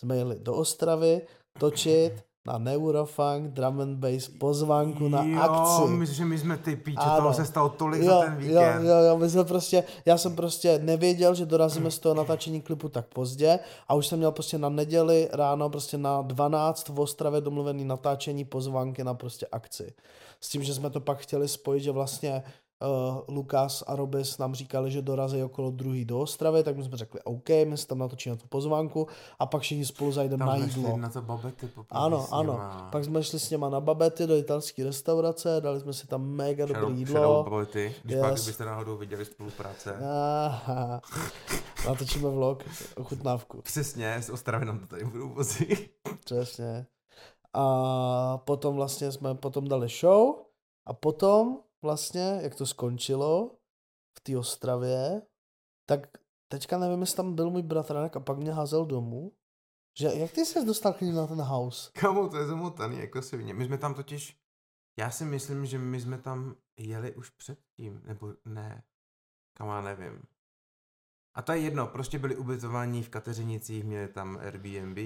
jsme 0.00 0.16
jeli 0.16 0.38
do 0.38 0.54
Ostravy 0.54 1.26
točit 1.58 2.25
na 2.46 2.58
Neurofunk, 2.58 3.52
drum 3.52 3.80
and 3.80 3.96
bass, 3.96 4.28
pozvánku 4.28 5.08
na 5.08 5.22
jo, 5.22 5.40
akci. 5.40 5.90
myslím, 5.92 6.16
že 6.16 6.24
my 6.24 6.38
jsme 6.38 6.56
ty 6.56 6.76
píče, 6.76 7.04
toho 7.16 7.34
se 7.34 7.44
stalo 7.44 7.68
tolik 7.68 8.02
jo, 8.02 8.08
za 8.08 8.20
ten 8.20 8.36
víkend. 8.36 8.82
Jo, 8.84 8.88
jo, 8.88 9.04
jo, 9.08 9.18
my 9.18 9.28
jsme 9.28 9.44
prostě, 9.44 9.84
já 10.04 10.18
jsem 10.18 10.36
prostě 10.36 10.78
nevěděl, 10.78 11.34
že 11.34 11.46
dorazíme 11.46 11.90
z 11.90 11.98
toho 11.98 12.14
natáčení 12.14 12.60
klipu 12.60 12.88
tak 12.88 13.06
pozdě 13.06 13.58
a 13.88 13.94
už 13.94 14.06
jsem 14.06 14.18
měl 14.18 14.32
prostě 14.32 14.58
na 14.58 14.68
neděli 14.68 15.28
ráno 15.32 15.70
prostě 15.70 15.98
na 15.98 16.22
12 16.22 16.88
v 16.88 17.00
Ostravě 17.00 17.40
domluvený 17.40 17.84
natáčení 17.84 18.44
pozvánky 18.44 19.04
na 19.04 19.14
prostě 19.14 19.46
akci. 19.52 19.92
S 20.40 20.48
tím, 20.48 20.62
že 20.62 20.74
jsme 20.74 20.90
to 20.90 21.00
pak 21.00 21.18
chtěli 21.18 21.48
spojit, 21.48 21.82
že 21.82 21.90
vlastně 21.90 22.42
uh, 22.82 23.34
Lukas 23.34 23.84
a 23.86 23.96
Robis 23.96 24.38
nám 24.38 24.54
říkali, 24.54 24.90
že 24.90 25.02
dorazí 25.02 25.42
okolo 25.42 25.70
druhý 25.70 26.04
do 26.04 26.20
Ostravy, 26.20 26.62
tak 26.62 26.76
my 26.76 26.84
jsme 26.84 26.96
řekli 26.96 27.20
OK, 27.24 27.48
my 27.48 27.76
se 27.76 27.86
tam 27.86 27.98
natočíme 27.98 28.36
tu 28.36 28.46
pozvánku 28.48 29.06
a 29.38 29.46
pak 29.46 29.62
všichni 29.62 29.86
spolu 29.86 30.12
zajdeme 30.12 30.46
na 30.46 30.56
jídlo. 30.56 30.96
na 30.96 31.08
to 31.08 31.22
babety 31.22 31.70
Ano, 31.90 32.26
ano. 32.30 32.60
Pak 32.92 33.04
jsme 33.04 33.24
šli 33.24 33.40
s 33.40 33.50
něma 33.50 33.68
na 33.68 33.80
babety 33.80 34.26
do 34.26 34.36
italské 34.36 34.84
restaurace, 34.84 35.60
dali 35.60 35.80
jsme 35.80 35.92
si 35.92 36.06
tam 36.06 36.22
mega 36.22 36.66
shadow, 36.66 36.82
dobré 36.82 36.98
jídlo. 36.98 37.14
Shadow 37.14 37.44
babety, 37.44 37.94
když 38.02 38.16
yes. 38.16 38.22
pak 38.22 38.32
byste 38.32 38.64
náhodou 38.64 38.96
viděli 38.96 39.24
spolupráce. 39.24 39.96
Aha. 40.46 41.00
Natočíme 41.86 42.30
vlog, 42.30 42.64
ochutnávku. 42.96 43.62
Přesně, 43.62 44.22
z 44.22 44.30
Ostravy 44.30 44.64
nám 44.64 44.78
to 44.78 44.86
tady 44.86 45.04
budou 45.04 45.28
vozit. 45.28 45.90
Přesně. 46.24 46.86
A 47.52 48.38
potom 48.38 48.76
vlastně 48.76 49.12
jsme 49.12 49.34
potom 49.34 49.68
dali 49.68 49.88
show 49.88 50.34
a 50.86 50.92
potom 50.92 51.58
vlastně, 51.86 52.38
jak 52.42 52.54
to 52.54 52.66
skončilo 52.66 53.50
v 54.18 54.20
té 54.20 54.38
Ostravě, 54.38 55.22
tak 55.88 56.18
teďka 56.48 56.78
nevím, 56.78 57.00
jestli 57.00 57.16
tam 57.16 57.34
byl 57.34 57.50
můj 57.50 57.62
bratranek 57.62 58.16
a 58.16 58.20
pak 58.20 58.38
mě 58.38 58.52
házel 58.52 58.86
domů. 58.86 59.32
Že, 59.98 60.06
jak 60.06 60.32
ty 60.32 60.46
jsi 60.46 60.66
dostal 60.66 60.92
k 60.92 61.00
ním 61.00 61.14
na 61.14 61.26
ten 61.26 61.40
house? 61.40 61.90
Kamu, 61.94 62.28
to 62.28 62.36
je 62.36 62.46
zamotaný, 62.46 62.98
jako 62.98 63.22
si 63.22 63.36
vně. 63.36 63.54
My 63.54 63.64
jsme 63.64 63.78
tam 63.78 63.94
totiž, 63.94 64.40
já 64.98 65.10
si 65.10 65.24
myslím, 65.24 65.66
že 65.66 65.78
my 65.78 66.00
jsme 66.00 66.18
tam 66.18 66.56
jeli 66.78 67.14
už 67.14 67.30
předtím, 67.30 68.02
nebo 68.04 68.34
ne. 68.44 68.82
Kam 69.56 69.68
já 69.68 69.80
nevím. 69.80 70.22
A 71.34 71.42
to 71.42 71.52
je 71.52 71.58
jedno, 71.58 71.86
prostě 71.86 72.18
byli 72.18 72.36
ubytovaní 72.36 73.02
v 73.02 73.08
Kateřinicích, 73.08 73.84
měli 73.84 74.08
tam 74.08 74.36
Airbnb. 74.36 74.98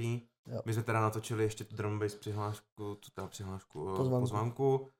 Jo. 0.46 0.62
My 0.66 0.74
jsme 0.74 0.82
teda 0.82 1.00
natočili 1.00 1.44
ještě 1.44 1.64
tu 1.64 1.76
drum 1.76 1.98
bass 1.98 2.14
přihlášku, 2.14 2.94
tu 2.94 3.10
tam 3.14 3.28
přihlášku, 3.28 3.88
eh, 3.88 3.96
pozvánku. 3.96 4.20
pozvánku. 4.20 4.90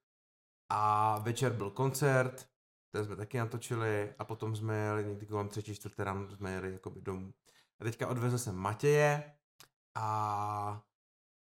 A 0.70 1.18
večer 1.18 1.52
byl 1.52 1.70
koncert, 1.70 2.48
ten 2.90 3.04
jsme 3.04 3.16
taky 3.16 3.38
natočili 3.38 4.14
a 4.18 4.24
potom 4.24 4.56
jsme 4.56 4.76
jeli 4.76 5.04
někdy 5.04 5.26
kolem 5.26 5.48
třetí, 5.48 5.74
čtvrté 5.74 6.04
ráno 6.04 6.30
jsme 6.30 6.52
jeli 6.52 6.72
jakoby 6.72 7.00
domů. 7.00 7.34
A 7.80 7.84
teďka 7.84 8.08
odvezl 8.08 8.38
jsem 8.38 8.56
Matěje 8.56 9.32
a 9.94 10.82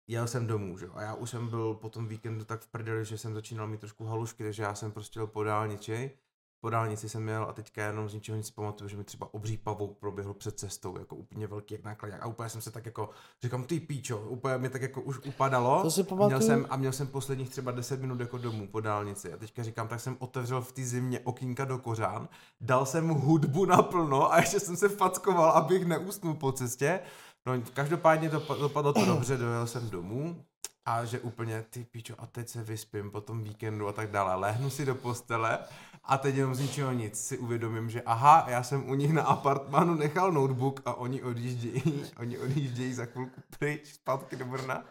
jel 0.07 0.28
jsem 0.28 0.47
domů, 0.47 0.78
že? 0.78 0.88
A 0.93 1.01
já 1.01 1.13
už 1.13 1.30
jsem 1.30 1.49
byl 1.49 1.74
po 1.74 1.89
tom 1.89 2.07
víkendu 2.07 2.45
tak 2.45 2.61
v 2.61 2.67
prdeli, 2.67 3.05
že 3.05 3.17
jsem 3.17 3.34
začínal 3.34 3.67
mít 3.67 3.80
trošku 3.80 4.05
halušky, 4.05 4.43
takže 4.43 4.63
já 4.63 4.76
jsem 4.76 4.91
prostě 4.91 5.19
jel 5.19 5.28
po 5.28 5.43
dálnici 5.43 6.17
po 6.64 6.70
dálnici 6.70 7.09
jsem 7.09 7.24
měl 7.24 7.43
a 7.43 7.53
teďka 7.53 7.84
jenom 7.84 8.09
z 8.09 8.14
ničeho 8.14 8.38
nic 8.38 8.51
pamatuju, 8.51 8.88
že 8.88 8.97
mi 8.97 9.03
třeba 9.03 9.34
obří 9.34 9.57
pavouk 9.57 9.97
proběhl 9.97 10.34
před 10.34 10.59
cestou, 10.59 10.99
jako 10.99 11.16
úplně 11.16 11.47
velký 11.47 11.74
jak 11.74 11.84
náklad. 11.84 12.11
A 12.22 12.28
úplně 12.28 12.49
jsem 12.49 12.61
se 12.61 12.72
tak 12.72 12.86
jako, 12.86 13.09
říkám, 13.41 13.64
ty 13.64 13.80
píčo, 13.80 14.18
úplně 14.18 14.57
mi 14.57 14.70
tak 14.70 14.82
jako 14.82 15.01
už 15.01 15.20
upadalo. 15.20 15.82
To 15.82 15.91
si 15.91 16.05
Měl 16.26 16.41
jsem, 16.41 16.68
a 16.70 16.76
měl 16.76 16.91
jsem 16.91 17.07
posledních 17.07 17.49
třeba 17.49 17.72
10 17.72 18.01
minut 18.01 18.20
jako 18.20 18.38
domů 18.38 18.68
po 18.68 18.80
dálnici. 18.80 19.34
A 19.34 19.38
teďka 19.38 19.64
říkám, 19.64 19.88
tak 19.88 19.99
jsem 19.99 20.18
otevřel 20.20 20.61
v 20.61 20.72
té 20.72 20.84
zimě 20.84 21.20
okýnka 21.20 21.66
do 21.66 21.78
kořán, 21.78 22.30
dal 22.61 22.86
jsem 22.86 23.07
hudbu 23.09 23.66
naplno 23.66 24.34
a 24.34 24.38
ještě 24.39 24.59
jsem 24.59 24.76
se 24.76 24.89
fackoval, 24.89 25.49
abych 25.49 25.86
neusnul 25.86 26.34
po 26.34 26.51
cestě. 26.51 26.99
No 27.45 27.53
každopádně 27.74 28.30
to 28.30 28.55
dopadlo 28.55 28.93
to 28.93 29.05
dobře, 29.05 29.38
dojel 29.38 29.68
jsem 29.68 29.89
domů, 29.89 30.45
a 30.86 31.05
že 31.05 31.19
úplně 31.19 31.65
ty 31.69 31.84
píčo 31.84 32.15
a 32.17 32.25
teď 32.25 32.49
se 32.49 32.63
vyspím 32.63 33.11
po 33.11 33.21
tom 33.21 33.43
víkendu 33.43 33.88
a 33.88 33.93
tak 33.93 34.11
dále. 34.11 34.36
Lehnu 34.36 34.69
si 34.69 34.86
do 34.86 34.95
postele 34.95 35.59
a 36.03 36.17
teď 36.17 36.36
jenom 36.36 36.55
z 36.55 36.59
ničeho 36.59 36.91
nic 36.91 37.27
si 37.27 37.38
uvědomím, 37.38 37.89
že 37.89 38.01
aha, 38.01 38.45
já 38.47 38.63
jsem 38.63 38.89
u 38.89 38.93
nich 38.93 39.13
na 39.13 39.23
apartmánu 39.23 39.95
nechal 39.95 40.31
notebook 40.31 40.81
a 40.86 40.93
oni 40.93 41.23
odjíždějí, 41.23 41.84
oni 42.19 42.38
odjíždějí 42.38 42.93
za 42.93 43.05
chvilku 43.05 43.41
pryč, 43.59 43.93
zpátky 43.93 44.36
do 44.36 44.45
Brna. 44.45 44.84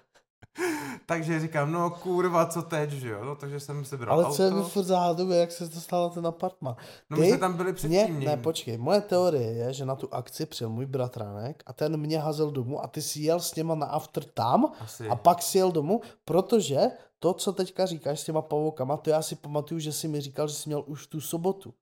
takže 1.07 1.40
říkám, 1.40 1.72
no 1.72 1.90
kurva, 1.90 2.47
co 2.47 2.62
teď, 2.62 2.90
že 2.90 3.09
jo? 3.09 3.24
No, 3.24 3.36
takže 3.36 3.61
jsem 3.61 3.84
si 3.84 3.97
bral 3.97 4.14
Ale 4.14 4.24
auto. 4.24 4.36
co 4.36 4.43
je 4.43 4.51
mi 4.51 4.62
furt 4.62 4.82
záhadové, 4.82 5.36
jak 5.36 5.53
se 5.53 5.68
dostal 5.68 6.11
ten 6.11 6.26
apartman? 6.26 6.76
No 7.11 7.16
my 7.16 7.28
jsme 7.28 7.38
tam 7.38 7.57
byli 7.57 7.72
předtím. 7.72 8.14
Mě, 8.14 8.26
ne, 8.26 8.36
počkej, 8.36 8.78
moje 8.78 9.01
teorie 9.01 9.53
je, 9.53 9.72
že 9.72 9.84
na 9.84 9.97
tu 9.97 10.14
akci 10.14 10.47
přijel 10.47 10.70
můj 10.70 10.86
bratranek 10.86 11.62
a 11.66 11.72
ten 11.72 11.97
mě 11.97 12.18
hazel 12.18 12.51
domů 12.51 12.84
a 12.84 12.86
ty 12.86 13.03
si 13.03 13.20
jel 13.20 13.40
s 13.40 13.55
něma 13.55 13.74
na 13.74 13.86
after 13.86 14.24
tam 14.24 14.72
Asi. 14.80 15.09
a 15.09 15.16
pak 15.16 15.43
si 15.43 15.59
jel 15.59 15.72
domů, 15.72 16.01
protože 16.24 16.80
to, 17.18 17.34
co 17.34 17.53
teďka 17.53 17.86
říkáš 17.86 18.20
s 18.20 18.24
těma 18.24 18.43
pavoukama, 18.43 18.97
to 18.97 19.11
já 19.11 19.22
si 19.22 19.34
pamatuju, 19.36 19.80
že 19.80 19.93
jsi 19.93 20.09
mi 20.09 20.20
říkal, 20.20 20.49
že 20.49 20.55
jsi 20.55 20.68
měl 20.68 20.84
už 20.86 21.07
tu 21.07 21.20
sobotu 21.20 21.74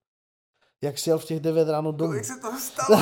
jak 0.81 1.07
jel 1.07 1.19
v 1.19 1.25
těch 1.25 1.39
9 1.39 1.69
ráno 1.69 1.91
domů. 1.91 2.13
Jak 2.13 2.25
se 2.25 2.39
to 2.41 2.51
stalo? 2.59 3.01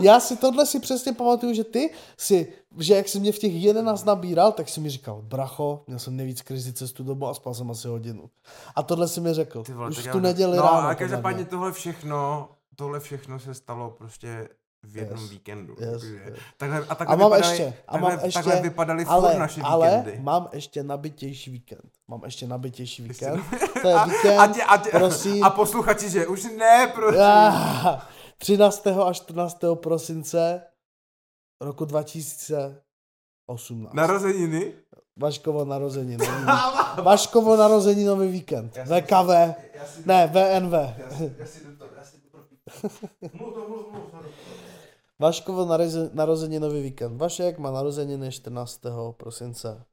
Já, 0.00 0.20
si 0.20 0.36
tohle 0.36 0.66
si 0.66 0.80
přesně 0.80 1.12
pamatuju, 1.12 1.54
že 1.54 1.64
ty 1.64 1.94
si, 2.16 2.52
že 2.78 2.94
jak 2.94 3.08
jsi 3.08 3.20
mě 3.20 3.32
v 3.32 3.38
těch 3.38 3.52
11 3.52 4.04
nabíral, 4.04 4.52
tak 4.52 4.68
si 4.68 4.80
mi 4.80 4.90
říkal, 4.90 5.22
bracho, 5.22 5.84
měl 5.86 5.98
jsem 5.98 6.16
nejvíc 6.16 6.42
krizi 6.42 6.72
cestu 6.72 7.04
domů 7.04 7.28
a 7.28 7.34
spal 7.34 7.54
jsem 7.54 7.70
asi 7.70 7.88
hodinu. 7.88 8.30
A 8.74 8.82
tohle 8.82 9.08
si 9.08 9.20
mi 9.20 9.34
řekl, 9.34 9.62
Ty 9.62 9.72
vole, 9.72 9.90
už 9.90 10.08
tu 10.12 10.20
neděli 10.20 10.56
no, 10.56 10.62
ráno. 10.62 10.82
No 10.82 10.88
a 10.88 10.94
každopádně 10.94 11.44
tohle 11.44 11.72
všechno, 11.72 12.48
tohle 12.76 13.00
všechno 13.00 13.38
se 13.40 13.54
stalo 13.54 13.90
prostě 13.90 14.48
v 14.82 14.96
jednom 14.96 15.20
yes. 15.20 15.30
víkendu. 15.30 15.76
Yes, 15.80 16.02
yes. 16.02 16.38
Takhle, 16.56 16.78
a 16.88 16.94
takhle, 16.94 17.16
a 17.16 17.18
mám 17.18 17.30
vypadaly, 17.30 17.52
ještě, 17.52 17.74
a 17.88 17.92
takhle, 17.92 18.10
mám 18.10 18.24
ještě, 18.24 18.38
takhle 18.38 18.62
vypadaly 18.62 19.04
ale, 19.04 19.30
furt 19.30 19.38
naše 19.38 19.60
ale 19.64 19.88
víkendy. 19.88 20.18
mám 20.22 20.48
ještě 20.52 20.82
nabitější 20.82 21.50
víkend. 21.50 21.90
Mám 22.08 22.24
ještě 22.24 22.46
nabitější 22.46 23.02
víkend. 23.02 23.44
To 23.82 23.88
je 23.88 23.96
víkend, 24.04 24.38
a, 24.38 24.46
tě, 24.46 24.62
a, 24.62 24.76
tě, 24.76 24.90
prosím. 24.90 25.44
A 25.44 25.50
posluchači, 25.50 26.10
že 26.10 26.26
už 26.26 26.44
ne, 26.44 26.92
prosím. 26.94 27.20
13. 28.38 28.86
a 28.86 29.12
14. 29.12 29.58
prosince 29.74 30.62
roku 31.60 31.84
2018. 31.84 33.94
Narozeniny? 33.94 34.72
Vaškovo 35.16 35.64
narozeniny. 35.64 36.26
Vaškovo 37.02 37.56
nový 38.04 38.28
víkend. 38.28 38.78
VKV. 38.84 39.30
Ne, 40.06 40.26
VNV. 40.26 40.72
Já 40.72 40.94
si, 41.16 41.34
já 41.38 41.46
si 41.46 41.67
to, 42.68 42.88
to 42.88 43.28
mluv, 43.34 43.68
mluv, 43.68 43.92
mluv, 43.92 44.24
Vaškovo 45.18 45.64
nový 46.58 46.82
víkend. 46.82 47.18
Vašek 47.18 47.58
má 47.58 47.70
narozeniny 47.70 48.32
14. 48.32 48.80
prosince. 49.12 49.84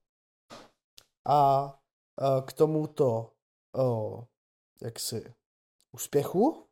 A 1.28 1.74
k 2.46 2.54
tomuto 2.54 3.32
jaksi 4.82 5.34
úspěchu 5.92 6.64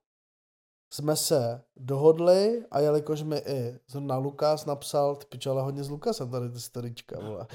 jsme 0.94 1.16
se 1.16 1.64
dohodli 1.76 2.66
a 2.72 2.80
jelikož 2.80 3.24
mi 3.24 3.38
i 3.38 3.80
na 4.00 4.18
Lukas 4.18 4.66
napsal, 4.66 5.16
ty 5.16 5.26
pičo, 5.26 5.52
ale 5.52 5.62
hodně 5.62 5.84
z 5.84 5.90
Lukasem 5.90 6.32
tady 6.32 6.50
ty 6.50 6.60
storička, 6.60 7.20
vole. 7.20 7.48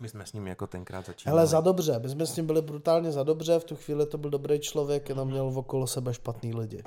My 0.00 0.08
jsme 0.08 0.26
s 0.26 0.32
ním 0.32 0.46
jako 0.46 0.66
tenkrát 0.66 1.06
začínali. 1.06 1.36
Hele, 1.36 1.46
za 1.46 1.60
dobře, 1.60 1.98
my 1.98 2.08
jsme 2.08 2.26
s 2.26 2.36
ním 2.36 2.46
byli 2.46 2.62
brutálně 2.62 3.12
za 3.12 3.22
dobře, 3.22 3.58
v 3.58 3.64
tu 3.64 3.76
chvíli 3.76 4.06
to 4.06 4.18
byl 4.18 4.30
dobrý 4.30 4.60
člověk, 4.60 5.08
jenom 5.08 5.28
měl 5.28 5.46
okolo 5.46 5.86
sebe 5.86 6.14
špatný 6.14 6.54
lidi 6.54 6.82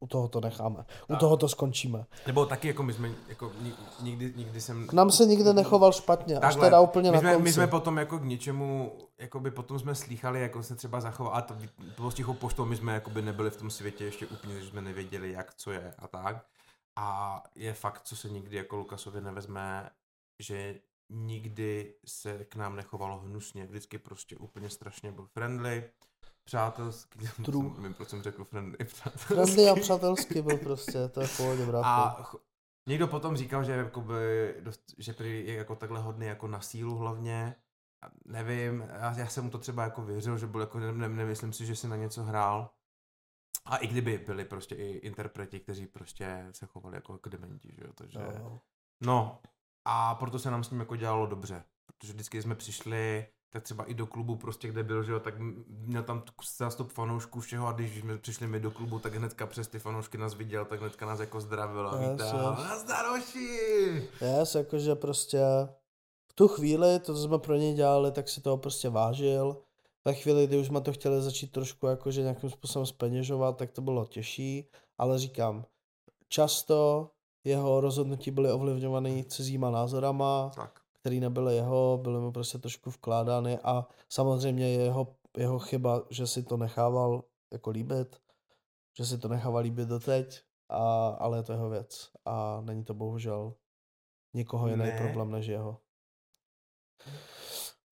u 0.00 0.06
toho 0.06 0.28
to 0.28 0.40
necháme. 0.40 0.84
U 1.08 1.12
a. 1.14 1.16
toho 1.16 1.36
to 1.36 1.48
skončíme. 1.48 2.04
Nebo 2.26 2.46
taky 2.46 2.68
jako 2.68 2.82
my 2.82 2.92
jsme, 2.92 3.10
jako 3.28 3.52
nikdy, 4.00 4.32
nikdy 4.36 4.60
jsem... 4.60 4.86
K 4.86 4.92
nám 4.92 5.10
se 5.10 5.26
nikdy 5.26 5.52
nechoval 5.52 5.92
špatně, 5.92 6.34
Takhle, 6.34 6.48
až 6.48 6.56
teda 6.56 6.80
úplně 6.80 7.10
my 7.10 7.18
jsme, 7.18 7.28
na 7.28 7.34
konci. 7.34 7.44
My 7.44 7.52
jsme 7.52 7.66
potom 7.66 7.98
jako 7.98 8.18
k 8.18 8.24
něčemu, 8.24 8.98
jako 9.18 9.40
by 9.40 9.50
potom 9.50 9.78
jsme 9.78 9.94
slýchali, 9.94 10.40
jako 10.40 10.62
se 10.62 10.76
třeba 10.76 11.00
zachoval, 11.00 11.34
a 11.34 11.42
to 11.42 11.54
bylo 11.96 12.12
tichou 12.12 12.34
poštou, 12.34 12.64
my 12.64 12.76
jsme 12.76 12.94
jako 12.94 13.10
by 13.10 13.22
nebyli 13.22 13.50
v 13.50 13.56
tom 13.56 13.70
světě 13.70 14.04
ještě 14.04 14.26
úplně, 14.26 14.60
že 14.60 14.66
jsme 14.66 14.80
nevěděli, 14.80 15.32
jak, 15.32 15.54
co 15.54 15.70
je 15.72 15.94
a 15.98 16.08
tak. 16.08 16.46
A 16.96 17.42
je 17.54 17.72
fakt, 17.72 18.02
co 18.02 18.16
se 18.16 18.28
nikdy 18.28 18.56
jako 18.56 18.76
Lukasovi 18.76 19.20
nevezme, 19.20 19.90
že 20.42 20.74
nikdy 21.10 21.94
se 22.06 22.44
k 22.44 22.56
nám 22.56 22.76
nechovalo 22.76 23.18
hnusně, 23.18 23.66
vždycky 23.66 23.98
prostě 23.98 24.36
úplně 24.36 24.70
strašně 24.70 25.12
byl 25.12 25.26
friendly, 25.26 25.84
přátelský. 26.46 27.18
True. 27.44 27.70
Nevím, 27.76 27.94
proč 27.94 28.08
jsem 28.08 28.22
řekl 28.22 28.44
friendly. 28.44 28.78
Přátelský. 28.84 29.34
Friendly 29.34 29.68
a 29.68 29.74
přátelský 29.74 30.42
byl 30.42 30.58
prostě, 30.58 31.08
to 31.08 31.20
je 31.20 31.26
v 31.26 31.36
pohodě, 31.36 31.66
brácho. 31.66 31.88
A 32.38 32.40
někdo 32.88 33.08
potom 33.08 33.36
říkal, 33.36 33.64
že, 33.64 33.72
jakoby, 33.72 34.54
dost, 34.60 34.94
že 34.98 35.14
je 35.24 35.54
jako 35.54 35.76
takhle 35.76 36.00
hodný 36.00 36.26
jako 36.26 36.48
na 36.48 36.60
sílu 36.60 36.96
hlavně. 36.96 37.56
A 38.04 38.10
nevím, 38.24 38.80
já, 38.80 39.18
já 39.18 39.26
jsem 39.26 39.44
mu 39.44 39.50
to 39.50 39.58
třeba 39.58 39.82
jako 39.82 40.02
věřil, 40.02 40.38
že 40.38 40.46
byl 40.46 40.60
jako, 40.60 40.78
ne, 40.78 40.92
ne, 40.92 41.08
nemyslím 41.08 41.52
si, 41.52 41.66
že 41.66 41.76
si 41.76 41.88
na 41.88 41.96
něco 41.96 42.22
hrál. 42.22 42.70
A 43.64 43.76
i 43.76 43.86
kdyby 43.86 44.18
byli 44.18 44.44
prostě 44.44 44.74
i 44.74 44.86
interpreti, 44.86 45.60
kteří 45.60 45.86
prostě 45.86 46.46
se 46.50 46.66
chovali 46.66 46.96
jako 46.96 47.28
dementi, 47.28 47.74
že 47.78 47.84
jo, 47.84 47.92
takže... 47.92 48.18
No. 48.18 48.60
no. 49.00 49.40
A 49.84 50.14
proto 50.14 50.38
se 50.38 50.50
nám 50.50 50.64
s 50.64 50.70
ním 50.70 50.80
jako 50.80 50.96
dělalo 50.96 51.26
dobře. 51.26 51.64
Protože 51.86 52.12
vždycky 52.12 52.42
jsme 52.42 52.54
přišli, 52.54 53.26
tak 53.56 53.62
třeba 53.62 53.84
i 53.84 53.94
do 53.94 54.06
klubu 54.06 54.36
prostě, 54.36 54.68
kde 54.68 54.82
byl, 54.82 55.02
že 55.02 55.12
jo, 55.12 55.20
tak 55.20 55.34
měl 55.68 56.02
tam 56.02 56.22
zástup 56.56 56.92
fanoušků 56.92 57.40
všeho 57.40 57.66
a 57.66 57.72
když 57.72 58.00
jsme 58.00 58.18
přišli 58.18 58.46
my 58.46 58.60
do 58.60 58.70
klubu, 58.70 58.98
tak 58.98 59.14
hnedka 59.14 59.46
přes 59.46 59.68
ty 59.68 59.78
fanoušky 59.78 60.18
nás 60.18 60.34
viděl, 60.34 60.64
tak 60.64 60.80
hnedka 60.80 61.06
nás 61.06 61.20
jako 61.20 61.40
zdravil 61.40 61.88
a 61.88 61.96
vítal. 61.96 62.56
Hoši! 63.10 64.10
Yes, 64.20 64.54
jakože 64.54 64.94
prostě 64.94 65.40
v 66.28 66.32
tu 66.34 66.48
chvíli, 66.48 66.98
to, 66.98 67.14
co 67.14 67.22
jsme 67.22 67.38
pro 67.38 67.54
něj 67.54 67.74
dělali, 67.74 68.12
tak 68.12 68.28
si 68.28 68.40
toho 68.40 68.56
prostě 68.56 68.88
vážil. 68.88 69.56
Ve 70.04 70.14
chvíli, 70.14 70.46
kdy 70.46 70.58
už 70.58 70.66
jsme 70.66 70.80
to 70.80 70.92
chtěli 70.92 71.22
začít 71.22 71.52
trošku 71.52 71.86
jakože 71.86 72.22
nějakým 72.22 72.50
způsobem 72.50 72.86
speněžovat, 72.86 73.56
tak 73.56 73.72
to 73.72 73.82
bylo 73.82 74.04
těžší, 74.04 74.68
ale 74.98 75.18
říkám, 75.18 75.64
často 76.28 77.10
jeho 77.44 77.80
rozhodnutí 77.80 78.30
byly 78.30 78.52
ovlivňované 78.52 79.24
cizíma 79.24 79.70
názorama, 79.70 80.50
tak 80.54 80.85
který 81.06 81.20
nebyly 81.20 81.54
jeho, 81.54 81.98
byly 82.02 82.20
mu 82.20 82.32
prostě 82.32 82.58
trošku 82.58 82.90
vkládány 82.90 83.58
a 83.58 83.86
samozřejmě 84.08 84.70
je 84.70 84.82
jeho, 84.82 85.16
jeho 85.36 85.58
chyba, 85.58 86.02
že 86.10 86.26
si 86.26 86.42
to 86.42 86.56
nechával 86.56 87.24
jako 87.52 87.70
líbit, 87.70 88.20
že 88.98 89.06
si 89.06 89.18
to 89.18 89.28
nechával 89.28 89.62
líbit 89.62 89.88
doteď, 89.88 90.42
a, 90.68 91.08
ale 91.08 91.38
je 91.38 91.42
to 91.42 91.52
jeho 91.52 91.70
věc 91.70 92.10
a 92.24 92.60
není 92.60 92.84
to 92.84 92.94
bohužel 92.94 93.54
nikoho 94.34 94.68
jiný 94.68 94.84
ne. 94.84 94.98
problém 94.98 95.30
než 95.30 95.46
jeho. 95.46 95.80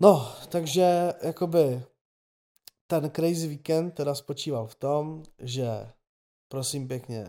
No, 0.01 0.33
takže 0.49 1.12
jakoby 1.23 1.83
ten 2.87 3.11
crazy 3.11 3.49
weekend 3.49 3.95
teda 3.95 4.15
spočíval 4.15 4.67
v 4.67 4.75
tom, 4.75 5.23
že 5.39 5.91
prosím 6.49 6.89
pěkně, 6.89 7.29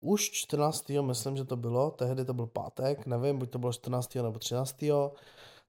už 0.00 0.30
14. 0.30 0.88
myslím, 0.88 1.36
že 1.36 1.44
to 1.44 1.56
bylo, 1.56 1.90
tehdy 1.90 2.24
to 2.24 2.34
byl 2.34 2.46
pátek, 2.46 3.06
nevím, 3.06 3.38
buď 3.38 3.50
to 3.50 3.58
bylo 3.58 3.72
14. 3.72 4.14
nebo 4.14 4.38
13. 4.38 4.84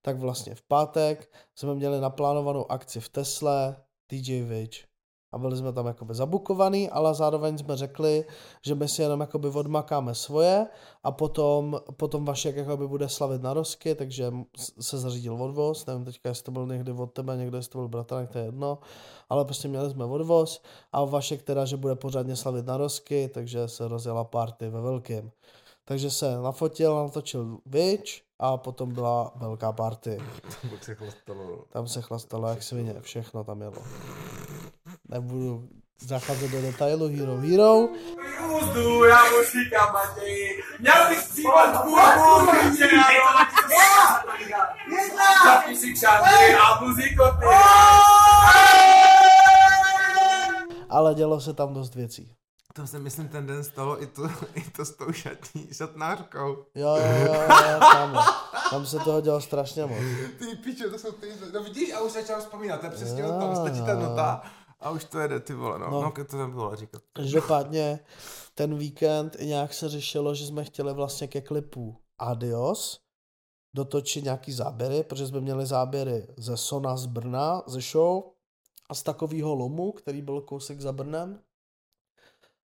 tak 0.02 0.18
vlastně 0.18 0.56
v 0.56 0.62
pátek 0.62 1.34
jsme 1.56 1.76
měli 1.76 2.02
naplánovanou 2.02 2.72
akci 2.72 3.00
v 3.00 3.10
Tesle 3.10 3.76
DJ 4.10 4.44
Witch 4.44 4.89
a 5.32 5.38
byli 5.38 5.58
jsme 5.58 5.74
tam 5.74 5.86
jakoby 5.86 6.14
zabukovaný, 6.14 6.90
ale 6.90 7.14
zároveň 7.14 7.58
jsme 7.58 7.78
řekli, 7.78 8.26
že 8.62 8.76
my 8.76 8.88
si 8.88 9.02
jenom 9.02 9.20
jakoby 9.20 9.48
odmakáme 9.48 10.16
svoje 10.16 10.68
a 11.04 11.12
potom, 11.12 11.82
potom 11.98 12.26
Vašek 12.26 12.56
jakoby 12.56 12.88
bude 12.88 13.10
slavit 13.10 13.42
na 13.42 13.54
rozky, 13.54 13.96
takže 13.96 14.32
se 14.80 14.98
zařídil 14.98 15.44
odvoz, 15.44 15.86
nevím 15.86 16.06
teďka, 16.06 16.30
jestli 16.30 16.44
to 16.44 16.52
byl 16.52 16.68
někdy 16.68 16.92
od 16.92 17.14
tebe, 17.14 17.38
někdo 17.38 17.58
jestli 17.58 17.72
to 17.72 17.78
byl 17.78 17.88
bratranek, 17.88 18.30
to 18.30 18.38
je 18.38 18.46
jedno, 18.46 18.80
ale 19.30 19.46
prostě 19.46 19.68
měli 19.68 19.90
jsme 19.90 20.06
odvoz 20.06 20.62
a 20.92 21.06
Vašek 21.06 21.42
teda, 21.42 21.66
že 21.66 21.78
bude 21.78 21.96
pořádně 21.96 22.36
slavit 22.36 22.66
na 22.66 22.78
rozky, 22.78 23.30
takže 23.34 23.68
se 23.68 23.88
rozjela 23.88 24.24
party 24.24 24.70
ve 24.70 24.82
velkém. 24.82 25.32
Takže 25.86 26.12
se 26.12 26.42
nafotil, 26.42 26.96
natočil 26.96 27.58
Witch 27.66 28.12
a 28.40 28.58
potom 28.58 28.94
byla 28.94 29.32
velká 29.36 29.72
party. 29.72 30.18
Tam 30.62 30.80
se 30.82 30.96
chlastalo. 30.96 31.64
Tam 31.70 31.88
se 31.88 32.02
chlastalo 32.02 32.48
jak 32.48 32.64
svině, 32.64 32.96
všechno 33.02 33.44
tam 33.44 33.62
jelo 33.62 33.82
nebudu 35.10 35.70
zacházet 36.02 36.52
do 36.52 36.62
detailu 36.62 37.08
Hero 37.08 37.38
Hero. 37.38 37.88
Úzdu, 38.62 39.04
já 39.04 39.18
říkám, 39.54 39.94
Matěji, 39.94 40.64
měl 40.80 41.10
bych 41.10 41.20
střívat 41.20 41.82
kurvu, 41.84 42.46
Zapni 45.46 45.76
si 45.76 45.94
kšandy 45.94 46.56
a 46.56 46.82
muzikoty. 46.82 47.46
Ale 50.90 51.16
dělo 51.16 51.42
se 51.42 51.54
tam 51.54 51.74
dost 51.74 51.96
věcí. 51.96 52.32
To 52.74 52.88
se 52.88 53.00
myslím 53.00 53.28
ten 53.28 53.46
den 53.48 53.64
stalo 53.64 54.04
i 54.04 54.08
to, 54.08 54.30
i 54.56 54.62
to 54.62 54.86
s 54.86 54.96
tou 54.96 55.12
šatní, 55.12 55.68
šatnářkou. 55.72 56.66
Jo, 56.76 56.96
jo, 56.96 57.26
jo, 57.26 57.34
jo 57.72 57.80
tam, 57.80 58.26
tam 58.72 58.86
se 58.86 59.00
toho 59.00 59.22
dělo 59.22 59.42
strašně 59.42 59.86
moc. 59.86 60.00
Ty 60.40 60.46
piče, 60.64 60.90
to 60.90 61.00
jsou 61.00 61.12
ty, 61.12 61.28
no 61.54 61.64
vidíš, 61.64 61.94
a 61.94 62.00
už 62.00 62.12
začal 62.12 62.40
vzpomínat, 62.40 62.80
to 62.80 62.86
je 62.86 62.92
přesně 62.92 63.22
jo, 63.22 63.40
tam, 63.40 63.56
stačí 63.56 63.82
ta 63.86 63.94
nota 63.94 64.42
a 64.80 64.90
už 64.90 65.06
to 65.06 65.20
jede, 65.20 65.40
ty 65.40 65.54
vole, 65.54 65.80
no, 65.80 65.90
no, 65.90 66.02
no 66.02 66.12
to 66.12 66.38
jsem 66.38 66.52
bylo 66.52 66.76
říkat. 66.76 67.02
Každopádně 67.14 68.00
ten 68.56 68.78
víkend 68.78 69.38
nějak 69.40 69.74
se 69.74 69.90
řešilo, 69.90 70.36
že 70.36 70.46
jsme 70.46 70.64
chtěli 70.64 70.94
vlastně 70.94 71.28
ke 71.28 71.42
klipu 71.42 71.98
Adios 72.18 73.02
dotočit 73.74 74.24
nějaký 74.24 74.52
záběry, 74.52 75.04
protože 75.04 75.28
jsme 75.28 75.42
měli 75.42 75.66
záběry 75.66 76.28
ze 76.38 76.58
Sona 76.58 76.98
z 76.98 77.06
Brna, 77.06 77.64
ze 77.68 77.82
show 77.82 78.24
a 78.90 78.96
z 78.96 79.04
takového 79.04 79.56
lomu, 79.56 79.92
který 79.92 80.22
byl 80.22 80.42
kousek 80.42 80.82
za 80.82 80.92
Brnem. 80.92 81.40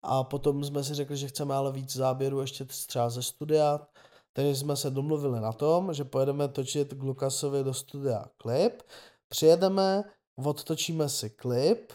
A 0.04 0.24
potom 0.24 0.64
jsme 0.64 0.84
si 0.84 0.94
řekli, 0.94 1.18
že 1.18 1.28
chceme 1.28 1.56
ale 1.56 1.72
víc 1.72 1.96
záběrů 1.96 2.42
ještě 2.42 2.66
třeba 2.66 3.10
ze 3.10 3.24
studia, 3.24 3.88
takže 4.34 4.56
jsme 4.56 4.76
se 4.76 4.90
domluvili 4.90 5.40
na 5.40 5.52
tom, 5.52 5.94
že 5.94 6.04
pojedeme 6.04 6.48
točit 6.48 6.94
k 6.94 7.04
Lukasovi 7.04 7.64
do 7.64 7.74
studia 7.74 8.26
klip, 8.38 8.84
přijedeme, 9.28 10.04
odtočíme 10.46 11.10
si 11.10 11.30
klip 11.30 11.94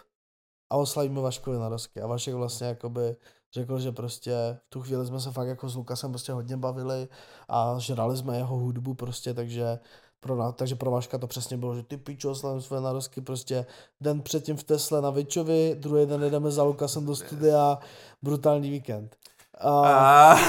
a 0.70 0.76
oslavíme 0.76 1.20
Vaškovi 1.20 1.58
narozky. 1.58 2.00
A 2.00 2.06
Vašek 2.06 2.34
vlastně 2.34 2.66
jakoby 2.66 3.16
řekl, 3.54 3.78
že 3.78 3.92
prostě 3.92 4.32
v 4.66 4.70
tu 4.70 4.82
chvíli 4.82 5.06
jsme 5.06 5.20
se 5.20 5.30
fakt 5.30 5.48
jako 5.48 5.68
s 5.68 5.76
Lukasem 5.76 6.10
prostě 6.10 6.32
hodně 6.32 6.56
bavili 6.56 7.08
a 7.48 7.74
žrali 7.78 8.16
jsme 8.16 8.36
jeho 8.36 8.56
hudbu 8.56 8.94
prostě, 8.94 9.34
takže 9.34 9.78
pro, 10.20 10.36
nás, 10.36 10.54
takže 10.56 10.74
pro 10.74 10.90
Vaška 10.90 11.18
to 11.18 11.26
přesně 11.26 11.56
bylo, 11.56 11.74
že 11.74 11.82
ty 11.82 11.96
pičo, 11.96 12.30
oslavím 12.30 12.62
své 12.62 12.80
narozky 12.80 13.20
prostě 13.20 13.66
den 14.00 14.22
předtím 14.22 14.56
v 14.56 14.64
Tesle 14.64 15.02
na 15.02 15.10
Vičovi, 15.10 15.76
druhý 15.78 16.06
den 16.06 16.30
jdeme 16.30 16.50
za 16.50 16.62
Lukasem 16.62 17.06
do 17.06 17.16
studia, 17.16 17.78
brutální 18.22 18.70
víkend. 18.70 19.16
A... 19.60 20.36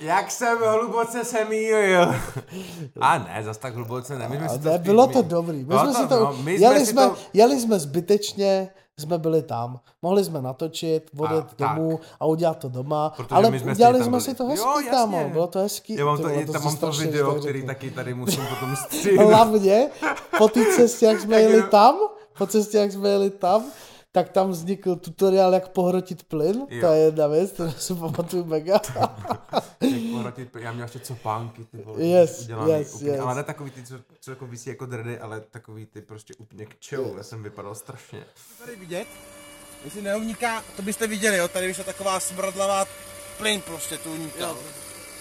Jak 0.00 0.30
jsem 0.30 0.58
hluboce 0.58 1.24
se 1.24 1.44
mýlil. 1.44 2.02
A 3.00 3.18
ne, 3.18 3.42
zas 3.42 3.58
tak 3.58 3.74
hluboce 3.74 4.18
ne. 4.18 4.28
My 4.28 4.36
jsme 4.36 4.48
si 4.48 4.58
to 4.58 4.68
ne, 4.68 4.78
bylo 4.78 5.06
to 5.06 5.22
dobrý. 5.22 5.64
My 5.64 5.74
jsme 5.78 5.86
to, 5.86 5.94
si 5.94 6.08
to, 6.08 6.20
no, 6.20 6.36
my 6.42 6.54
jeli, 6.54 6.86
jsme, 6.86 7.08
to... 7.08 7.16
jeli 7.32 7.60
jsme 7.60 7.78
zbytečně, 7.78 8.70
jsme 9.00 9.18
byli 9.18 9.42
tam, 9.42 9.80
mohli 10.02 10.24
jsme 10.24 10.42
natočit, 10.42 11.10
odjet 11.18 11.44
a, 11.44 11.54
domů 11.58 11.98
tak. 11.98 12.06
a 12.20 12.26
udělat 12.26 12.58
to 12.58 12.68
doma, 12.68 13.12
Protože 13.16 13.34
ale 13.34 13.58
jsme 13.58 13.72
udělali 13.72 14.04
jsme 14.04 14.20
si 14.20 14.34
to 14.34 14.46
hezký 14.46 14.66
jo, 14.66 14.90
tam, 14.90 15.30
bylo 15.32 15.46
to 15.46 15.58
hezký. 15.58 15.94
Já 15.94 16.04
mám 16.04 16.16
to, 16.16 16.22
to, 16.22 16.46
to 16.46 16.52
tam 16.52 16.64
mám 16.64 16.76
to 16.76 16.90
video, 16.90 17.34
který 17.34 17.66
taky 17.66 17.90
tady 17.90 18.14
musím 18.14 18.46
potom 18.46 18.76
stříhat. 18.76 19.26
Hlavně 19.26 19.88
po 20.38 20.48
té 20.48 20.64
cestě, 20.76 21.06
jak 21.06 21.20
jsme 21.20 21.40
jeli 21.40 21.62
tam, 21.62 21.96
po 22.38 22.46
cestě, 22.46 22.78
jak 22.78 22.92
jsme 22.92 23.08
jeli 23.08 23.30
tam, 23.30 23.64
tak 24.12 24.28
tam 24.28 24.50
vznikl 24.50 24.96
tutoriál, 24.96 25.54
jak 25.54 25.68
pohrotit 25.68 26.22
plyn. 26.22 26.66
Jo. 26.68 26.80
To 26.80 26.92
je 26.92 27.00
jedna 27.00 27.26
věc, 27.26 27.52
to 27.52 27.70
si 27.70 27.94
pamatuju 27.94 28.44
mega. 28.44 28.80
jak 29.80 30.02
pohrotit 30.12 30.52
plyn. 30.52 30.64
Já 30.64 30.72
měl 30.72 30.84
ještě 30.84 30.98
copánky, 30.98 31.64
ty 31.64 31.78
vole. 31.78 32.02
Yes, 32.04 32.48
yes, 32.48 32.94
úplně, 32.94 33.10
yes. 33.10 33.20
Ale 33.20 33.34
ne 33.34 33.42
takový 33.42 33.70
ty, 33.70 33.82
co, 33.82 33.94
co 34.20 34.30
jako 34.30 34.46
vysí 34.46 34.70
jako 34.70 34.86
dredy, 34.86 35.18
ale 35.18 35.40
takový 35.40 35.86
ty 35.86 36.02
prostě 36.02 36.34
úplně 36.34 36.66
k 36.66 36.78
čelu. 36.78 37.08
Yes. 37.08 37.16
Já 37.16 37.22
jsem 37.22 37.42
vypadal 37.42 37.74
strašně. 37.74 38.24
Tady 38.58 38.76
vidět, 38.76 39.06
jestli 39.84 40.02
neuniká, 40.02 40.64
to 40.76 40.82
byste 40.82 41.06
viděli, 41.06 41.36
jo, 41.36 41.48
tady 41.48 41.66
vyšla 41.66 41.84
taková 41.84 42.20
smradlavá 42.20 42.84
plyn 43.38 43.60
prostě 43.60 43.98
tu 43.98 44.12
uniká. 44.12 44.48
Jo, 44.48 44.56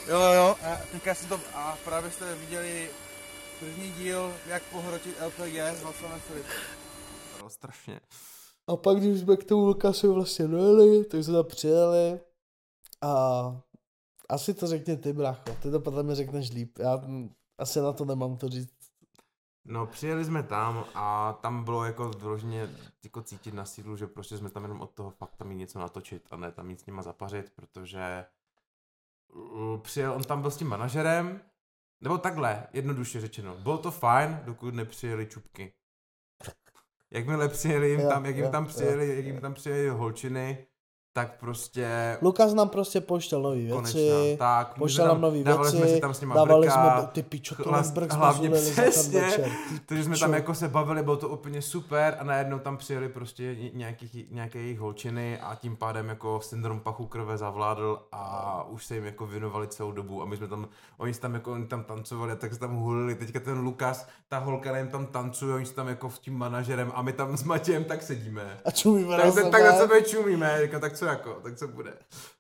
jo, 0.08 0.34
jo. 0.34 0.56
A 0.64 0.78
teďka 0.92 1.16
si 1.16 1.26
to, 1.26 1.40
a 1.54 1.78
právě 1.86 2.12
jste 2.12 2.36
viděli 2.36 2.90
první 3.60 3.92
díl, 3.92 4.34
jak 4.48 4.64
pohrotit 4.64 5.16
LPG 5.26 5.56
s 5.56 5.84
Václavem 5.84 6.20
Filipem. 6.20 6.52
Strašně. 7.48 8.00
A 8.70 8.76
pak, 8.76 8.97
když 8.97 9.20
jsme 9.20 9.38
k 9.38 9.43
tomu 9.43 9.65
Lukasu 9.65 10.13
vlastně 10.13 10.47
dojeli, 10.47 11.05
tak 11.05 11.24
jsme 11.24 11.34
tam 11.34 11.45
přijeli 11.45 12.20
a 13.01 13.61
asi 14.30 14.53
to 14.53 14.67
řekně 14.67 14.97
ty, 14.97 15.13
brácho. 15.13 15.55
Ty 15.61 15.72
to 15.72 15.80
podle 15.80 16.03
mě 16.03 16.15
řekneš 16.15 16.51
líp. 16.51 16.78
Já 16.80 17.01
asi 17.57 17.80
na 17.82 17.93
to 17.93 18.05
nemám 18.05 18.38
to 18.38 18.49
říct. 18.49 18.74
No, 19.65 19.86
přijeli 19.86 20.26
jsme 20.26 20.43
tam 20.43 20.86
a 20.95 21.34
tam 21.34 21.63
bylo 21.63 21.86
jako 21.86 22.09
vyloženě 22.09 22.70
jako 23.03 23.22
cítit 23.22 23.53
na 23.53 23.65
sídlu, 23.65 23.97
že 23.97 24.07
prostě 24.07 24.38
jsme 24.38 24.49
tam 24.49 24.63
jenom 24.63 24.82
od 24.82 24.91
toho 24.91 25.09
fakt 25.09 25.36
tam 25.36 25.57
něco 25.57 25.80
natočit 25.80 26.28
a 26.32 26.38
ne 26.38 26.51
tam 26.51 26.70
nic 26.70 26.82
s 26.82 26.86
nima 26.86 27.01
zapařit, 27.01 27.51
protože 27.55 28.26
přijel, 29.82 30.13
on 30.13 30.24
tam 30.24 30.41
byl 30.41 30.51
s 30.51 30.57
tím 30.57 30.67
manažerem, 30.67 31.41
nebo 32.01 32.17
takhle, 32.17 32.67
jednoduše 32.74 33.22
řečeno. 33.22 33.55
Bylo 33.55 33.78
to 33.78 33.91
fajn, 33.91 34.39
dokud 34.45 34.74
nepřijeli 34.74 35.26
čupky. 35.26 35.74
Jakmile 37.12 37.49
přijeli 37.49 37.89
jim 37.89 38.01
tam, 38.10 38.26
jak 38.26 38.36
jim 38.36 38.51
tam 38.51 38.66
přijeli, 38.66 39.16
jak 39.16 39.26
jim 39.26 39.41
tam 39.41 39.53
přijeli 39.53 39.89
holčiny, 39.89 40.68
tak 41.14 41.39
prostě... 41.39 42.18
Lukas 42.22 42.53
nám 42.53 42.70
prostě 42.70 43.01
poštěl 43.01 43.41
nový 43.41 43.66
věci, 43.66 43.76
konečná, 43.76 44.38
tak, 44.38 44.74
poštěl 44.78 45.07
nám 45.07 45.22
nový 45.22 45.43
věci, 45.43 45.78
jsme 45.78 45.88
si 45.88 45.99
tam 45.99 46.14
s 46.14 46.20
dávali 46.20 46.68
brka, 46.68 46.99
jsme, 46.99 47.07
ty 47.12 47.24
pičo, 47.24 47.55
to 47.55 47.70
hlas, 47.70 47.91
brk 47.91 48.14
hlavně 48.14 48.49
přesně, 48.49 49.24
takže 49.86 50.03
jsme 50.03 50.18
tam 50.18 50.34
jako 50.34 50.53
se 50.53 50.68
bavili, 50.68 51.03
bylo 51.03 51.18
to 51.18 51.30
úplně 51.30 51.62
super 51.62 52.18
a 52.20 52.24
najednou 52.24 52.60
tam 52.60 52.78
přijeli 52.78 53.10
prostě 53.10 53.55
nějaký, 53.74 54.28
nějaké 54.32 54.60
jejich 54.60 54.80
holčiny 54.80 55.39
a 55.39 55.55
tím 55.55 55.76
pádem 55.76 56.10
jako 56.10 56.41
syndrom 56.41 56.80
pachu 56.80 57.05
krve 57.05 57.38
zavládl 57.38 57.99
a 58.12 58.64
už 58.70 58.86
se 58.86 58.95
jim 58.95 59.05
jako 59.05 59.28
věnovali 59.28 59.68
celou 59.68 59.91
dobu 59.91 60.22
a 60.22 60.26
my 60.26 60.38
jsme 60.38 60.47
tam, 60.47 60.68
oni 60.97 61.14
tam 61.14 61.34
jako, 61.34 61.51
oni 61.51 61.66
tam 61.66 61.84
tancovali 61.84 62.32
a 62.32 62.36
tak 62.36 62.53
se 62.53 62.60
tam 62.60 62.76
hulili, 62.76 63.16
teďka 63.16 63.39
ten 63.39 63.60
Lukas, 63.60 64.07
ta 64.28 64.38
holka 64.38 64.78
jim 64.78 64.88
tam 64.88 65.05
tancuje, 65.05 65.55
oni 65.55 65.66
se 65.66 65.74
tam 65.74 65.88
jako 65.88 66.10
s 66.10 66.20
tím 66.20 66.38
manažerem 66.38 66.91
a 66.95 67.01
my 67.01 67.14
tam 67.14 67.38
s 67.38 67.43
Matějem 67.43 67.84
tak 67.84 68.03
sedíme. 68.03 68.57
A 68.66 68.72
čumíme 68.72 69.18
tak, 69.18 69.26
na 69.26 69.32
sebe. 69.32 69.49
Tak 69.49 69.64
na 69.64 69.74
sebe 69.74 70.01
čumíme, 70.01 70.68
tak 70.80 70.99
co 71.00 71.06
jako, 71.06 71.34
tak 71.43 71.56
co 71.56 71.68
bude. 71.68 71.93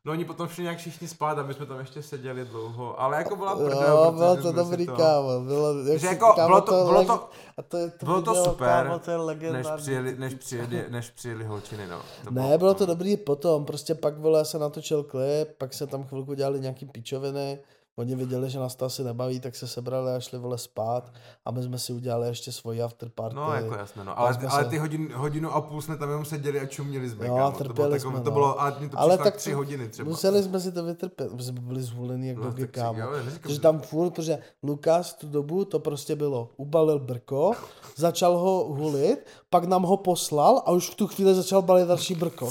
No 0.05 0.11
oni 0.11 0.25
potom 0.25 0.47
šli 0.47 0.63
nějak 0.63 0.77
všichni 0.77 1.07
spát, 1.07 1.37
aby 1.37 1.53
jsme 1.53 1.65
tam 1.65 1.79
ještě 1.79 2.03
seděli 2.03 2.45
dlouho, 2.45 3.01
ale 3.01 3.17
jako 3.17 3.35
byla 3.35 3.55
prdel. 3.55 3.83
Jo, 3.87 4.11
bylo 4.11 4.35
to 4.35 4.51
dobrý 4.51 4.85
to... 4.85 4.95
kámo, 4.95 5.39
bylo, 5.39 5.83
jak 5.83 5.99
že 5.99 6.07
jako, 6.07 6.33
kámo, 6.35 6.47
bylo 6.47 6.61
to, 6.61 6.71
to, 6.71 6.85
bylo 6.85 7.05
to, 7.05 7.29
a 7.57 7.61
to, 7.61 7.77
je 7.77 7.89
to 7.89 8.05
bylo 8.05 8.21
to 8.21 8.35
super, 8.45 8.67
kámo, 8.67 8.99
to 8.99 9.11
je 9.11 9.51
než 9.51 9.67
přijeli, 9.75 10.17
než 10.17 10.33
přijeli, 10.33 10.85
než 10.89 11.09
přijeli 11.09 11.43
holčiny, 11.43 11.87
no. 11.87 12.01
To 12.23 12.31
ne, 12.31 12.41
bylo, 12.41 12.57
bylo 12.57 12.73
to 12.73 12.85
dobrý 12.85 13.17
potom, 13.17 13.65
prostě 13.65 13.95
pak 13.95 14.17
vole, 14.17 14.45
se 14.45 14.59
natočil 14.59 15.03
klip, 15.03 15.49
pak 15.57 15.73
se 15.73 15.87
tam 15.87 16.03
chvilku 16.03 16.33
dělali 16.33 16.59
nějaký 16.59 16.85
pičoviny, 16.85 17.59
Oni 17.99 18.15
viděli, 18.15 18.49
že 18.49 18.59
nás 18.59 18.75
to 18.75 18.85
asi 18.85 19.03
nebaví, 19.03 19.39
tak 19.39 19.55
se 19.55 19.67
sebrali 19.67 20.11
a 20.11 20.19
šli 20.19 20.37
vole 20.39 20.57
spát 20.57 21.13
a 21.45 21.51
my 21.51 21.63
jsme 21.63 21.79
si 21.79 21.93
udělali 21.93 22.27
ještě 22.27 22.51
svoji 22.51 22.81
after 22.81 23.09
party. 23.09 23.35
No 23.35 23.53
jako 23.53 23.75
jasné, 23.75 24.03
no. 24.03 24.19
Ale, 24.19 24.37
ale 24.49 24.63
se... 24.63 24.69
ty 24.69 24.77
hodin, 24.77 25.09
hodinu 25.15 25.51
a 25.51 25.61
půl 25.61 25.81
jsme 25.81 25.97
tam 25.97 26.09
jenom 26.09 26.25
seděli 26.25 26.59
a 26.59 26.65
čuměli 26.65 27.09
jsme. 27.09 27.27
Jo, 27.27 27.35
a 27.35 27.51
trpěli 27.51 27.99
to 27.99 27.99
bylo, 27.99 27.99
jsme, 27.99 28.19
no. 28.19 28.23
to 28.23 28.31
bylo, 28.31 28.61
ale 28.61 28.71
to 28.71 28.99
ale 28.99 29.17
tak 29.17 29.35
tři 29.35 29.53
hodiny 29.53 29.89
třeba. 29.89 30.09
Museli 30.09 30.43
jsme 30.43 30.59
si 30.59 30.71
to 30.71 30.83
vytrpět, 30.83 31.31
protože 31.31 31.47
jsme 31.47 31.59
byli 31.59 31.83
zvoleni 31.83 32.27
jak 32.27 32.37
no, 32.37 32.43
doby 32.43 32.67
kámo. 32.67 32.99
Takže 33.41 33.59
tam 33.59 33.79
furt, 33.79 34.11
protože 34.11 34.39
Lukas 34.63 35.13
tu 35.13 35.29
dobu 35.29 35.65
to 35.65 35.79
prostě 35.79 36.15
bylo, 36.15 36.49
ubalil 36.57 36.99
brko, 36.99 37.51
začal 37.95 38.37
ho 38.37 38.65
hulit, 38.69 39.25
pak 39.49 39.63
nám 39.63 39.83
ho 39.83 39.97
poslal 39.97 40.63
a 40.65 40.71
už 40.71 40.89
v 40.89 40.95
tu 40.95 41.07
chvíli 41.07 41.35
začal 41.35 41.61
balit 41.61 41.87
další 41.87 42.15
brko. 42.15 42.49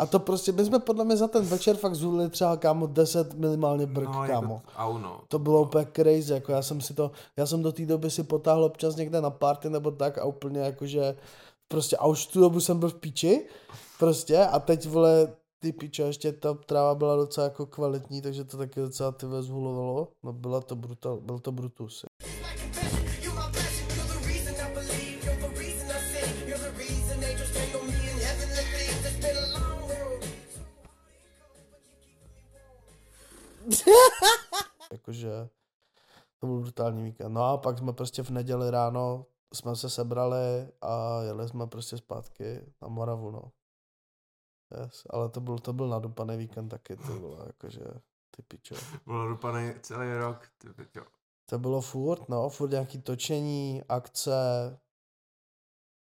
A 0.00 0.06
to 0.06 0.18
prostě, 0.18 0.52
my 0.52 0.64
jsme 0.64 0.78
podle 0.78 1.04
mě 1.04 1.16
za 1.16 1.28
ten 1.28 1.44
večer 1.44 1.76
fakt 1.76 1.94
zhulili 1.94 2.30
třeba 2.30 2.56
kámo 2.56 2.86
10 2.86 3.34
minimálně 3.34 3.86
brk, 3.86 4.08
no, 4.08 4.24
jako 4.24 4.32
kámo. 4.32 4.62
Jako, 4.78 4.98
no. 4.98 5.20
To 5.28 5.38
bylo 5.38 5.62
úplně 5.62 5.86
crazy, 5.96 6.32
jako 6.32 6.52
já 6.52 6.62
jsem 6.62 6.80
si 6.80 6.94
to, 6.94 7.10
já 7.36 7.46
jsem 7.46 7.62
do 7.62 7.72
té 7.72 7.86
doby 7.86 8.10
si 8.10 8.22
potáhl 8.22 8.64
občas 8.64 8.96
někde 8.96 9.20
na 9.20 9.30
party 9.30 9.70
nebo 9.70 9.90
tak 9.90 10.18
a 10.18 10.24
úplně 10.24 10.60
jakože, 10.60 11.16
prostě 11.68 11.96
a 11.96 12.06
už 12.06 12.26
tu 12.26 12.40
dobu 12.40 12.60
jsem 12.60 12.78
byl 12.78 12.88
v 12.88 12.94
píči, 12.94 13.46
prostě 13.98 14.46
a 14.46 14.58
teď 14.58 14.88
vole, 14.88 15.32
ty 15.58 15.72
piče, 15.72 16.02
ještě 16.02 16.32
ta 16.32 16.54
tráva 16.54 16.94
byla 16.94 17.16
docela 17.16 17.44
jako 17.44 17.66
kvalitní, 17.66 18.22
takže 18.22 18.44
to 18.44 18.56
taky 18.56 18.80
docela 18.80 19.12
ty 19.12 19.26
zhulovalo. 19.40 20.08
No 20.22 20.32
byla 20.32 20.60
to 20.60 20.76
brutal, 20.76 21.20
byl 21.20 21.38
to 21.38 21.52
brutus. 21.52 22.04
Jakože 34.92 35.48
to 36.38 36.46
byl 36.46 36.60
brutální 36.60 37.02
víkend. 37.02 37.32
No 37.32 37.44
a 37.44 37.58
pak 37.58 37.78
jsme 37.78 37.92
prostě 37.92 38.22
v 38.22 38.30
neděli 38.30 38.70
ráno 38.70 39.26
jsme 39.54 39.76
se 39.76 39.90
sebrali 39.90 40.68
a 40.80 41.22
jeli 41.22 41.48
jsme 41.48 41.66
prostě 41.66 41.96
zpátky 41.96 42.72
na 42.82 42.88
Moravu, 42.88 43.30
no. 43.30 43.52
Yes, 44.80 45.02
ale 45.10 45.28
to 45.28 45.40
byl, 45.40 45.58
to 45.58 45.72
byl 45.72 45.88
nadupaný 45.88 46.36
víkend 46.36 46.68
taky, 46.68 46.96
ty 46.96 47.12
vole, 47.12 47.44
jakože, 47.46 47.84
ty 48.36 48.42
pičo. 48.42 48.74
Byl 49.06 49.18
nadupaný 49.18 49.74
celý 49.82 50.14
rok, 50.14 50.48
ty 50.58 50.68
pičo. 50.68 51.04
To 51.46 51.58
bylo 51.58 51.80
furt, 51.80 52.28
no, 52.28 52.48
furt 52.48 52.70
nějaký 52.70 53.02
točení, 53.02 53.82
akce, 53.88 54.32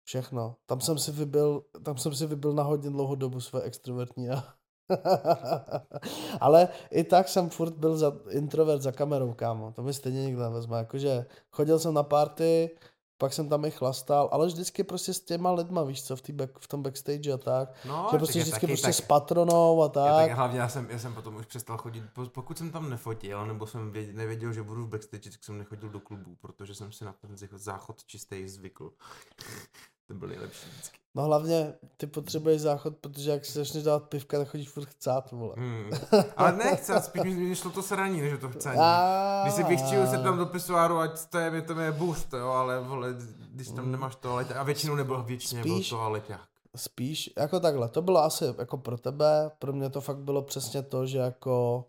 všechno. 0.04 0.56
Tam 0.66 0.80
jsem 0.80 0.98
si 0.98 1.12
vybil, 1.12 1.64
tam 1.82 1.98
jsem 1.98 2.14
si 2.14 2.26
vybil 2.26 2.52
na 2.52 2.62
hodně 2.62 2.90
dlouhou 2.90 3.14
dobu 3.14 3.40
své 3.40 3.62
extrovertní 3.62 4.30
a 4.30 4.54
Ale 6.40 6.68
i 6.90 7.04
tak 7.04 7.28
jsem 7.28 7.50
furt 7.50 7.74
byl 7.74 7.96
za, 7.96 8.12
introvert 8.30 8.82
za 8.82 8.92
kamerou, 8.92 9.32
kámo. 9.32 9.72
To 9.72 9.82
mi 9.82 9.94
stejně 9.94 10.24
nikdo 10.24 10.42
nevezme. 10.42 10.78
Jakože 10.78 11.26
chodil 11.50 11.78
jsem 11.78 11.94
na 11.94 12.02
party, 12.02 12.70
pak 13.18 13.32
jsem 13.32 13.48
tam 13.48 13.64
i 13.64 13.70
chlastal, 13.70 14.28
ale 14.32 14.46
vždycky 14.46 14.84
prostě 14.84 15.14
s 15.14 15.20
těma 15.20 15.52
lidma, 15.52 15.82
víš 15.82 16.04
co, 16.04 16.16
v, 16.16 16.22
tý 16.22 16.32
back, 16.32 16.58
v 16.58 16.68
tom 16.68 16.82
backstage 16.82 17.32
a 17.32 17.36
tak. 17.36 17.68
No, 17.88 18.08
že 18.12 18.18
prostě 18.18 18.38
vždycky 18.38 18.60
taky, 18.60 18.66
prostě 18.66 18.86
tak, 18.86 18.94
s 18.94 19.00
patronou 19.00 19.82
a 19.82 19.88
tak. 19.88 20.28
tak 20.28 20.36
hlavně 20.36 20.58
já 20.58 20.68
jsem, 20.68 20.90
já 20.90 20.98
jsem 20.98 21.14
potom 21.14 21.36
už 21.36 21.46
přestal 21.46 21.78
chodit, 21.78 22.04
pokud 22.32 22.58
jsem 22.58 22.70
tam 22.70 22.90
nefotil, 22.90 23.46
nebo 23.46 23.66
jsem 23.66 23.90
věděl, 23.90 24.14
nevěděl, 24.14 24.52
že 24.52 24.62
budu 24.62 24.84
v 24.84 24.88
backstage, 24.88 25.30
tak 25.30 25.44
jsem 25.44 25.58
nechodil 25.58 25.88
do 25.88 26.00
klubu, 26.00 26.36
protože 26.40 26.74
jsem 26.74 26.92
si 26.92 27.04
na 27.04 27.12
ten 27.12 27.36
záchod 27.58 28.04
čistý 28.04 28.48
zvykl. 28.48 28.90
To 30.14 30.18
byl 30.18 30.28
nejlepší 30.28 30.70
vždycky. 30.70 30.98
No 31.14 31.22
hlavně 31.22 31.74
ty 31.96 32.06
potřebuješ 32.06 32.60
záchod, 32.60 32.96
protože 32.96 33.30
jak 33.30 33.44
si 33.44 33.52
začneš 33.52 33.82
dát 33.82 34.02
pivka, 34.02 34.38
tak 34.38 34.48
chodíš 34.48 34.68
furt 34.68 34.84
chcát, 34.84 35.30
vole. 35.30 35.54
Hmm. 35.56 35.90
Ale 36.36 36.52
ne 36.52 36.76
chcát, 36.76 37.04
spíš 37.04 37.22
mi 37.22 37.56
šlo 37.56 37.70
to 37.70 37.82
sraní, 37.82 38.20
než 38.20 38.40
to 38.40 38.48
chcení. 38.48 38.80
Když 39.42 39.54
si 39.54 39.64
bych 39.64 39.80
chtěl 39.80 40.06
se 40.06 40.18
tam 40.18 40.38
do 40.38 40.46
pisoáru, 40.46 40.98
ať 40.98 41.26
to 41.26 41.38
je, 41.38 41.62
to 41.62 41.80
je 41.80 41.92
boost, 41.92 42.32
jo, 42.32 42.48
ale 42.48 42.80
vole, 42.80 43.14
když 43.50 43.68
tam 43.68 43.78
hmm. 43.78 43.92
nemáš 43.92 44.16
toalet, 44.16 44.52
a 44.52 44.62
většinou 44.62 44.94
nebyl 44.94 45.22
většině 45.22 45.60
spíš, 45.60 45.90
byl 45.90 45.98
toaleťák. 45.98 46.48
Spíš, 46.76 47.30
jako 47.38 47.60
takhle, 47.60 47.88
to 47.88 48.02
bylo 48.02 48.24
asi 48.24 48.44
jako 48.58 48.76
pro 48.76 48.98
tebe, 48.98 49.50
pro 49.58 49.72
mě 49.72 49.90
to 49.90 50.00
fakt 50.00 50.18
bylo 50.18 50.42
přesně 50.42 50.82
to, 50.82 51.06
že 51.06 51.18
jako 51.18 51.84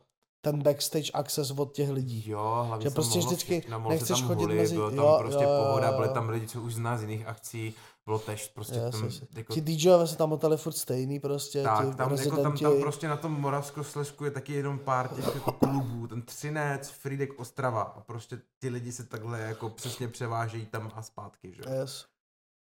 ten 0.46 0.62
backstage 0.62 1.12
access 1.14 1.52
od 1.52 1.74
těch 1.74 1.90
lidí. 1.90 2.24
Jo, 2.28 2.66
hlavně 2.68 2.84
že 2.84 2.90
prostě 2.90 3.20
vždycky 3.20 3.64
nechceš 3.90 4.22
chodit 4.22 4.44
hulit, 4.44 4.58
mezi... 4.58 4.76
Bylo 4.76 4.90
tam 4.90 5.00
jo, 5.00 5.16
prostě 5.20 5.44
jo, 5.44 5.64
pohoda, 5.64 5.92
byly 5.92 6.10
tam 6.10 6.30
lidi, 6.30 6.48
co 6.48 6.62
už 6.62 6.74
zná 6.74 6.98
z 6.98 7.02
jiných 7.02 7.28
akcí, 7.28 7.74
bylo 8.06 8.20
tež 8.20 8.48
prostě 8.54 8.76
yes, 8.76 8.92
tam. 8.92 9.10
Jako... 9.36 9.54
Ti 9.54 9.62
DJové 9.62 10.08
se 10.08 10.18
tam 10.18 10.30
motali 10.30 10.58
furt 10.58 10.74
stejný 10.74 11.20
prostě, 11.20 11.64
tak, 11.64 11.96
tam, 11.96 12.14
jako 12.14 12.42
tam, 12.42 12.58
tam, 12.58 12.82
prostě 12.82 13.08
na 13.08 13.18
tom 13.18 13.32
Moravskoslezsku 13.32 14.26
je 14.26 14.32
taky 14.32 14.54
jenom 14.54 14.80
pár 14.80 15.08
těch 15.08 15.36
jako 15.36 15.52
klubů, 15.52 16.08
ten 16.08 16.22
Třinec, 16.22 16.90
Frídek, 16.90 17.40
Ostrava 17.40 17.82
a 17.82 18.02
prostě 18.02 18.40
ty 18.60 18.70
lidi 18.70 18.92
se 18.92 19.04
takhle 19.04 19.40
jako 19.40 19.70
přesně 19.70 20.08
převážejí 20.08 20.66
tam 20.66 20.92
a 20.96 21.02
zpátky, 21.02 21.54
že? 21.54 21.64
Yes. 21.80 22.06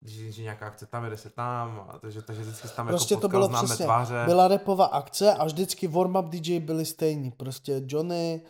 Že, 0.05 0.33
že 0.33 0.43
nějaká 0.43 0.67
akce 0.67 0.87
tam, 0.87 1.05
jede 1.05 1.17
se 1.17 1.31
tam, 1.31 1.87
a 1.89 1.99
takže, 1.99 2.23
takže 2.23 2.43
vždycky 2.43 2.69
tam 2.69 2.87
jako 2.87 2.97
prostě 2.97 3.15
jako 3.15 3.21
potkal, 3.21 3.43
to 3.43 3.49
bylo 3.49 3.63
přesně, 3.63 3.85
tváře. 3.85 4.23
Byla 4.27 4.49
repová 4.49 4.87
akce 4.87 5.35
a 5.35 5.45
vždycky 5.45 5.89
warm-up 5.89 6.29
DJ 6.29 6.61
byli 6.61 6.85
stejní, 6.85 7.31
prostě 7.31 7.83
Johnny, 7.87 8.43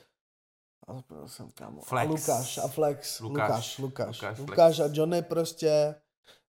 a 0.88 0.92
jsem 1.28 1.50
kámo, 1.50 1.82
Flex. 1.82 2.08
A 2.08 2.10
Lukáš 2.10 2.58
a 2.58 2.68
Flex, 2.68 3.20
Lukáš, 3.20 3.78
Lukáš, 3.78 3.78
Lukáš, 3.78 4.20
Lukáš, 4.20 4.38
Lukáš 4.38 4.80
a 4.80 4.88
Johnny 4.92 5.22
prostě 5.22 5.94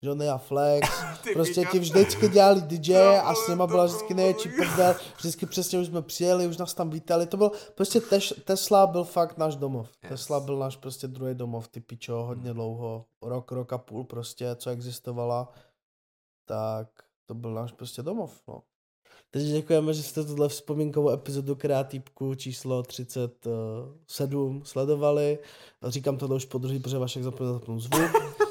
Johnny 0.03 0.29
a 0.29 0.39
Flex, 0.39 0.89
prostě 1.33 1.65
ti 1.73 1.79
vždycky 1.79 2.29
dělali 2.29 2.61
DJ 2.61 2.95
no, 2.95 3.27
a 3.27 3.35
s 3.35 3.49
nima 3.49 3.67
byla 3.67 3.85
vždycky 3.85 4.15
největší 4.15 4.49
prdel, 4.49 4.95
vždycky 5.17 5.47
přesně 5.47 5.79
už 5.79 5.87
jsme 5.87 6.03
přijeli, 6.03 6.47
už 6.47 6.57
nás 6.57 6.75
tam 6.75 6.91
vítali, 6.91 7.27
to 7.27 7.37
byl, 7.37 7.51
prostě 7.75 8.01
teš, 8.01 8.35
Tesla 8.45 8.87
byl 8.87 9.05
fakt 9.05 9.39
náš 9.39 9.57
domov, 9.57 9.89
yes. 10.03 10.11
Tesla 10.11 10.41
byl 10.41 10.59
náš 10.59 10.77
prostě 10.77 11.09
druhý 11.09 11.35
domov, 11.35 11.69
ty 11.69 11.81
pičo, 11.81 12.15
hodně 12.15 12.55
dlouho, 12.55 13.05
rok, 13.23 13.53
rok 13.53 13.73
a 13.73 13.79
půl 13.79 14.05
prostě, 14.05 14.57
co 14.57 14.71
existovala, 14.71 15.53
tak 16.45 16.89
to 17.27 17.35
byl 17.35 17.55
náš 17.55 17.73
prostě 17.73 18.03
domov, 18.03 18.43
no. 18.49 18.63
Takže 19.31 19.53
děkujeme, 19.53 19.95
že 19.95 20.03
jste 20.03 20.25
tuhle 20.25 20.49
vzpomínkovou 20.49 21.11
epizodu 21.11 21.55
Kreatýpku 21.55 22.35
číslo 22.35 22.83
37 22.83 24.63
sledovali. 24.65 25.39
Říkám 25.87 26.17
to 26.17 26.27
už 26.27 26.45
po 26.45 26.59
druhý, 26.59 26.79
protože 26.79 26.99
Vašek 26.99 27.23
zapomněl 27.23 27.53
zapnout 27.53 27.81
zvuk. 27.81 28.11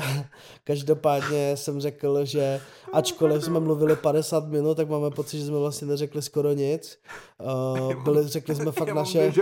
Každopádně 0.64 1.56
jsem 1.56 1.80
řekl, 1.80 2.24
že 2.24 2.60
ačkoliv 2.92 3.44
jsme 3.44 3.60
mluvili 3.60 3.96
50 3.96 4.48
minut, 4.48 4.74
tak 4.74 4.88
máme 4.88 5.10
pocit, 5.10 5.38
že 5.38 5.46
jsme 5.46 5.58
vlastně 5.58 5.86
neřekli 5.86 6.22
skoro 6.22 6.52
nic. 6.52 6.98
Uh, 7.76 8.04
byli, 8.04 8.28
řekli 8.28 8.54
jsme 8.54 8.72
fakt 8.72 8.94
naše... 8.94 9.32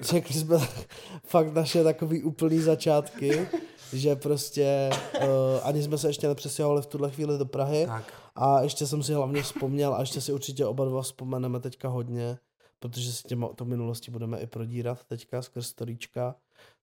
Řekli 0.00 0.34
jsme 0.34 0.58
fakt 1.26 1.54
naše 1.54 1.84
takový 1.84 2.22
úplný 2.22 2.58
začátky. 2.58 3.48
že 3.92 4.16
prostě 4.16 4.90
uh, 5.20 5.28
ani 5.62 5.82
jsme 5.82 5.98
se 5.98 6.08
ještě 6.08 6.28
nepřestěhovali 6.28 6.82
v 6.82 6.86
tuhle 6.86 7.10
chvíli 7.10 7.38
do 7.38 7.46
Prahy 7.46 7.86
tak. 7.86 8.12
a 8.36 8.60
ještě 8.60 8.86
jsem 8.86 9.02
si 9.02 9.12
hlavně 9.12 9.42
vzpomněl 9.42 9.94
a 9.94 10.00
ještě 10.00 10.20
si 10.20 10.32
určitě 10.32 10.66
oba 10.66 10.84
dva 10.84 11.02
vzpomeneme 11.02 11.60
teďka 11.60 11.88
hodně, 11.88 12.38
protože 12.78 13.12
si 13.12 13.22
těma, 13.22 13.48
to 13.48 13.64
minulosti 13.64 14.10
budeme 14.10 14.40
i 14.40 14.46
prodírat 14.46 15.04
teďka 15.04 15.42
skrz 15.42 15.66
storíčka, 15.66 16.34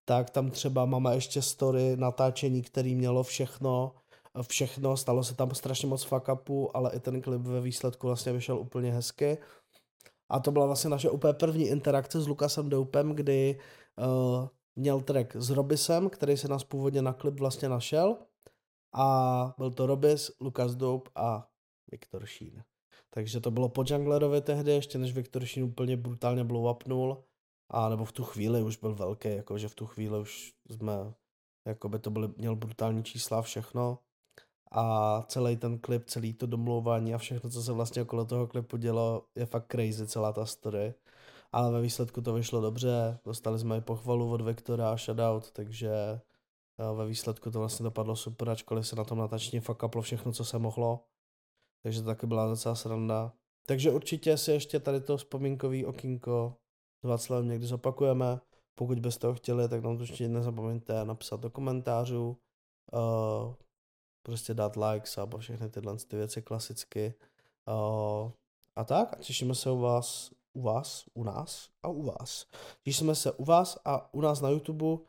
tak 0.06 0.30
tam 0.30 0.52
třeba 0.52 0.86
máme 0.86 1.16
ještě 1.16 1.42
story 1.42 1.98
natáčení, 1.98 2.62
který 2.62 2.96
mělo 2.96 3.24
všechno, 3.24 3.96
všechno, 4.42 4.98
stalo 4.98 5.24
se 5.24 5.36
tam 5.36 5.56
strašně 5.56 5.88
moc 5.88 6.04
fuck 6.04 6.30
upu, 6.34 6.78
ale 6.78 6.92
i 6.96 7.00
ten 7.00 7.22
klip 7.22 7.42
ve 7.42 7.62
výsledku 7.62 8.08
vlastně 8.08 8.34
vyšel 8.34 8.60
úplně 8.60 8.92
hezky. 8.92 9.38
A 10.30 10.40
to 10.40 10.52
byla 10.52 10.66
vlastně 10.66 10.90
naše 10.90 11.10
úplně 11.10 11.34
první 11.34 11.68
interakce 11.68 12.22
s 12.22 12.28
Lukasem 12.28 12.70
Doupem, 12.70 13.16
kdy 13.16 13.60
uh, 13.98 14.48
měl 14.76 15.02
track 15.02 15.36
s 15.36 15.50
Robisem, 15.50 16.10
který 16.10 16.38
se 16.38 16.48
nás 16.48 16.64
původně 16.64 17.02
na 17.02 17.14
klip 17.14 17.40
vlastně 17.40 17.70
našel. 17.70 18.18
A 18.94 19.54
byl 19.58 19.72
to 19.72 19.86
Robis, 19.86 20.32
Lukas 20.42 20.76
Doup 20.76 21.10
a 21.16 21.48
Viktor 21.92 22.26
Sheen. 22.26 22.64
Takže 23.10 23.40
to 23.40 23.52
bylo 23.52 23.70
po 23.70 23.84
Junglerovi 23.88 24.42
tehdy, 24.42 24.72
ještě 24.72 24.98
než 24.98 25.14
Viktor 25.14 25.46
Sheen 25.46 25.68
úplně 25.68 25.98
brutálně 25.98 26.44
blow 26.44 26.72
upnul. 26.72 27.24
A 27.70 27.90
nebo 27.90 28.06
v 28.06 28.12
tu 28.12 28.24
chvíli 28.24 28.64
už 28.64 28.78
byl 28.78 28.96
velký, 28.96 29.36
jakože 29.36 29.68
v 29.68 29.76
tu 29.76 29.86
chvíli 29.86 30.20
už 30.20 30.54
jsme, 30.70 31.14
jako 31.68 31.90
by 31.90 32.00
to 32.00 32.10
byly, 32.10 32.30
měl 32.38 32.56
brutální 32.56 33.04
čísla 33.04 33.42
všechno. 33.42 34.00
A 34.72 35.22
celý 35.28 35.58
ten 35.58 35.80
klip, 35.80 36.06
celý 36.06 36.34
to 36.34 36.46
domlouvání 36.46 37.14
a 37.14 37.18
všechno, 37.18 37.50
co 37.50 37.64
se 37.64 37.72
vlastně 37.72 38.02
okolo 38.02 38.26
toho 38.26 38.48
klipu 38.48 38.78
dělo, 38.78 39.26
je 39.36 39.46
fakt 39.46 39.72
crazy 39.72 40.08
celá 40.08 40.34
ta 40.34 40.46
story 40.46 40.94
ale 41.56 41.72
ve 41.72 41.82
výsledku 41.82 42.22
to 42.22 42.34
vyšlo 42.34 42.62
dobře, 42.62 43.20
dostali 43.26 43.60
jsme 43.60 43.78
i 43.78 43.82
pochvalu 43.82 44.32
od 44.32 44.42
Vektora 44.42 44.92
a 44.92 44.98
shoutout, 44.98 45.52
takže 45.52 46.20
ve 46.96 47.08
výsledku 47.08 47.52
to 47.52 47.60
vlastně 47.60 47.84
dopadlo 47.84 48.16
super, 48.16 48.50
ačkoliv 48.50 48.88
se 48.88 48.96
na 48.96 49.04
tom 49.04 49.18
natačně 49.18 49.62
fakaplo 49.62 50.02
všechno, 50.02 50.32
co 50.32 50.46
se 50.46 50.60
mohlo. 50.60 51.06
Takže 51.84 52.02
to 52.02 52.06
taky 52.06 52.28
byla 52.28 52.48
docela 52.48 52.76
sranda. 52.76 53.34
Takže 53.66 53.92
určitě 53.92 54.38
si 54.38 54.52
ještě 54.52 54.80
tady 54.80 55.02
to 55.02 55.18
vzpomínkový 55.18 55.86
okýnko 55.86 56.58
s 57.06 57.08
Václavem 57.08 57.48
někdy 57.48 57.66
zopakujeme. 57.66 58.40
Pokud 58.76 59.00
byste 59.00 59.28
to 59.28 59.34
chtěli, 59.34 59.70
tak 59.70 59.84
nám 59.84 59.98
to 59.98 60.02
určitě 60.02 60.28
nezapomeňte 60.28 61.06
napsat 61.06 61.40
do 61.40 61.50
komentářů, 61.50 62.38
uh, 62.94 63.54
prostě 64.24 64.54
dát 64.54 64.76
likes 64.76 65.18
a 65.18 65.28
všechny 65.38 65.70
tyhle 65.70 65.98
ty 65.98 66.16
věci 66.16 66.42
klasicky. 66.42 67.14
Uh, 67.68 68.32
a 68.76 68.84
tak, 68.84 69.14
a 69.14 69.16
těšíme 69.16 69.56
se 69.56 69.72
u 69.72 69.80
vás 69.80 70.32
u 70.54 70.62
vás, 70.62 71.06
u 71.14 71.24
nás 71.24 71.70
a 71.84 71.88
u 71.88 72.02
vás. 72.02 72.46
jsme 72.86 73.16
se 73.16 73.32
u 73.32 73.46
vás 73.46 73.78
a 73.86 74.14
u 74.14 74.22
nás 74.22 74.42
na 74.42 74.50
YouTube 74.50 74.86
uh, 74.86 75.00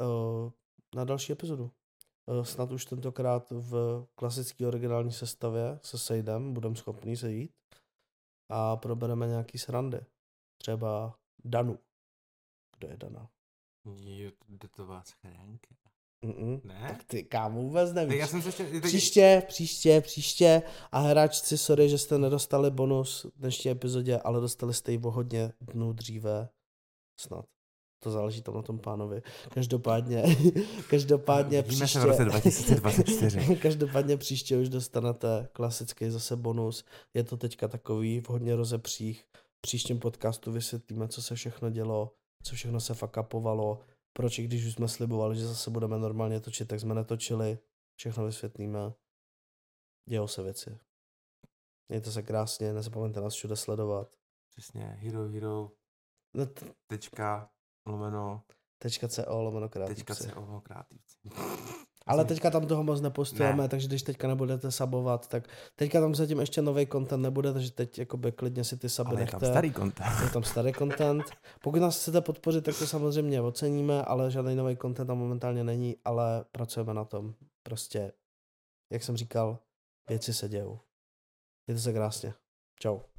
uh, 0.00 0.50
na 0.94 1.04
další 1.04 1.32
epizodu. 1.32 1.70
Uh, 2.26 2.44
snad 2.44 2.72
už 2.72 2.84
tentokrát 2.84 3.50
v 3.50 4.04
klasické 4.14 4.66
originální 4.66 5.12
sestavě 5.12 5.78
se 5.82 5.98
sejdem, 5.98 6.54
budeme 6.54 6.76
schopni 6.76 7.16
sejít 7.16 7.50
a 8.48 8.76
probereme 8.76 9.26
nějaký 9.26 9.58
srandy. 9.58 10.00
Třeba 10.58 11.18
Danu. 11.44 11.78
Kdo 12.78 12.88
je 12.88 12.96
Dana? 12.96 13.30
Jo, 13.84 14.30
to 14.70 14.84
schránka. 15.04 15.74
Mm-mm. 16.24 16.60
Ne? 16.64 16.84
Tak 16.88 17.04
ty 17.04 17.24
kámo 17.24 17.62
vůbec 17.62 17.92
nevíš. 17.92 18.18
Já 18.18 18.26
jsem 18.26 18.42
se 18.42 18.48
ještě, 18.48 18.80
Příště, 18.80 19.42
příště, 19.48 20.00
příště 20.00 20.62
a 20.92 20.98
hráčci, 20.98 21.58
sorry, 21.58 21.88
že 21.88 21.98
jste 21.98 22.18
nedostali 22.18 22.70
bonus 22.70 23.24
v 23.24 23.38
dnešní 23.38 23.70
epizodě, 23.70 24.18
ale 24.18 24.40
dostali 24.40 24.74
jste 24.74 24.92
ji 24.92 24.98
o 24.98 25.10
hodně 25.10 25.52
dnů 25.60 25.92
dříve. 25.92 26.48
Snad. 27.20 27.53
To 28.04 28.10
záleží 28.10 28.42
tam 28.42 28.54
na 28.54 28.62
tom 28.62 28.78
pánovi. 28.78 29.22
Každopádně, 29.54 30.22
každopádně 30.90 31.62
Vidíme 31.62 31.86
příště, 31.86 31.98
se 31.98 32.06
v 32.06 32.08
roce 32.08 32.24
2024. 32.74 33.56
každopádně 33.56 34.16
příště 34.16 34.58
už 34.58 34.68
dostanete 34.68 35.48
klasický 35.52 36.10
zase 36.10 36.36
bonus. 36.36 36.84
Je 37.14 37.24
to 37.24 37.36
teďka 37.36 37.68
takový 37.68 38.20
v 38.20 38.28
hodně 38.28 38.56
rozepřích. 38.56 39.24
V 39.58 39.60
příštím 39.60 39.98
podcastu 39.98 40.52
vysvětlíme, 40.52 41.08
co 41.08 41.22
se 41.22 41.34
všechno 41.34 41.70
dělo, 41.70 42.12
co 42.42 42.54
všechno 42.54 42.80
se 42.80 42.94
fakapovalo, 42.94 43.80
proč, 44.12 44.40
když 44.40 44.66
už 44.66 44.72
jsme 44.72 44.88
slibovali, 44.88 45.36
že 45.36 45.46
zase 45.46 45.70
budeme 45.70 45.98
normálně 45.98 46.40
točit, 46.40 46.68
tak 46.68 46.80
jsme 46.80 46.94
netočili, 46.94 47.58
všechno 47.96 48.24
vysvětlíme. 48.26 48.92
Dějou 50.08 50.26
se 50.26 50.42
věci. 50.42 50.78
Mějte 51.88 52.12
se 52.12 52.22
krásně, 52.22 52.72
nezapomeňte 52.72 53.20
nás 53.20 53.34
všude 53.34 53.56
sledovat. 53.56 54.16
Přesně, 54.50 54.84
hero, 54.84 55.28
hero, 55.28 55.70
no 56.34 56.46
tečka, 56.86 57.50
lomeno, 57.86 58.42
tečka 58.78 59.08
co, 59.08 59.22
lomeno 59.28 59.68
kreativci. 59.68 60.04
Tečka 60.04 60.34
co, 60.34 60.60
kreativci. 60.60 61.18
Ale 62.06 62.24
teďka 62.24 62.50
tam 62.50 62.66
toho 62.66 62.84
moc 62.84 63.00
nepostujeme, 63.00 63.62
ne. 63.62 63.68
takže 63.68 63.88
když 63.88 64.02
teďka 64.02 64.28
nebudete 64.28 64.70
sabovat, 64.70 65.28
tak 65.28 65.48
teďka 65.76 66.00
tam 66.00 66.14
zatím 66.14 66.40
ještě 66.40 66.62
nový 66.62 66.86
content 66.86 67.22
nebude, 67.22 67.52
takže 67.52 67.70
teď 67.70 67.98
jakoby 67.98 68.32
klidně 68.32 68.64
si 68.64 68.76
ty 68.76 68.88
saby 68.88 69.10
ale 69.10 69.20
nechte. 69.20 69.36
je 69.36 69.40
tam 69.40 69.50
starý 69.50 69.72
content. 69.72 70.20
Je 70.22 70.30
tam 70.30 70.42
starý 70.44 70.72
content. 70.72 71.24
Pokud 71.62 71.80
nás 71.80 72.00
chcete 72.00 72.20
podpořit, 72.20 72.64
tak 72.64 72.78
to 72.78 72.86
samozřejmě 72.86 73.40
oceníme, 73.40 74.02
ale 74.02 74.30
žádný 74.30 74.54
nový 74.54 74.76
content 74.76 75.06
tam 75.06 75.18
momentálně 75.18 75.64
není, 75.64 75.96
ale 76.04 76.44
pracujeme 76.52 76.94
na 76.94 77.04
tom. 77.04 77.34
Prostě, 77.62 78.12
jak 78.92 79.02
jsem 79.02 79.16
říkal, 79.16 79.58
věci 80.08 80.34
se 80.34 80.48
dějou. 80.48 80.80
Mějte 81.66 81.82
se 81.82 81.92
krásně. 81.92 82.34
Ciao. 82.80 83.13